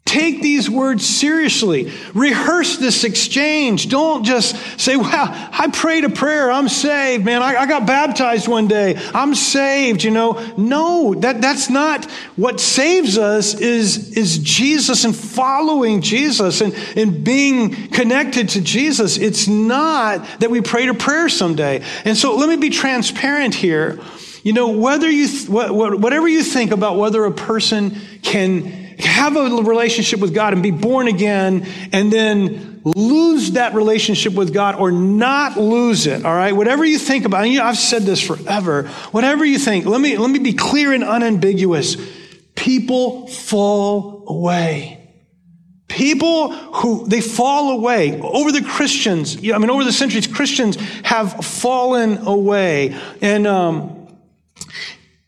Take 0.05 0.41
these 0.41 0.69
words 0.69 1.05
seriously. 1.05 1.91
Rehearse 2.13 2.77
this 2.77 3.03
exchange. 3.03 3.89
Don't 3.89 4.23
just 4.23 4.55
say, 4.79 4.95
well, 4.95 5.09
I 5.11 5.69
prayed 5.73 6.05
a 6.05 6.09
prayer. 6.09 6.49
I'm 6.49 6.69
saved, 6.69 7.25
man. 7.25 7.43
I, 7.43 7.57
I, 7.57 7.65
got 7.65 7.85
baptized 7.85 8.47
one 8.47 8.69
day. 8.69 8.97
I'm 9.13 9.35
saved, 9.35 10.05
you 10.05 10.11
know. 10.11 10.41
No, 10.55 11.15
that, 11.15 11.41
that's 11.41 11.69
not 11.69 12.09
what 12.37 12.61
saves 12.61 13.17
us 13.17 13.53
is, 13.53 14.15
is 14.15 14.37
Jesus 14.37 15.03
and 15.03 15.13
following 15.13 15.99
Jesus 15.99 16.61
and, 16.61 16.73
and 16.95 17.25
being 17.25 17.89
connected 17.89 18.47
to 18.49 18.61
Jesus. 18.61 19.17
It's 19.17 19.49
not 19.49 20.25
that 20.39 20.49
we 20.49 20.61
prayed 20.61 20.87
a 20.87 20.93
prayer 20.93 21.27
someday. 21.27 21.83
And 22.05 22.15
so 22.15 22.37
let 22.37 22.47
me 22.47 22.55
be 22.55 22.69
transparent 22.69 23.53
here. 23.53 23.99
You 24.43 24.51
know, 24.51 24.69
whether 24.69 25.09
you, 25.09 25.27
whatever 25.47 26.27
you 26.27 26.43
think 26.43 26.71
about 26.71 26.97
whether 26.97 27.23
a 27.23 27.31
person 27.31 27.97
can 28.21 28.65
have 28.99 29.37
a 29.37 29.63
relationship 29.63 30.19
with 30.19 30.33
God 30.33 30.53
and 30.53 30.61
be 30.61 30.71
born 30.71 31.07
again 31.07 31.65
and 31.93 32.11
then 32.11 32.81
lose 32.83 33.51
that 33.51 33.73
relationship 33.73 34.33
with 34.33 34.53
God 34.53 34.75
or 34.75 34.91
not 34.91 35.57
lose 35.57 36.07
it, 36.07 36.25
all 36.25 36.35
right? 36.35 36.53
Whatever 36.53 36.83
you 36.83 36.99
think 36.99 37.23
about, 37.23 37.43
you 37.43 37.59
know, 37.59 37.65
I've 37.65 37.77
said 37.77 38.03
this 38.03 38.19
forever, 38.19 38.87
whatever 39.11 39.45
you 39.45 39.57
think, 39.57 39.85
let 39.85 40.01
me, 40.01 40.17
let 40.17 40.29
me 40.29 40.39
be 40.39 40.53
clear 40.53 40.91
and 40.91 41.05
unambiguous. 41.05 41.95
People 42.55 43.27
fall 43.27 44.25
away. 44.27 44.99
People 45.87 46.51
who, 46.51 47.07
they 47.07 47.21
fall 47.21 47.71
away. 47.71 48.19
Over 48.19 48.51
the 48.51 48.63
Christians, 48.63 49.37
I 49.37 49.57
mean, 49.57 49.69
over 49.69 49.85
the 49.85 49.93
centuries, 49.93 50.27
Christians 50.27 50.75
have 51.03 51.45
fallen 51.45 52.17
away. 52.27 52.99
And, 53.21 53.47
um, 53.47 54.02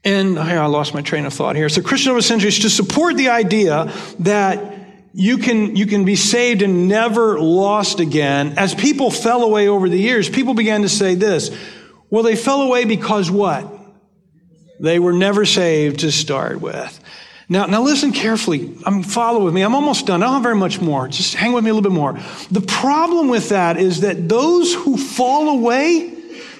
and 0.06 0.40
I 0.40 0.66
lost 0.68 0.94
my 0.94 1.02
train 1.02 1.26
of 1.26 1.34
thought 1.34 1.56
here. 1.56 1.68
So 1.68 1.82
Christian 1.82 2.12
over 2.12 2.22
centuries 2.22 2.60
to 2.60 2.70
support 2.70 3.18
the 3.18 3.30
idea 3.30 3.92
that 4.20 4.74
you 5.14 5.40
can, 5.40 5.76
you 5.76 5.88
can 5.88 6.06
be 6.06 6.16
saved 6.16 6.62
and 6.62 6.88
never 6.88 7.40
lost 7.40 8.00
again. 8.00 8.54
As 8.58 8.76
people 8.76 9.10
fell 9.10 9.44
away 9.44 9.68
over 9.68 9.90
the 9.90 9.98
years, 9.98 10.30
people 10.30 10.54
began 10.54 10.84
to 10.84 10.90
say 10.90 11.16
this. 11.16 11.50
Well, 12.10 12.22
they 12.22 12.36
fell 12.36 12.62
away 12.62 12.86
because 12.86 13.32
what? 13.32 13.68
They 14.80 15.00
were 15.00 15.14
never 15.14 15.46
saved 15.46 16.02
to 16.02 16.12
start 16.12 16.62
with. 16.62 17.00
Now, 17.48 17.66
now 17.66 17.82
listen 17.82 18.12
carefully. 18.12 18.78
I'm 18.86 19.04
follow 19.04 19.46
with 19.46 19.54
me. 19.54 19.62
I'm 19.62 19.76
almost 19.76 20.06
done. 20.06 20.22
I 20.22 20.26
don't 20.26 20.34
have 20.36 20.44
very 20.44 20.56
much 20.56 20.82
more. 20.82 21.08
Just 21.08 21.36
hang 21.36 21.54
with 21.54 21.64
me 21.64 21.70
a 21.70 21.74
little 21.74 21.90
bit 21.90 21.96
more. 21.96 22.20
The 22.52 22.62
problem 22.62 23.30
with 23.30 23.50
that 23.50 23.78
is 23.78 24.02
that 24.02 24.28
those 24.28 24.74
who 24.74 24.98
fall 24.98 25.50
away, 25.50 26.15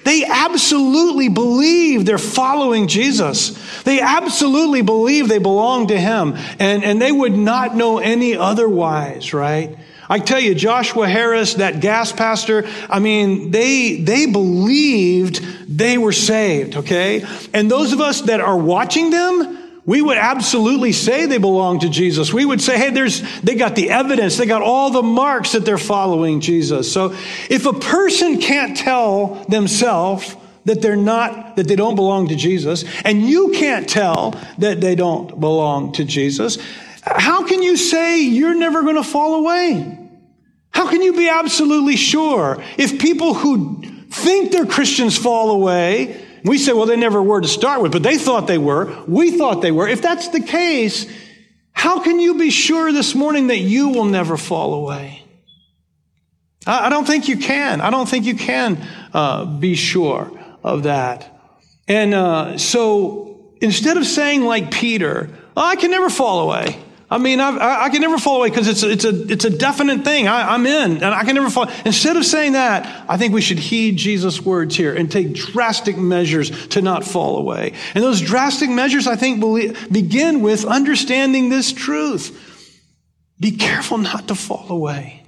they 0.06 0.24
absolutely 0.24 1.28
believe 1.28 2.06
they're 2.06 2.16
following 2.16 2.86
Jesus. 2.86 3.82
They 3.82 4.00
absolutely 4.00 4.82
believe 4.82 5.28
they 5.28 5.38
belong 5.38 5.88
to 5.88 5.98
Him, 5.98 6.36
and, 6.60 6.84
and 6.84 7.02
they 7.02 7.10
would 7.10 7.32
not 7.32 7.74
know 7.74 7.98
any 7.98 8.36
otherwise, 8.36 9.34
right? 9.34 9.76
I 10.08 10.20
tell 10.20 10.38
you, 10.38 10.54
Joshua 10.54 11.08
Harris, 11.08 11.54
that 11.54 11.80
gas 11.80 12.12
pastor, 12.12 12.68
I 12.88 13.00
mean, 13.00 13.50
they, 13.50 13.96
they 13.96 14.26
believed 14.26 15.42
they 15.68 15.98
were 15.98 16.12
saved, 16.12 16.76
okay? 16.76 17.26
And 17.52 17.68
those 17.68 17.92
of 17.92 18.00
us 18.00 18.20
that 18.22 18.40
are 18.40 18.56
watching 18.56 19.10
them, 19.10 19.55
we 19.86 20.02
would 20.02 20.18
absolutely 20.18 20.90
say 20.90 21.26
they 21.26 21.38
belong 21.38 21.78
to 21.78 21.88
Jesus. 21.88 22.32
We 22.32 22.44
would 22.44 22.60
say, 22.60 22.76
hey, 22.76 22.90
there's, 22.90 23.22
they 23.42 23.54
got 23.54 23.76
the 23.76 23.90
evidence. 23.90 24.36
They 24.36 24.46
got 24.46 24.60
all 24.60 24.90
the 24.90 25.02
marks 25.02 25.52
that 25.52 25.64
they're 25.64 25.78
following 25.78 26.40
Jesus. 26.40 26.92
So 26.92 27.14
if 27.48 27.66
a 27.66 27.72
person 27.72 28.40
can't 28.40 28.76
tell 28.76 29.44
themselves 29.48 30.36
that 30.64 30.82
they're 30.82 30.96
not, 30.96 31.54
that 31.54 31.68
they 31.68 31.76
don't 31.76 31.94
belong 31.94 32.28
to 32.28 32.34
Jesus, 32.34 32.84
and 33.04 33.22
you 33.22 33.52
can't 33.52 33.88
tell 33.88 34.32
that 34.58 34.80
they 34.80 34.96
don't 34.96 35.38
belong 35.38 35.92
to 35.92 36.04
Jesus, 36.04 36.58
how 37.02 37.46
can 37.46 37.62
you 37.62 37.76
say 37.76 38.22
you're 38.22 38.56
never 38.56 38.82
going 38.82 38.96
to 38.96 39.04
fall 39.04 39.36
away? 39.36 40.00
How 40.70 40.90
can 40.90 41.00
you 41.00 41.12
be 41.12 41.28
absolutely 41.28 41.94
sure 41.94 42.60
if 42.76 43.00
people 43.00 43.34
who 43.34 43.82
think 44.10 44.50
they're 44.50 44.66
Christians 44.66 45.16
fall 45.16 45.52
away 45.52 46.25
we 46.46 46.58
say, 46.58 46.72
well, 46.72 46.86
they 46.86 46.96
never 46.96 47.22
were 47.22 47.40
to 47.40 47.48
start 47.48 47.82
with, 47.82 47.92
but 47.92 48.02
they 48.02 48.18
thought 48.18 48.46
they 48.46 48.58
were. 48.58 49.04
We 49.06 49.36
thought 49.36 49.62
they 49.62 49.72
were. 49.72 49.88
If 49.88 50.02
that's 50.02 50.28
the 50.28 50.40
case, 50.40 51.06
how 51.72 52.02
can 52.02 52.20
you 52.20 52.38
be 52.38 52.50
sure 52.50 52.92
this 52.92 53.14
morning 53.14 53.48
that 53.48 53.58
you 53.58 53.88
will 53.88 54.04
never 54.04 54.36
fall 54.36 54.74
away? 54.74 55.24
I, 56.66 56.88
don't 56.88 57.06
think 57.06 57.28
you 57.28 57.36
can. 57.36 57.80
I 57.80 57.90
don't 57.90 58.08
think 58.08 58.24
you 58.24 58.34
can 58.34 58.84
uh, 59.14 59.44
be 59.44 59.74
sure 59.74 60.32
of 60.64 60.84
that. 60.84 61.32
And 61.86 62.12
uh, 62.12 62.58
so 62.58 63.54
instead 63.60 63.96
of 63.96 64.06
saying 64.06 64.42
like 64.42 64.70
Peter, 64.70 65.30
oh, 65.56 65.62
I 65.64 65.76
can 65.76 65.90
never 65.90 66.10
fall 66.10 66.40
away. 66.40 66.82
I 67.08 67.18
mean, 67.18 67.38
I've, 67.38 67.56
i 67.58 67.88
can 67.88 68.00
never 68.00 68.18
fall 68.18 68.38
away 68.38 68.50
because 68.50 68.66
it's, 68.66 68.82
it's, 68.82 69.04
a, 69.04 69.32
it's 69.32 69.44
a 69.44 69.50
definite 69.50 70.02
thing. 70.02 70.26
I, 70.26 70.56
am 70.56 70.66
in, 70.66 70.96
and 70.96 71.04
I 71.04 71.22
can 71.24 71.36
never 71.36 71.50
fall. 71.50 71.70
Instead 71.84 72.16
of 72.16 72.24
saying 72.24 72.54
that, 72.54 73.08
I 73.08 73.16
think 73.16 73.32
we 73.32 73.40
should 73.40 73.60
heed 73.60 73.96
Jesus' 73.96 74.42
words 74.42 74.74
here 74.74 74.92
and 74.92 75.10
take 75.10 75.32
drastic 75.32 75.96
measures 75.96 76.66
to 76.68 76.82
not 76.82 77.04
fall 77.04 77.38
away. 77.38 77.74
And 77.94 78.02
those 78.02 78.20
drastic 78.20 78.70
measures, 78.70 79.06
I 79.06 79.14
think, 79.14 79.40
begin 79.92 80.40
with 80.40 80.64
understanding 80.64 81.48
this 81.48 81.72
truth. 81.72 82.42
Be 83.38 83.52
careful 83.52 83.98
not 83.98 84.28
to 84.28 84.34
fall 84.34 84.70
away. 84.70 85.22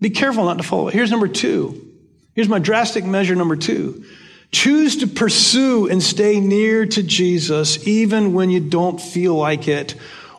Be 0.00 0.10
careful 0.10 0.44
not 0.44 0.58
to 0.58 0.62
fall 0.62 0.80
away. 0.80 0.92
Here's 0.92 1.10
number 1.10 1.28
two. 1.28 1.90
Here's 2.34 2.48
my 2.48 2.58
drastic 2.58 3.04
measure 3.04 3.34
number 3.34 3.56
two. 3.56 4.04
Choose 4.52 4.98
to 4.98 5.06
pursue 5.06 5.88
and 5.88 6.02
stay 6.02 6.38
near 6.38 6.84
to 6.84 7.02
Jesus 7.02 7.88
even 7.88 8.34
when 8.34 8.50
you 8.50 8.60
don't 8.60 9.00
feel 9.00 9.34
like 9.34 9.68
it 9.68 9.94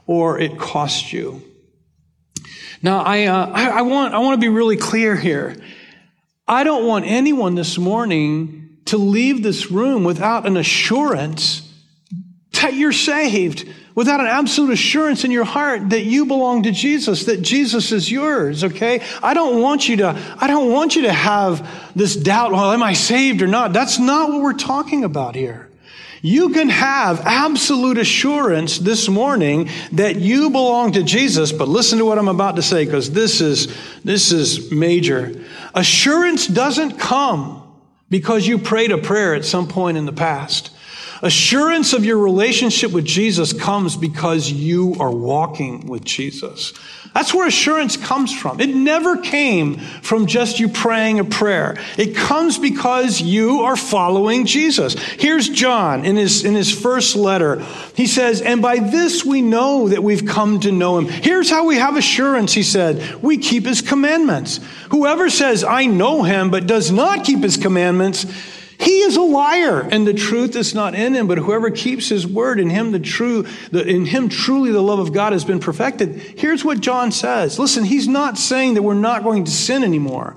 or 0.08 0.40
it 0.40 0.58
costs 0.58 1.12
you. 1.12 1.42
Now, 2.82 3.00
I, 3.02 3.26
uh, 3.26 3.52
I, 3.52 3.70
I, 3.70 3.82
want, 3.82 4.14
I 4.14 4.20
want 4.20 4.40
to 4.40 4.46
be 4.46 4.50
really 4.50 4.78
clear 4.78 5.16
here. 5.16 5.56
I 6.48 6.64
don't 6.64 6.86
want 6.86 7.06
anyone 7.06 7.56
this 7.56 7.78
morning 7.78 8.78
to 8.86 8.98
leave 8.98 9.42
this 9.42 9.72
room 9.72 10.04
without 10.04 10.46
an 10.46 10.58
assurance 10.58 11.62
that 12.62 12.76
you're 12.76 12.92
saved, 12.92 13.68
without 13.96 14.20
an 14.20 14.28
absolute 14.28 14.72
assurance 14.72 15.24
in 15.24 15.32
your 15.32 15.44
heart 15.44 15.90
that 15.90 16.04
you 16.04 16.26
belong 16.26 16.64
to 16.64 16.72
Jesus, 16.72 17.26
that 17.26 17.42
Jesus 17.42 17.92
is 17.92 18.12
yours, 18.12 18.64
okay? 18.64 19.02
I 19.24 19.34
don't 19.34 19.62
want 19.62 19.90
you 19.90 19.98
to, 19.98 20.36
I 20.40 20.48
don't 20.48 20.72
want 20.72 20.96
you 20.96 21.04
to 21.04 21.14
have 21.14 21.68
this 21.96 22.16
doubt, 22.16 22.52
well, 22.52 22.72
am 22.72 22.84
I 22.84 22.94
saved 22.94 23.42
or 23.42 23.48
not? 23.48 23.74
That's 23.74 23.98
not 23.98 24.30
what 24.30 24.42
we're 24.42 24.54
talking 24.54 25.04
about 25.04 25.36
here. 25.36 25.65
You 26.26 26.50
can 26.50 26.70
have 26.70 27.22
absolute 27.22 28.00
assurance 28.00 28.80
this 28.80 29.08
morning 29.08 29.70
that 29.92 30.16
you 30.16 30.50
belong 30.50 30.94
to 30.94 31.04
Jesus, 31.04 31.52
but 31.52 31.68
listen 31.68 32.00
to 32.00 32.06
what 32.06 32.18
I'm 32.18 32.30
about 32.30 32.56
to 32.56 32.64
say 32.64 32.84
because 32.84 33.12
this 33.12 33.42
is, 33.42 33.72
this 34.04 34.32
is 34.32 34.72
major. 34.72 35.40
Assurance 35.76 36.48
doesn't 36.48 36.98
come 36.98 37.62
because 38.10 38.48
you 38.48 38.58
prayed 38.58 38.92
a 38.92 38.98
prayer 38.98 39.36
at 39.36 39.46
some 39.46 39.68
point 39.68 39.98
in 39.98 40.08
the 40.08 40.14
past. 40.14 40.75
Assurance 41.22 41.94
of 41.94 42.06
your 42.06 42.18
relationship 42.18 42.92
with 42.92 43.06
Jesus 43.06 43.54
comes 43.54 43.96
because 43.96 44.52
you 44.52 44.96
are 45.00 45.12
walking 45.12 45.88
with 45.88 46.04
Jesus. 46.04 46.74
That's 47.16 47.34
where 47.34 47.48
assurance 47.48 47.96
comes 47.96 48.38
from. 48.38 48.60
It 48.60 48.76
never 48.76 49.16
came 49.16 49.78
from 49.78 50.26
just 50.26 50.60
you 50.60 50.68
praying 50.68 51.22
a 51.22 51.24
prayer. 51.24 51.78
It 51.98 52.14
comes 52.14 52.60
because 52.60 53.22
you 53.22 53.62
are 53.62 53.78
following 53.78 54.46
Jesus. 54.46 54.96
Here's 54.96 55.48
John 55.48 56.04
in 56.04 56.18
his, 56.18 56.44
in 56.44 56.56
his 56.56 56.70
first 56.70 57.16
letter. 57.16 57.64
He 57.96 58.06
says, 58.06 58.42
and 58.42 58.62
by 58.62 58.80
this 58.80 59.24
we 59.24 59.42
know 59.42 59.88
that 59.88 60.04
we've 60.04 60.26
come 60.26 60.60
to 60.60 60.74
know 60.74 60.98
him. 60.98 61.08
Here's 61.08 61.50
how 61.50 61.66
we 61.66 61.78
have 61.78 61.96
assurance, 61.96 62.52
he 62.52 62.64
said. 62.64 63.24
We 63.24 63.38
keep 63.38 63.66
his 63.66 63.82
commandments. 63.82 64.60
Whoever 64.90 65.30
says, 65.30 65.64
I 65.64 65.86
know 65.86 66.24
him, 66.24 66.52
but 66.52 66.68
does 66.68 66.92
not 66.92 67.24
keep 67.24 67.40
his 67.40 67.56
commandments, 67.56 68.26
he 68.78 69.00
is 69.00 69.16
a 69.16 69.22
liar, 69.22 69.82
and 69.82 70.06
the 70.06 70.14
truth 70.14 70.56
is 70.56 70.74
not 70.74 70.96
in 70.96 71.16
him. 71.16 71.28
But 71.28 71.38
whoever 71.38 71.70
keeps 71.70 72.10
his 72.10 72.28
word, 72.28 72.60
in 72.60 72.70
him 72.70 72.92
the 72.92 73.00
true, 73.00 73.44
the, 73.72 73.86
in 73.88 74.06
him 74.06 74.30
truly 74.30 74.72
the 74.72 74.82
love 74.82 75.00
of 75.00 75.14
God 75.14 75.34
has 75.34 75.46
been 75.46 75.60
perfected. 75.60 76.16
Here's 76.16 76.66
what 76.66 76.82
John 76.82 77.12
says. 77.12 77.58
Listen, 77.58 77.84
he's 77.84 78.08
not 78.08 78.38
saying 78.38 78.74
that 78.74 78.82
we're 78.82 78.94
not 78.94 79.24
going 79.24 79.46
to 79.46 79.52
sin 79.52 79.84
anymore, 79.84 80.36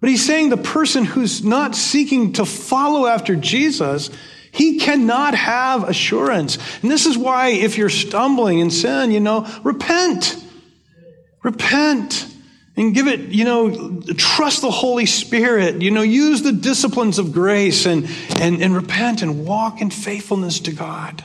but 0.00 0.08
he's 0.08 0.24
saying 0.24 0.50
the 0.50 0.56
person 0.56 1.04
who's 1.04 1.44
not 1.44 1.74
seeking 1.74 2.34
to 2.34 2.44
follow 2.44 3.06
after 3.06 3.34
Jesus, 3.34 4.10
he 4.52 4.78
cannot 4.78 5.34
have 5.34 5.88
assurance. 5.88 6.58
And 6.82 6.90
this 6.90 7.06
is 7.06 7.18
why, 7.18 7.48
if 7.48 7.76
you're 7.76 7.88
stumbling 7.88 8.60
in 8.60 8.70
sin, 8.70 9.10
you 9.10 9.20
know, 9.20 9.48
repent. 9.64 10.36
Repent 11.42 12.33
and 12.76 12.94
give 12.94 13.06
it, 13.06 13.20
you 13.20 13.44
know, 13.44 14.00
trust 14.16 14.62
the 14.62 14.70
Holy 14.70 15.06
Spirit, 15.06 15.80
you 15.80 15.90
know, 15.90 16.02
use 16.02 16.42
the 16.42 16.52
disciplines 16.52 17.18
of 17.18 17.32
grace 17.32 17.86
and, 17.86 18.08
and, 18.40 18.60
and 18.60 18.74
repent 18.74 19.22
and 19.22 19.46
walk 19.46 19.80
in 19.80 19.90
faithfulness 19.90 20.60
to 20.60 20.72
God. 20.72 21.24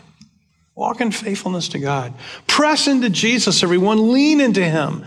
Walk 0.75 1.01
in 1.01 1.11
faithfulness 1.11 1.69
to 1.69 1.79
God. 1.79 2.13
Press 2.47 2.87
into 2.87 3.09
Jesus, 3.09 3.63
everyone. 3.63 4.13
Lean 4.13 4.39
into 4.39 4.63
Him. 4.63 5.03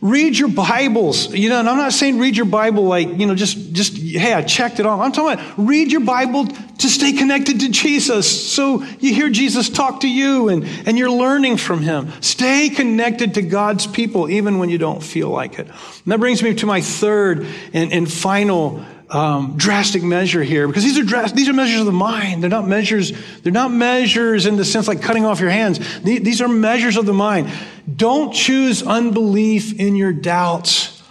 Read 0.00 0.38
your 0.38 0.48
Bibles. 0.48 1.34
You 1.34 1.48
know, 1.48 1.58
and 1.58 1.68
I'm 1.68 1.76
not 1.76 1.92
saying 1.92 2.18
read 2.18 2.36
your 2.36 2.46
Bible 2.46 2.84
like, 2.84 3.08
you 3.08 3.26
know, 3.26 3.34
just, 3.34 3.72
just, 3.72 3.96
hey, 3.96 4.32
I 4.32 4.42
checked 4.42 4.78
it 4.78 4.86
off. 4.86 5.00
I'm 5.00 5.12
talking 5.12 5.40
about 5.40 5.54
read 5.58 5.90
your 5.90 6.02
Bible 6.02 6.46
to 6.46 6.88
stay 6.88 7.12
connected 7.12 7.60
to 7.60 7.68
Jesus. 7.68 8.52
So 8.52 8.82
you 9.00 9.12
hear 9.12 9.28
Jesus 9.28 9.68
talk 9.68 10.00
to 10.00 10.08
you 10.08 10.48
and, 10.48 10.64
and 10.86 10.96
you're 10.96 11.10
learning 11.10 11.56
from 11.56 11.82
him. 11.82 12.12
Stay 12.20 12.68
connected 12.68 13.34
to 13.34 13.42
God's 13.42 13.86
people 13.86 14.30
even 14.30 14.58
when 14.58 14.70
you 14.70 14.78
don't 14.78 15.02
feel 15.02 15.30
like 15.30 15.58
it. 15.58 15.66
And 15.66 16.06
that 16.06 16.20
brings 16.20 16.42
me 16.42 16.54
to 16.54 16.66
my 16.66 16.80
third 16.80 17.46
and, 17.72 17.92
and 17.92 18.10
final 18.10 18.84
um, 19.10 19.56
drastic 19.56 20.02
measure 20.02 20.42
here 20.42 20.66
because 20.66 20.84
these 20.84 20.98
are 20.98 21.02
dras- 21.02 21.32
these 21.32 21.48
are 21.48 21.52
measures 21.52 21.80
of 21.80 21.86
the 21.86 21.92
mind. 21.92 22.42
They're 22.42 22.50
not 22.50 22.66
measures. 22.66 23.12
They're 23.42 23.52
not 23.52 23.72
measures 23.72 24.46
in 24.46 24.56
the 24.56 24.64
sense 24.64 24.86
like 24.86 25.00
cutting 25.02 25.24
off 25.24 25.40
your 25.40 25.50
hands. 25.50 25.78
These 26.00 26.40
are 26.42 26.48
measures 26.48 26.96
of 26.96 27.06
the 27.06 27.14
mind. 27.14 27.50
Don't 27.94 28.32
choose 28.32 28.82
unbelief 28.82 29.78
in 29.78 29.96
your 29.96 30.12
doubts. 30.12 31.02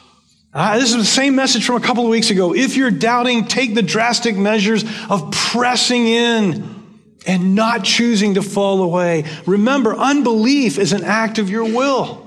Uh, 0.54 0.80
this 0.80 0.92
is 0.92 0.98
the 0.98 1.06
same 1.06 1.36
message 1.36 1.66
from 1.66 1.76
a 1.76 1.80
couple 1.80 2.04
of 2.04 2.10
weeks 2.10 2.30
ago. 2.30 2.54
If 2.56 2.78
you're 2.78 2.92
doubting, 2.92 3.46
take 3.46 3.76
the 3.76 3.84
drastic 3.84 4.36
measures 4.36 4.84
of 5.10 5.32
pressing 5.32 6.08
in 6.08 6.78
and 7.28 7.56
not 7.56 7.84
choosing 7.84 8.36
to 8.36 8.42
fall 8.42 8.82
away. 8.82 9.26
Remember, 9.46 9.96
unbelief 9.96 10.78
is 10.78 10.94
an 10.94 11.04
act 11.04 11.40
of 11.40 11.50
your 11.50 11.66
will. 11.66 12.27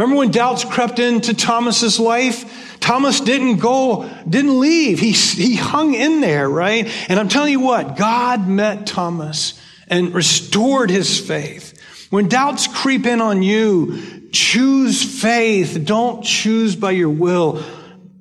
Remember 0.00 0.16
when 0.16 0.30
doubts 0.30 0.64
crept 0.64 0.98
into 0.98 1.34
Thomas's 1.34 2.00
life? 2.00 2.80
Thomas 2.80 3.20
didn't 3.20 3.58
go, 3.58 4.08
didn't 4.26 4.58
leave. 4.58 4.98
He, 4.98 5.12
he 5.12 5.56
hung 5.56 5.92
in 5.92 6.22
there, 6.22 6.48
right? 6.48 6.88
And 7.10 7.20
I'm 7.20 7.28
telling 7.28 7.52
you 7.52 7.60
what, 7.60 7.98
God 7.98 8.48
met 8.48 8.86
Thomas 8.86 9.60
and 9.88 10.14
restored 10.14 10.88
his 10.88 11.20
faith. 11.20 11.78
When 12.08 12.28
doubts 12.28 12.66
creep 12.66 13.04
in 13.04 13.20
on 13.20 13.42
you, 13.42 14.30
choose 14.32 15.02
faith. 15.20 15.78
Don't 15.84 16.24
choose 16.24 16.76
by 16.76 16.92
your 16.92 17.10
will 17.10 17.62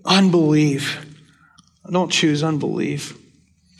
unbelief. 0.03 1.05
Don't 1.89 2.11
choose 2.11 2.43
unbelief. 2.43 3.17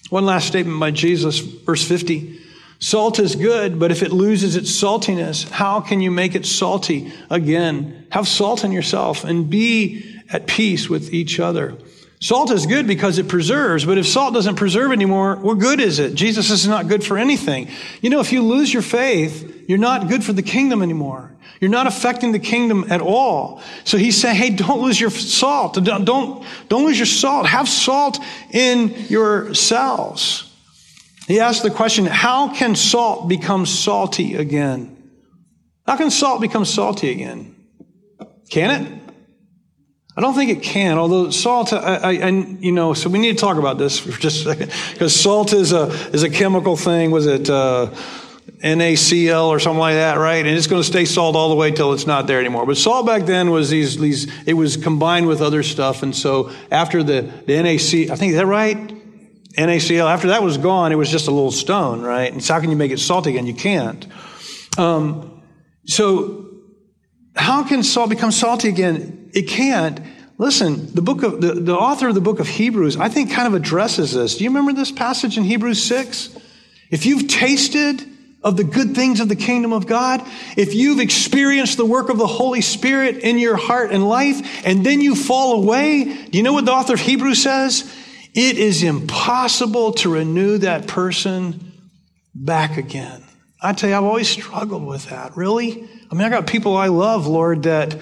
One 0.10 0.26
last 0.26 0.48
statement 0.48 0.80
by 0.80 0.92
Jesus, 0.92 1.40
verse 1.40 1.86
50. 1.86 2.39
Salt 2.80 3.20
is 3.20 3.36
good, 3.36 3.78
but 3.78 3.92
if 3.92 4.02
it 4.02 4.14
loses 4.14 4.56
its 4.56 4.72
saltiness, 4.72 5.50
how 5.50 5.82
can 5.82 6.00
you 6.00 6.10
make 6.12 6.34
it 6.34 6.46
salty 6.46 7.12
again? 7.30 8.08
Have 8.12 8.28
salt 8.28 8.64
in 8.64 8.72
yourself 8.72 9.26
and 9.26 9.50
be 9.50 10.16
at 10.30 10.48
peace 10.48 10.90
with 10.90 11.14
each 11.14 11.40
other. 11.40 11.76
Salt 12.22 12.52
is 12.52 12.66
good 12.66 12.88
because 12.88 13.18
it 13.18 13.28
preserves, 13.28 13.86
but 13.86 13.98
if 13.98 14.06
salt 14.06 14.34
doesn't 14.34 14.56
preserve 14.56 14.92
anymore, 14.92 15.36
what 15.38 15.60
good 15.60 15.80
is 15.80 16.00
it? 16.00 16.16
Jesus 16.16 16.50
is 16.50 16.68
not 16.68 16.88
good 16.88 17.04
for 17.04 17.18
anything. 17.18 17.70
You 18.02 18.10
know, 18.10 18.20
if 18.20 18.32
you 18.32 18.42
lose 18.42 18.74
your 18.74 18.82
faith, 18.82 19.66
you're 19.68 19.78
not 19.78 20.10
good 20.10 20.24
for 20.24 20.34
the 20.34 20.42
kingdom 20.42 20.82
anymore. 20.82 21.32
You're 21.62 21.72
not 21.72 21.88
affecting 21.88 22.32
the 22.32 22.40
kingdom 22.40 22.86
at 22.90 23.02
all. 23.02 23.62
So 23.84 23.98
he's 23.98 24.20
saying, 24.20 24.36
hey, 24.36 24.50
don't 24.52 24.82
lose 24.82 25.00
your 25.00 25.10
salt. 25.10 25.76
Don't, 25.76 26.06
don't, 26.06 26.46
don't 26.70 26.86
lose 26.86 26.98
your 26.98 27.06
salt. 27.06 27.46
Have 27.46 27.68
salt 27.68 28.20
in 28.52 28.90
yourselves. 29.08 30.49
He 31.30 31.40
asked 31.40 31.62
the 31.62 31.70
question, 31.70 32.08
how 32.08 32.52
can 32.56 32.76
salt 32.76 33.30
become 33.30 33.68
salty 33.68 34.34
again? 34.34 34.98
How 35.86 35.96
can 35.96 36.10
salt 36.10 36.42
become 36.42 36.66
salty 36.66 37.12
again? 37.12 37.56
Can 38.50 38.82
it? 38.82 39.02
I 40.18 40.22
don't 40.22 40.34
think 40.34 40.50
it 40.50 40.64
can, 40.64 40.98
although 40.98 41.30
salt, 41.30 41.72
I, 41.72 41.78
I, 41.78 42.12
I, 42.14 42.30
you 42.30 42.72
know, 42.72 42.96
so 42.96 43.12
we 43.12 43.20
need 43.20 43.38
to 43.38 43.40
talk 43.40 43.58
about 43.58 43.78
this 43.78 44.00
for 44.00 44.10
just 44.20 44.42
a 44.48 44.50
second, 44.50 44.74
because 44.94 45.16
salt 45.16 45.54
is 45.54 45.72
a, 45.72 45.90
is 46.12 46.24
a 46.24 46.32
chemical 46.32 46.76
thing. 46.76 47.12
Was 47.12 47.28
it, 47.28 47.48
uh, 47.48 47.94
NaCl 48.64 49.50
or 49.50 49.60
something 49.60 49.80
like 49.80 49.96
that, 49.96 50.18
right? 50.18 50.44
And 50.44 50.58
it's 50.58 50.66
going 50.66 50.82
to 50.82 50.88
stay 50.88 51.06
salt 51.06 51.36
all 51.36 51.50
the 51.50 51.56
way 51.56 51.70
till 51.70 51.94
it's 51.94 52.08
not 52.08 52.26
there 52.26 52.40
anymore. 52.40 52.66
But 52.66 52.78
salt 52.78 53.06
back 53.06 53.28
then 53.28 53.52
was 53.52 53.70
these, 53.70 54.00
these, 54.00 54.28
it 54.48 54.56
was 54.56 54.78
combined 54.78 55.28
with 55.28 55.42
other 55.42 55.62
stuff. 55.62 56.02
And 56.02 56.16
so 56.16 56.52
after 56.72 57.04
the, 57.04 57.22
the 57.22 57.54
NaC, 57.54 58.10
I 58.10 58.16
think, 58.16 58.32
is 58.32 58.38
that 58.38 58.48
right? 58.48 58.99
NaCl, 59.58 60.06
after 60.06 60.28
that 60.28 60.44
was 60.44 60.58
gone, 60.58 60.92
it 60.92 60.96
was 60.96 61.10
just 61.10 61.28
a 61.28 61.32
little 61.32 61.52
stone, 61.52 62.02
right? 62.02 62.32
And 62.32 62.44
so 62.44 62.54
how 62.54 62.60
can 62.60 62.70
you 62.70 62.76
make 62.76 62.92
it 62.92 63.00
salty 63.00 63.32
again? 63.32 63.48
You 63.48 63.54
can't. 63.54 64.06
Um, 64.78 65.42
so 65.86 66.46
how 67.36 67.64
can 67.64 67.84
salt 67.84 68.10
become 68.10 68.32
salty 68.32 68.70
again? 68.70 69.20
it 69.34 69.48
can't. 69.48 70.00
Listen, 70.38 70.94
the 70.94 71.02
book 71.02 71.24
of 71.24 71.42
the, 71.42 71.54
the 71.54 71.76
author 71.76 72.08
of 72.08 72.16
the 72.16 72.22
book 72.22 72.40
of 72.40 72.48
Hebrews, 72.48 72.98
I 72.98 73.10
think, 73.10 73.32
kind 73.32 73.48
of 73.48 73.54
addresses 73.54 74.14
this. 74.14 74.38
Do 74.38 74.44
you 74.44 74.50
remember 74.50 74.74
this 74.74 74.92
passage 74.92 75.38
in 75.38 75.44
Hebrews 75.44 75.84
6? 75.84 76.38
If 76.90 77.06
you've 77.06 77.28
tasted 77.28 78.04
of 78.42 78.56
the 78.56 78.64
good 78.64 78.96
things 78.96 79.20
of 79.20 79.28
the 79.28 79.36
kingdom 79.36 79.74
of 79.74 79.86
God, 79.86 80.26
if 80.56 80.74
you've 80.74 81.02
experienced 81.02 81.76
the 81.76 81.86
work 81.86 82.10
of 82.10 82.18
the 82.18 82.28
Holy 82.28 82.62
Spirit 82.62 83.18
in 83.18 83.38
your 83.38 83.58
heart 83.58 83.92
and 83.92 84.08
life, 84.08 84.66
and 84.66 84.86
then 84.86 85.02
you 85.02 85.14
fall 85.14 85.62
away, 85.62 86.06
do 86.06 86.38
you 86.38 86.44
know 86.44 86.54
what 86.54 86.64
the 86.64 86.72
author 86.72 86.94
of 86.94 87.02
Hebrews 87.02 87.44
says? 87.44 87.94
It 88.34 88.58
is 88.58 88.84
impossible 88.84 89.94
to 89.94 90.14
renew 90.14 90.60
that 90.60 90.88
person 90.88 91.72
back 92.34 92.78
again. 92.78 93.24
I 93.62 93.74
tell 93.74 93.90
you, 93.90 93.96
I've 93.96 94.04
always 94.04 94.30
struggled 94.30 94.86
with 94.86 95.10
that. 95.10 95.36
Really? 95.36 95.88
I 96.12 96.16
mean, 96.16 96.26
I 96.26 96.30
got 96.30 96.48
people 96.48 96.78
I 96.78 96.88
love, 96.88 97.28
Lord, 97.28 97.64
that 97.64 98.00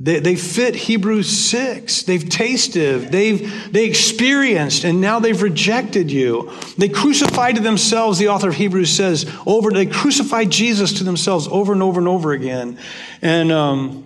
they, 0.00 0.20
they 0.20 0.36
fit 0.36 0.76
Hebrews 0.76 1.28
6. 1.28 2.02
They've 2.04 2.28
tasted, 2.28 3.10
they've 3.10 3.72
they 3.72 3.86
experienced, 3.86 4.84
and 4.84 5.00
now 5.00 5.18
they've 5.18 5.42
rejected 5.42 6.10
you. 6.10 6.52
They 6.76 6.88
crucified 6.88 7.56
to 7.56 7.62
themselves, 7.62 8.18
the 8.18 8.28
author 8.28 8.50
of 8.50 8.54
Hebrews 8.54 8.90
says, 8.90 9.30
over 9.44 9.70
they 9.70 9.86
crucified 9.86 10.50
Jesus 10.50 10.92
to 10.94 11.04
themselves 11.04 11.48
over 11.48 11.72
and 11.72 11.82
over 11.82 11.98
and 11.98 12.08
over 12.08 12.32
again. 12.32 12.78
And 13.22 13.50
um, 13.50 14.04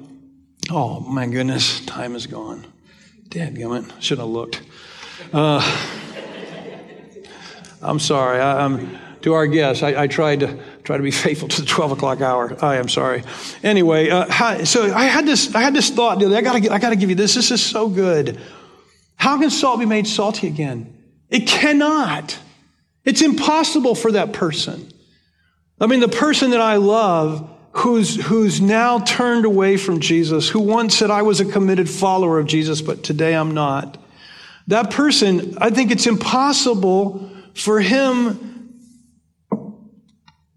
oh 0.70 1.00
my 1.00 1.26
goodness, 1.26 1.84
time 1.84 2.14
is 2.14 2.26
gone. 2.26 2.66
Dadgummit, 3.28 4.00
should 4.00 4.18
have 4.18 4.28
looked. 4.28 4.62
Uh, 5.32 5.60
I'm 7.80 7.98
sorry. 7.98 8.40
I, 8.40 8.64
I'm 8.64 8.98
to 9.22 9.34
our 9.34 9.46
guests. 9.46 9.82
I, 9.82 10.02
I 10.02 10.06
tried 10.06 10.40
to 10.40 10.58
try 10.84 10.96
to 10.96 11.02
be 11.02 11.10
faithful 11.24 11.48
to 11.48 11.60
the 11.62 11.66
12 11.66 11.92
o'clock 11.92 12.20
hour. 12.20 12.56
I 12.62 12.76
am 12.76 12.88
sorry. 12.88 13.22
Anyway, 13.62 14.10
uh, 14.10 14.64
so 14.64 14.92
I 14.92 15.04
had 15.04 15.26
this, 15.26 15.54
I 15.54 15.62
had 15.62 15.74
this 15.74 15.90
thought. 15.90 16.22
I 16.22 16.40
gotta, 16.40 16.72
I 16.72 16.78
gotta 16.78 16.96
give 16.96 17.10
you 17.10 17.16
this. 17.16 17.34
This 17.34 17.50
is 17.50 17.62
so 17.62 17.88
good. 17.88 18.40
How 19.16 19.38
can 19.38 19.50
salt 19.50 19.80
be 19.80 19.86
made 19.86 20.06
salty 20.06 20.48
again? 20.48 20.96
It 21.30 21.46
cannot. 21.46 22.38
It's 23.04 23.22
impossible 23.22 23.94
for 23.94 24.12
that 24.12 24.32
person. 24.32 24.92
I 25.80 25.86
mean, 25.86 26.00
the 26.00 26.08
person 26.08 26.50
that 26.50 26.60
I 26.60 26.76
love 26.76 27.48
who's, 27.72 28.22
who's 28.26 28.60
now 28.60 28.98
turned 28.98 29.44
away 29.44 29.76
from 29.76 30.00
Jesus, 30.00 30.48
who 30.48 30.60
once 30.60 30.96
said, 30.96 31.10
I 31.10 31.22
was 31.22 31.40
a 31.40 31.44
committed 31.44 31.88
follower 31.88 32.38
of 32.38 32.46
Jesus, 32.46 32.82
but 32.82 33.02
today 33.02 33.34
I'm 33.34 33.54
not. 33.54 34.01
That 34.68 34.90
person, 34.90 35.56
I 35.58 35.70
think 35.70 35.90
it's 35.90 36.06
impossible 36.06 37.30
for 37.54 37.80
him 37.80 38.78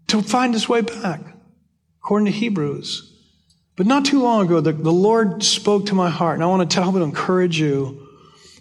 to 0.08 0.22
find 0.22 0.54
his 0.54 0.68
way 0.68 0.82
back, 0.82 1.20
according 2.02 2.26
to 2.26 2.32
Hebrews. 2.32 3.12
But 3.76 3.86
not 3.86 4.04
too 4.04 4.22
long 4.22 4.46
ago, 4.46 4.60
the, 4.60 4.72
the 4.72 4.92
Lord 4.92 5.42
spoke 5.42 5.86
to 5.86 5.94
my 5.94 6.08
heart, 6.08 6.34
and 6.34 6.44
I 6.44 6.46
want 6.46 6.68
to 6.68 6.74
tell 6.74 6.88
him 6.88 6.94
to 6.94 7.02
encourage 7.02 7.58
you. 7.58 8.06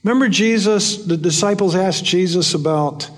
Remember 0.04 0.28
Jesus, 0.28 1.06
the 1.06 1.18
disciples 1.18 1.76
asked 1.76 2.04
Jesus 2.04 2.54
about 2.54 3.10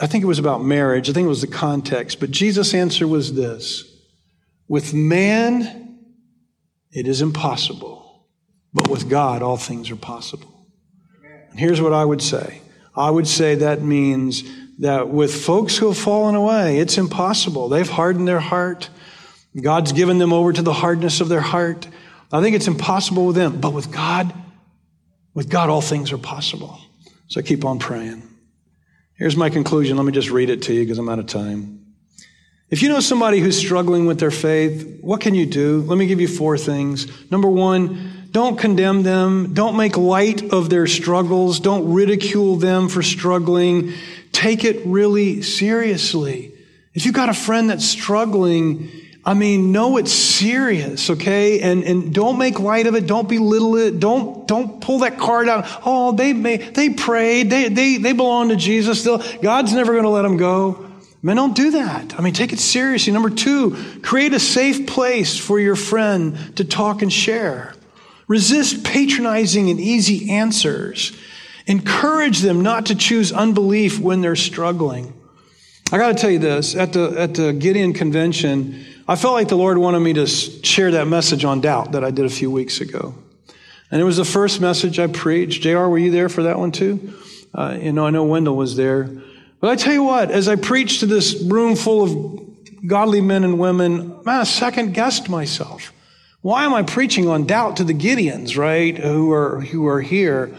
I 0.00 0.08
think 0.08 0.24
it 0.24 0.26
was 0.26 0.40
about 0.40 0.64
marriage. 0.64 1.08
I 1.08 1.12
think 1.12 1.26
it 1.26 1.28
was 1.28 1.42
the 1.42 1.46
context. 1.46 2.18
But 2.18 2.32
Jesus' 2.32 2.74
answer 2.74 3.06
was 3.06 3.34
this 3.34 3.84
With 4.66 4.92
man, 4.92 5.98
it 6.90 7.06
is 7.06 7.22
impossible, 7.22 8.26
but 8.74 8.88
with 8.88 9.08
God, 9.08 9.42
all 9.42 9.56
things 9.56 9.90
are 9.92 9.96
possible. 9.96 10.51
And 11.52 11.60
here's 11.60 11.80
what 11.80 11.92
I 11.92 12.04
would 12.04 12.20
say 12.20 12.60
I 12.96 13.10
would 13.10 13.28
say 13.28 13.54
that 13.56 13.82
means 13.82 14.42
that 14.78 15.08
with 15.08 15.32
folks 15.32 15.76
who 15.76 15.86
have 15.88 15.98
fallen 15.98 16.34
away, 16.34 16.78
it's 16.78 16.98
impossible. 16.98 17.68
They've 17.68 17.88
hardened 17.88 18.26
their 18.26 18.40
heart. 18.40 18.90
God's 19.58 19.92
given 19.92 20.18
them 20.18 20.32
over 20.32 20.52
to 20.52 20.62
the 20.62 20.72
hardness 20.72 21.20
of 21.20 21.28
their 21.28 21.40
heart. 21.40 21.86
I 22.32 22.40
think 22.40 22.56
it's 22.56 22.66
impossible 22.66 23.26
with 23.26 23.36
them, 23.36 23.60
but 23.60 23.74
with 23.74 23.92
God, 23.92 24.32
with 25.34 25.50
God, 25.50 25.68
all 25.68 25.82
things 25.82 26.10
are 26.12 26.18
possible. 26.18 26.80
So 27.28 27.42
keep 27.42 27.64
on 27.64 27.78
praying. 27.78 28.22
Here's 29.14 29.36
my 29.36 29.50
conclusion. 29.50 29.96
Let 29.98 30.06
me 30.06 30.12
just 30.12 30.30
read 30.30 30.48
it 30.50 30.62
to 30.62 30.74
you 30.74 30.82
because 30.82 30.98
I'm 30.98 31.08
out 31.08 31.18
of 31.18 31.26
time. 31.26 31.84
If 32.70 32.82
you 32.82 32.88
know 32.88 33.00
somebody 33.00 33.38
who's 33.38 33.58
struggling 33.58 34.06
with 34.06 34.18
their 34.18 34.30
faith, 34.30 34.98
what 35.02 35.20
can 35.20 35.34
you 35.34 35.44
do? 35.44 35.82
Let 35.82 35.98
me 35.98 36.06
give 36.06 36.20
you 36.22 36.28
four 36.28 36.56
things. 36.56 37.30
Number 37.30 37.48
one, 37.48 38.21
don't 38.32 38.58
condemn 38.58 39.02
them. 39.02 39.52
Don't 39.52 39.76
make 39.76 39.96
light 39.96 40.52
of 40.52 40.70
their 40.70 40.86
struggles. 40.86 41.60
Don't 41.60 41.92
ridicule 41.92 42.56
them 42.56 42.88
for 42.88 43.02
struggling. 43.02 43.92
Take 44.32 44.64
it 44.64 44.84
really 44.86 45.42
seriously. 45.42 46.52
If 46.94 47.04
you've 47.04 47.14
got 47.14 47.28
a 47.28 47.34
friend 47.34 47.68
that's 47.68 47.84
struggling, 47.84 48.90
I 49.24 49.34
mean, 49.34 49.70
know 49.70 49.98
it's 49.98 50.12
serious, 50.12 51.10
okay? 51.10 51.60
And, 51.60 51.84
and 51.84 52.12
don't 52.12 52.38
make 52.38 52.58
light 52.58 52.86
of 52.86 52.94
it. 52.94 53.06
Don't 53.06 53.28
belittle 53.28 53.76
it. 53.76 54.00
Don't, 54.00 54.48
don't 54.48 54.80
pull 54.80 55.00
that 55.00 55.18
card 55.18 55.48
out. 55.48 55.64
Oh, 55.84 56.12
they, 56.12 56.32
may, 56.32 56.56
they 56.56 56.90
prayed. 56.90 57.50
They, 57.50 57.68
they, 57.68 57.98
they 57.98 58.14
belong 58.14 58.48
to 58.48 58.56
Jesus. 58.56 59.04
They'll, 59.04 59.22
God's 59.40 59.74
never 59.74 59.92
going 59.92 60.04
to 60.04 60.10
let 60.10 60.22
them 60.22 60.38
go. 60.38 60.88
Man, 61.22 61.36
don't 61.36 61.54
do 61.54 61.72
that. 61.72 62.18
I 62.18 62.22
mean, 62.22 62.32
take 62.32 62.52
it 62.52 62.58
seriously. 62.58 63.12
Number 63.12 63.30
two, 63.30 64.00
create 64.02 64.32
a 64.32 64.40
safe 64.40 64.88
place 64.88 65.38
for 65.38 65.60
your 65.60 65.76
friend 65.76 66.56
to 66.56 66.64
talk 66.64 67.02
and 67.02 67.12
share. 67.12 67.74
Resist 68.32 68.82
patronizing 68.82 69.68
and 69.68 69.78
easy 69.78 70.30
answers. 70.30 71.12
Encourage 71.66 72.38
them 72.38 72.62
not 72.62 72.86
to 72.86 72.94
choose 72.94 73.30
unbelief 73.30 73.98
when 73.98 74.22
they're 74.22 74.36
struggling. 74.36 75.12
I 75.92 75.98
got 75.98 76.08
to 76.08 76.14
tell 76.14 76.30
you 76.30 76.38
this 76.38 76.74
at 76.74 76.94
the, 76.94 77.14
at 77.18 77.34
the 77.34 77.52
Gideon 77.52 77.92
convention, 77.92 78.86
I 79.06 79.16
felt 79.16 79.34
like 79.34 79.48
the 79.48 79.58
Lord 79.58 79.76
wanted 79.76 80.00
me 80.00 80.14
to 80.14 80.26
share 80.26 80.92
that 80.92 81.08
message 81.08 81.44
on 81.44 81.60
doubt 81.60 81.92
that 81.92 82.04
I 82.04 82.10
did 82.10 82.24
a 82.24 82.30
few 82.30 82.50
weeks 82.50 82.80
ago. 82.80 83.14
And 83.90 84.00
it 84.00 84.04
was 84.04 84.16
the 84.16 84.24
first 84.24 84.62
message 84.62 84.98
I 84.98 85.08
preached. 85.08 85.60
JR, 85.60 85.80
were 85.80 85.98
you 85.98 86.10
there 86.10 86.30
for 86.30 86.44
that 86.44 86.58
one 86.58 86.72
too? 86.72 87.12
Uh, 87.52 87.76
you 87.78 87.92
know, 87.92 88.06
I 88.06 88.10
know 88.10 88.24
Wendell 88.24 88.56
was 88.56 88.76
there. 88.76 89.10
But 89.60 89.68
I 89.68 89.76
tell 89.76 89.92
you 89.92 90.04
what, 90.04 90.30
as 90.30 90.48
I 90.48 90.56
preached 90.56 91.00
to 91.00 91.06
this 91.06 91.38
room 91.42 91.76
full 91.76 92.02
of 92.02 92.86
godly 92.86 93.20
men 93.20 93.44
and 93.44 93.58
women, 93.58 94.22
man, 94.24 94.40
I 94.40 94.44
second 94.44 94.94
guessed 94.94 95.28
myself. 95.28 95.92
Why 96.42 96.64
am 96.64 96.74
I 96.74 96.82
preaching 96.82 97.28
on 97.28 97.46
doubt 97.46 97.76
to 97.76 97.84
the 97.84 97.94
Gideons, 97.94 98.56
right, 98.56 98.98
who 98.98 99.30
are, 99.30 99.60
who 99.60 99.86
are 99.86 100.00
here? 100.00 100.52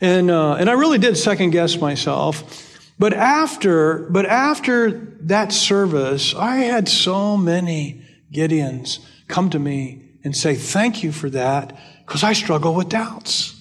And, 0.00 0.30
uh, 0.30 0.54
and 0.54 0.70
I 0.70 0.74
really 0.74 0.98
did 0.98 1.16
second 1.16 1.50
guess 1.50 1.76
myself. 1.76 2.70
But 3.00 3.12
after, 3.12 4.06
but 4.10 4.26
after 4.26 4.92
that 5.22 5.52
service, 5.52 6.36
I 6.36 6.58
had 6.58 6.88
so 6.88 7.36
many 7.36 8.02
Gideons 8.32 9.00
come 9.26 9.50
to 9.50 9.58
me 9.58 10.04
and 10.22 10.36
say, 10.36 10.54
thank 10.54 11.02
you 11.02 11.10
for 11.10 11.28
that, 11.30 11.76
because 12.06 12.22
I 12.22 12.32
struggle 12.32 12.72
with 12.72 12.88
doubts. 12.88 13.60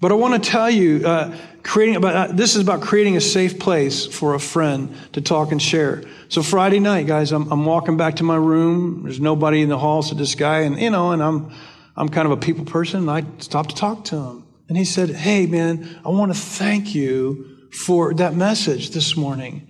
But 0.00 0.12
I 0.12 0.14
want 0.14 0.40
to 0.40 0.48
tell 0.48 0.70
you, 0.70 1.04
uh, 1.04 1.36
creating 1.64 1.96
about 1.96 2.14
uh, 2.14 2.32
this 2.32 2.54
is 2.54 2.62
about 2.62 2.80
creating 2.82 3.16
a 3.16 3.20
safe 3.20 3.58
place 3.58 4.06
for 4.06 4.34
a 4.34 4.40
friend 4.40 4.94
to 5.12 5.20
talk 5.20 5.50
and 5.50 5.60
share. 5.60 6.04
So 6.28 6.42
Friday 6.42 6.78
night, 6.78 7.06
guys, 7.06 7.32
I'm, 7.32 7.50
I'm 7.50 7.64
walking 7.64 7.96
back 7.96 8.16
to 8.16 8.24
my 8.24 8.36
room. 8.36 9.02
There's 9.02 9.20
nobody 9.20 9.62
in 9.62 9.68
the 9.68 9.78
hall, 9.78 10.02
so 10.02 10.14
this 10.14 10.36
guy, 10.36 10.60
and 10.60 10.78
you 10.78 10.90
know, 10.90 11.10
and 11.10 11.22
I'm 11.22 11.52
I'm 11.96 12.08
kind 12.08 12.26
of 12.26 12.32
a 12.32 12.36
people 12.36 12.64
person. 12.64 13.08
I 13.08 13.24
stopped 13.38 13.70
to 13.70 13.76
talk 13.76 14.04
to 14.06 14.16
him, 14.16 14.46
and 14.68 14.78
he 14.78 14.84
said, 14.84 15.10
"Hey, 15.10 15.46
man, 15.46 16.00
I 16.04 16.10
want 16.10 16.32
to 16.32 16.38
thank 16.38 16.94
you 16.94 17.54
for 17.74 18.14
that 18.14 18.34
message 18.34 18.90
this 18.90 19.16
morning. 19.16 19.68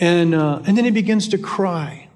And, 0.00 0.34
uh, 0.34 0.62
and 0.66 0.76
then 0.76 0.84
he 0.84 0.90
begins 0.90 1.28
to 1.28 1.38
cry. 1.38 2.08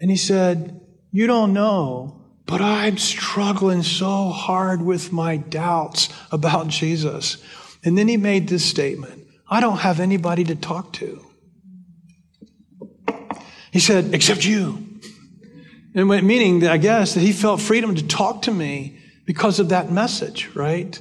And 0.00 0.10
he 0.10 0.16
said, 0.16 0.80
You 1.12 1.26
don't 1.26 1.52
know, 1.52 2.22
but 2.46 2.60
I'm 2.60 2.96
struggling 2.96 3.82
so 3.82 4.30
hard 4.30 4.80
with 4.80 5.12
my 5.12 5.36
doubts 5.36 6.08
about 6.32 6.68
Jesus. 6.68 7.36
And 7.84 7.96
then 7.96 8.08
he 8.08 8.16
made 8.16 8.48
this 8.48 8.64
statement 8.64 9.26
I 9.50 9.60
don't 9.60 9.78
have 9.78 10.00
anybody 10.00 10.44
to 10.44 10.54
talk 10.54 10.92
to. 10.94 11.24
He 13.72 13.80
said, 13.80 14.14
Except 14.14 14.44
you. 14.44 14.84
And 15.94 16.08
meaning 16.08 16.66
I 16.66 16.76
guess 16.76 17.14
that 17.14 17.20
he 17.20 17.32
felt 17.32 17.60
freedom 17.60 17.94
to 17.94 18.06
talk 18.06 18.42
to 18.42 18.52
me 18.52 18.98
because 19.24 19.58
of 19.58 19.70
that 19.70 19.90
message, 19.90 20.50
right? 20.54 20.98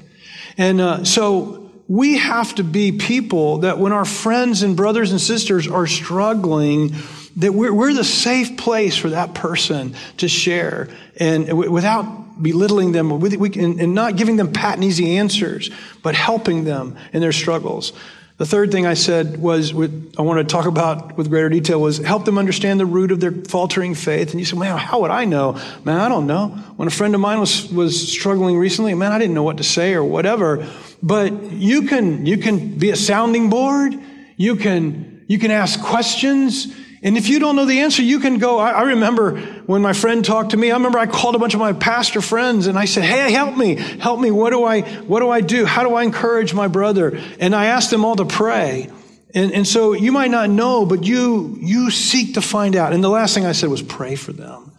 And 0.58 0.82
uh, 0.82 1.04
so 1.04 1.72
we 1.88 2.18
have 2.18 2.56
to 2.56 2.64
be 2.64 2.92
people 2.92 3.60
that 3.60 3.80
when 3.80 3.94
our 3.94 4.06
friends 4.06 4.64
and 4.64 4.76
brothers 4.76 5.12
and 5.12 5.22
sisters 5.22 5.68
are 5.68 5.88
struggling, 5.88 6.94
that 7.38 7.54
we're, 7.54 7.74
we're 7.74 7.94
the 7.94 8.04
safe 8.04 8.58
place 8.58 8.96
for 8.98 9.10
that 9.10 9.34
person 9.34 9.96
to 10.18 10.28
share 10.28 10.90
and 11.18 11.58
without 11.72 12.42
belittling 12.42 12.92
them 12.92 13.20
we, 13.20 13.30
and, 13.54 13.80
and 13.80 13.94
not 13.94 14.16
giving 14.16 14.36
them 14.36 14.52
pat 14.52 14.76
and 14.76 14.84
easy 14.84 15.18
answers, 15.18 15.70
but 16.04 16.16
helping 16.16 16.64
them 16.64 16.98
in 17.14 17.22
their 17.22 17.32
struggles. 17.32 17.94
The 18.38 18.46
third 18.46 18.72
thing 18.72 18.86
I 18.86 18.94
said 18.94 19.38
was, 19.38 19.74
with, 19.74 20.14
I 20.20 20.22
want 20.22 20.48
to 20.48 20.52
talk 20.52 20.68
about 20.68 21.18
with 21.18 21.30
greater 21.30 21.50
detail 21.50 21.82
was 21.82 21.98
help 21.98 22.24
them 22.26 22.38
understand 22.38 22.80
the 22.80 22.86
root 22.86 23.12
of 23.12 23.20
their 23.20 23.32
faltering 23.32 23.96
faith. 23.96 24.30
And 24.30 24.40
you 24.40 24.46
said, 24.46 24.60
man, 24.60 24.78
how 24.78 25.02
would 25.02 25.10
I 25.10 25.26
know? 25.26 25.54
Man, 25.84 26.00
I 26.00 26.08
don't 26.08 26.28
know. 26.28 26.50
When 26.76 26.88
a 26.88 26.92
friend 26.92 27.16
of 27.16 27.22
mine 27.22 27.40
was, 27.40 27.72
was 27.72 28.12
struggling 28.12 28.56
recently, 28.56 28.94
man, 28.94 29.12
I 29.12 29.18
didn't 29.18 29.34
know 29.34 29.42
what 29.42 29.58
to 29.58 29.64
say 29.64 29.96
or 29.96 30.04
whatever. 30.04 30.68
But 31.02 31.52
you 31.52 31.84
can, 31.84 32.28
you 32.28 32.38
can 32.38 32.78
be 32.78 32.92
a 32.92 32.96
sounding 32.96 33.50
board. 33.50 33.96
You 34.36 34.56
can, 34.56 35.26
you 35.28 35.40
can 35.40 35.50
ask 35.50 35.82
questions. 35.82 36.68
And 37.04 37.16
if 37.16 37.30
you 37.30 37.40
don't 37.40 37.56
know 37.56 37.66
the 37.66 37.82
answer, 37.82 38.02
you 38.02 38.20
can 38.20 38.40
go. 38.40 38.58
I, 38.58 38.72
I, 38.72 38.82
remember 38.84 39.38
when 39.68 39.84
my 39.84 39.94
friend 39.94 40.26
talked 40.26 40.52
to 40.52 40.58
me, 40.58 40.72
I 40.72 40.76
remember 40.76 40.98
I 40.98 41.06
called 41.06 41.36
a 41.36 41.40
bunch 41.40 41.54
of 41.54 41.60
my 41.60 41.74
pastor 41.74 42.22
friends 42.22 42.66
and 42.66 42.78
I 42.78 42.86
said, 42.86 43.04
Hey, 43.04 43.32
help 43.32 43.56
me, 43.56 43.76
help 43.76 44.20
me. 44.20 44.32
What 44.32 44.50
do 44.50 44.64
I, 44.64 44.82
what 44.82 45.20
do 45.20 45.30
I 45.30 45.42
do? 45.42 45.66
How 45.66 45.84
do 45.84 45.94
I 45.94 46.04
encourage 46.04 46.54
my 46.54 46.68
brother? 46.68 47.20
And 47.40 47.56
I 47.56 47.66
asked 47.66 47.92
them 47.92 48.04
all 48.04 48.16
to 48.16 48.26
pray. 48.26 48.90
And, 49.36 49.52
and 49.52 49.68
so 49.68 49.94
you 49.94 50.12
might 50.12 50.32
not 50.32 50.50
know, 50.50 50.86
but 50.86 51.04
you, 51.04 51.58
you 51.62 51.92
seek 51.92 52.34
to 52.34 52.42
find 52.42 52.76
out. 52.76 52.94
And 52.94 53.04
the 53.04 53.10
last 53.10 53.36
thing 53.36 53.46
I 53.46 53.52
said 53.52 53.70
was 53.70 53.84
pray 53.84 54.16
for 54.16 54.32
them. 54.32 54.72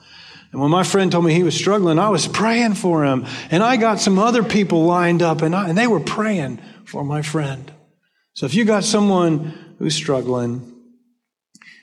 And 0.50 0.60
when 0.60 0.70
my 0.70 0.82
friend 0.82 1.12
told 1.12 1.24
me 1.24 1.34
he 1.34 1.42
was 1.42 1.54
struggling, 1.54 1.98
I 1.98 2.08
was 2.08 2.26
praying 2.26 2.74
for 2.74 3.04
him. 3.04 3.26
And 3.50 3.62
I 3.62 3.76
got 3.76 4.00
some 4.00 4.18
other 4.18 4.42
people 4.42 4.84
lined 4.84 5.22
up 5.22 5.42
and, 5.42 5.54
I, 5.54 5.68
and 5.68 5.78
they 5.78 5.86
were 5.86 6.00
praying 6.00 6.60
for 6.84 7.04
my 7.04 7.22
friend. 7.22 7.70
So 8.32 8.46
if 8.46 8.54
you 8.54 8.64
got 8.64 8.84
someone 8.84 9.76
who's 9.78 9.94
struggling, 9.94 10.77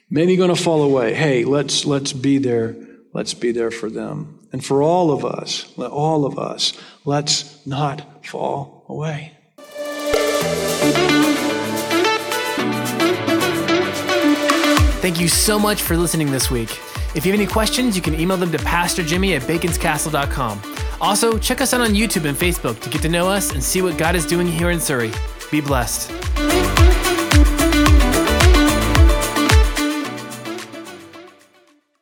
maybe 0.09 0.35
going 0.35 0.53
to 0.53 0.61
fall 0.61 0.81
away, 0.81 1.13
hey, 1.13 1.43
let's, 1.45 1.85
let's 1.85 2.13
be 2.13 2.37
there. 2.37 2.75
Let's 3.13 3.33
be 3.33 3.51
there 3.51 3.71
for 3.71 3.89
them. 3.89 4.47
And 4.51 4.63
for 4.63 4.81
all 4.83 5.11
of 5.11 5.25
us, 5.25 5.71
let 5.77 5.91
all 5.91 6.25
of 6.25 6.37
us, 6.37 6.73
let's 7.05 7.65
not 7.65 8.25
fall 8.25 8.85
away. 8.87 9.31
Thank 15.01 15.19
you 15.19 15.27
so 15.27 15.59
much 15.59 15.81
for 15.81 15.95
listening 15.95 16.31
this 16.31 16.49
week. 16.49 16.71
If 17.15 17.25
you 17.25 17.31
have 17.31 17.39
any 17.39 17.49
questions, 17.49 17.95
you 17.95 18.01
can 18.01 18.19
email 18.19 18.37
them 18.37 18.51
to 18.51 18.57
Pastor 18.59 19.03
Jimmy 19.03 19.35
at 19.35 19.43
baconscastle.com. 19.43 20.61
Also, 20.99 21.37
check 21.37 21.61
us 21.61 21.73
out 21.73 21.81
on 21.81 21.89
YouTube 21.91 22.27
and 22.27 22.37
Facebook 22.37 22.79
to 22.81 22.89
get 22.89 23.01
to 23.03 23.09
know 23.09 23.29
us 23.29 23.51
and 23.51 23.63
see 23.63 23.81
what 23.81 23.97
God 23.97 24.15
is 24.15 24.25
doing 24.25 24.47
here 24.47 24.71
in 24.71 24.79
Surry. 24.79 25.11
Be 25.51 25.61
blessed. 25.61 26.11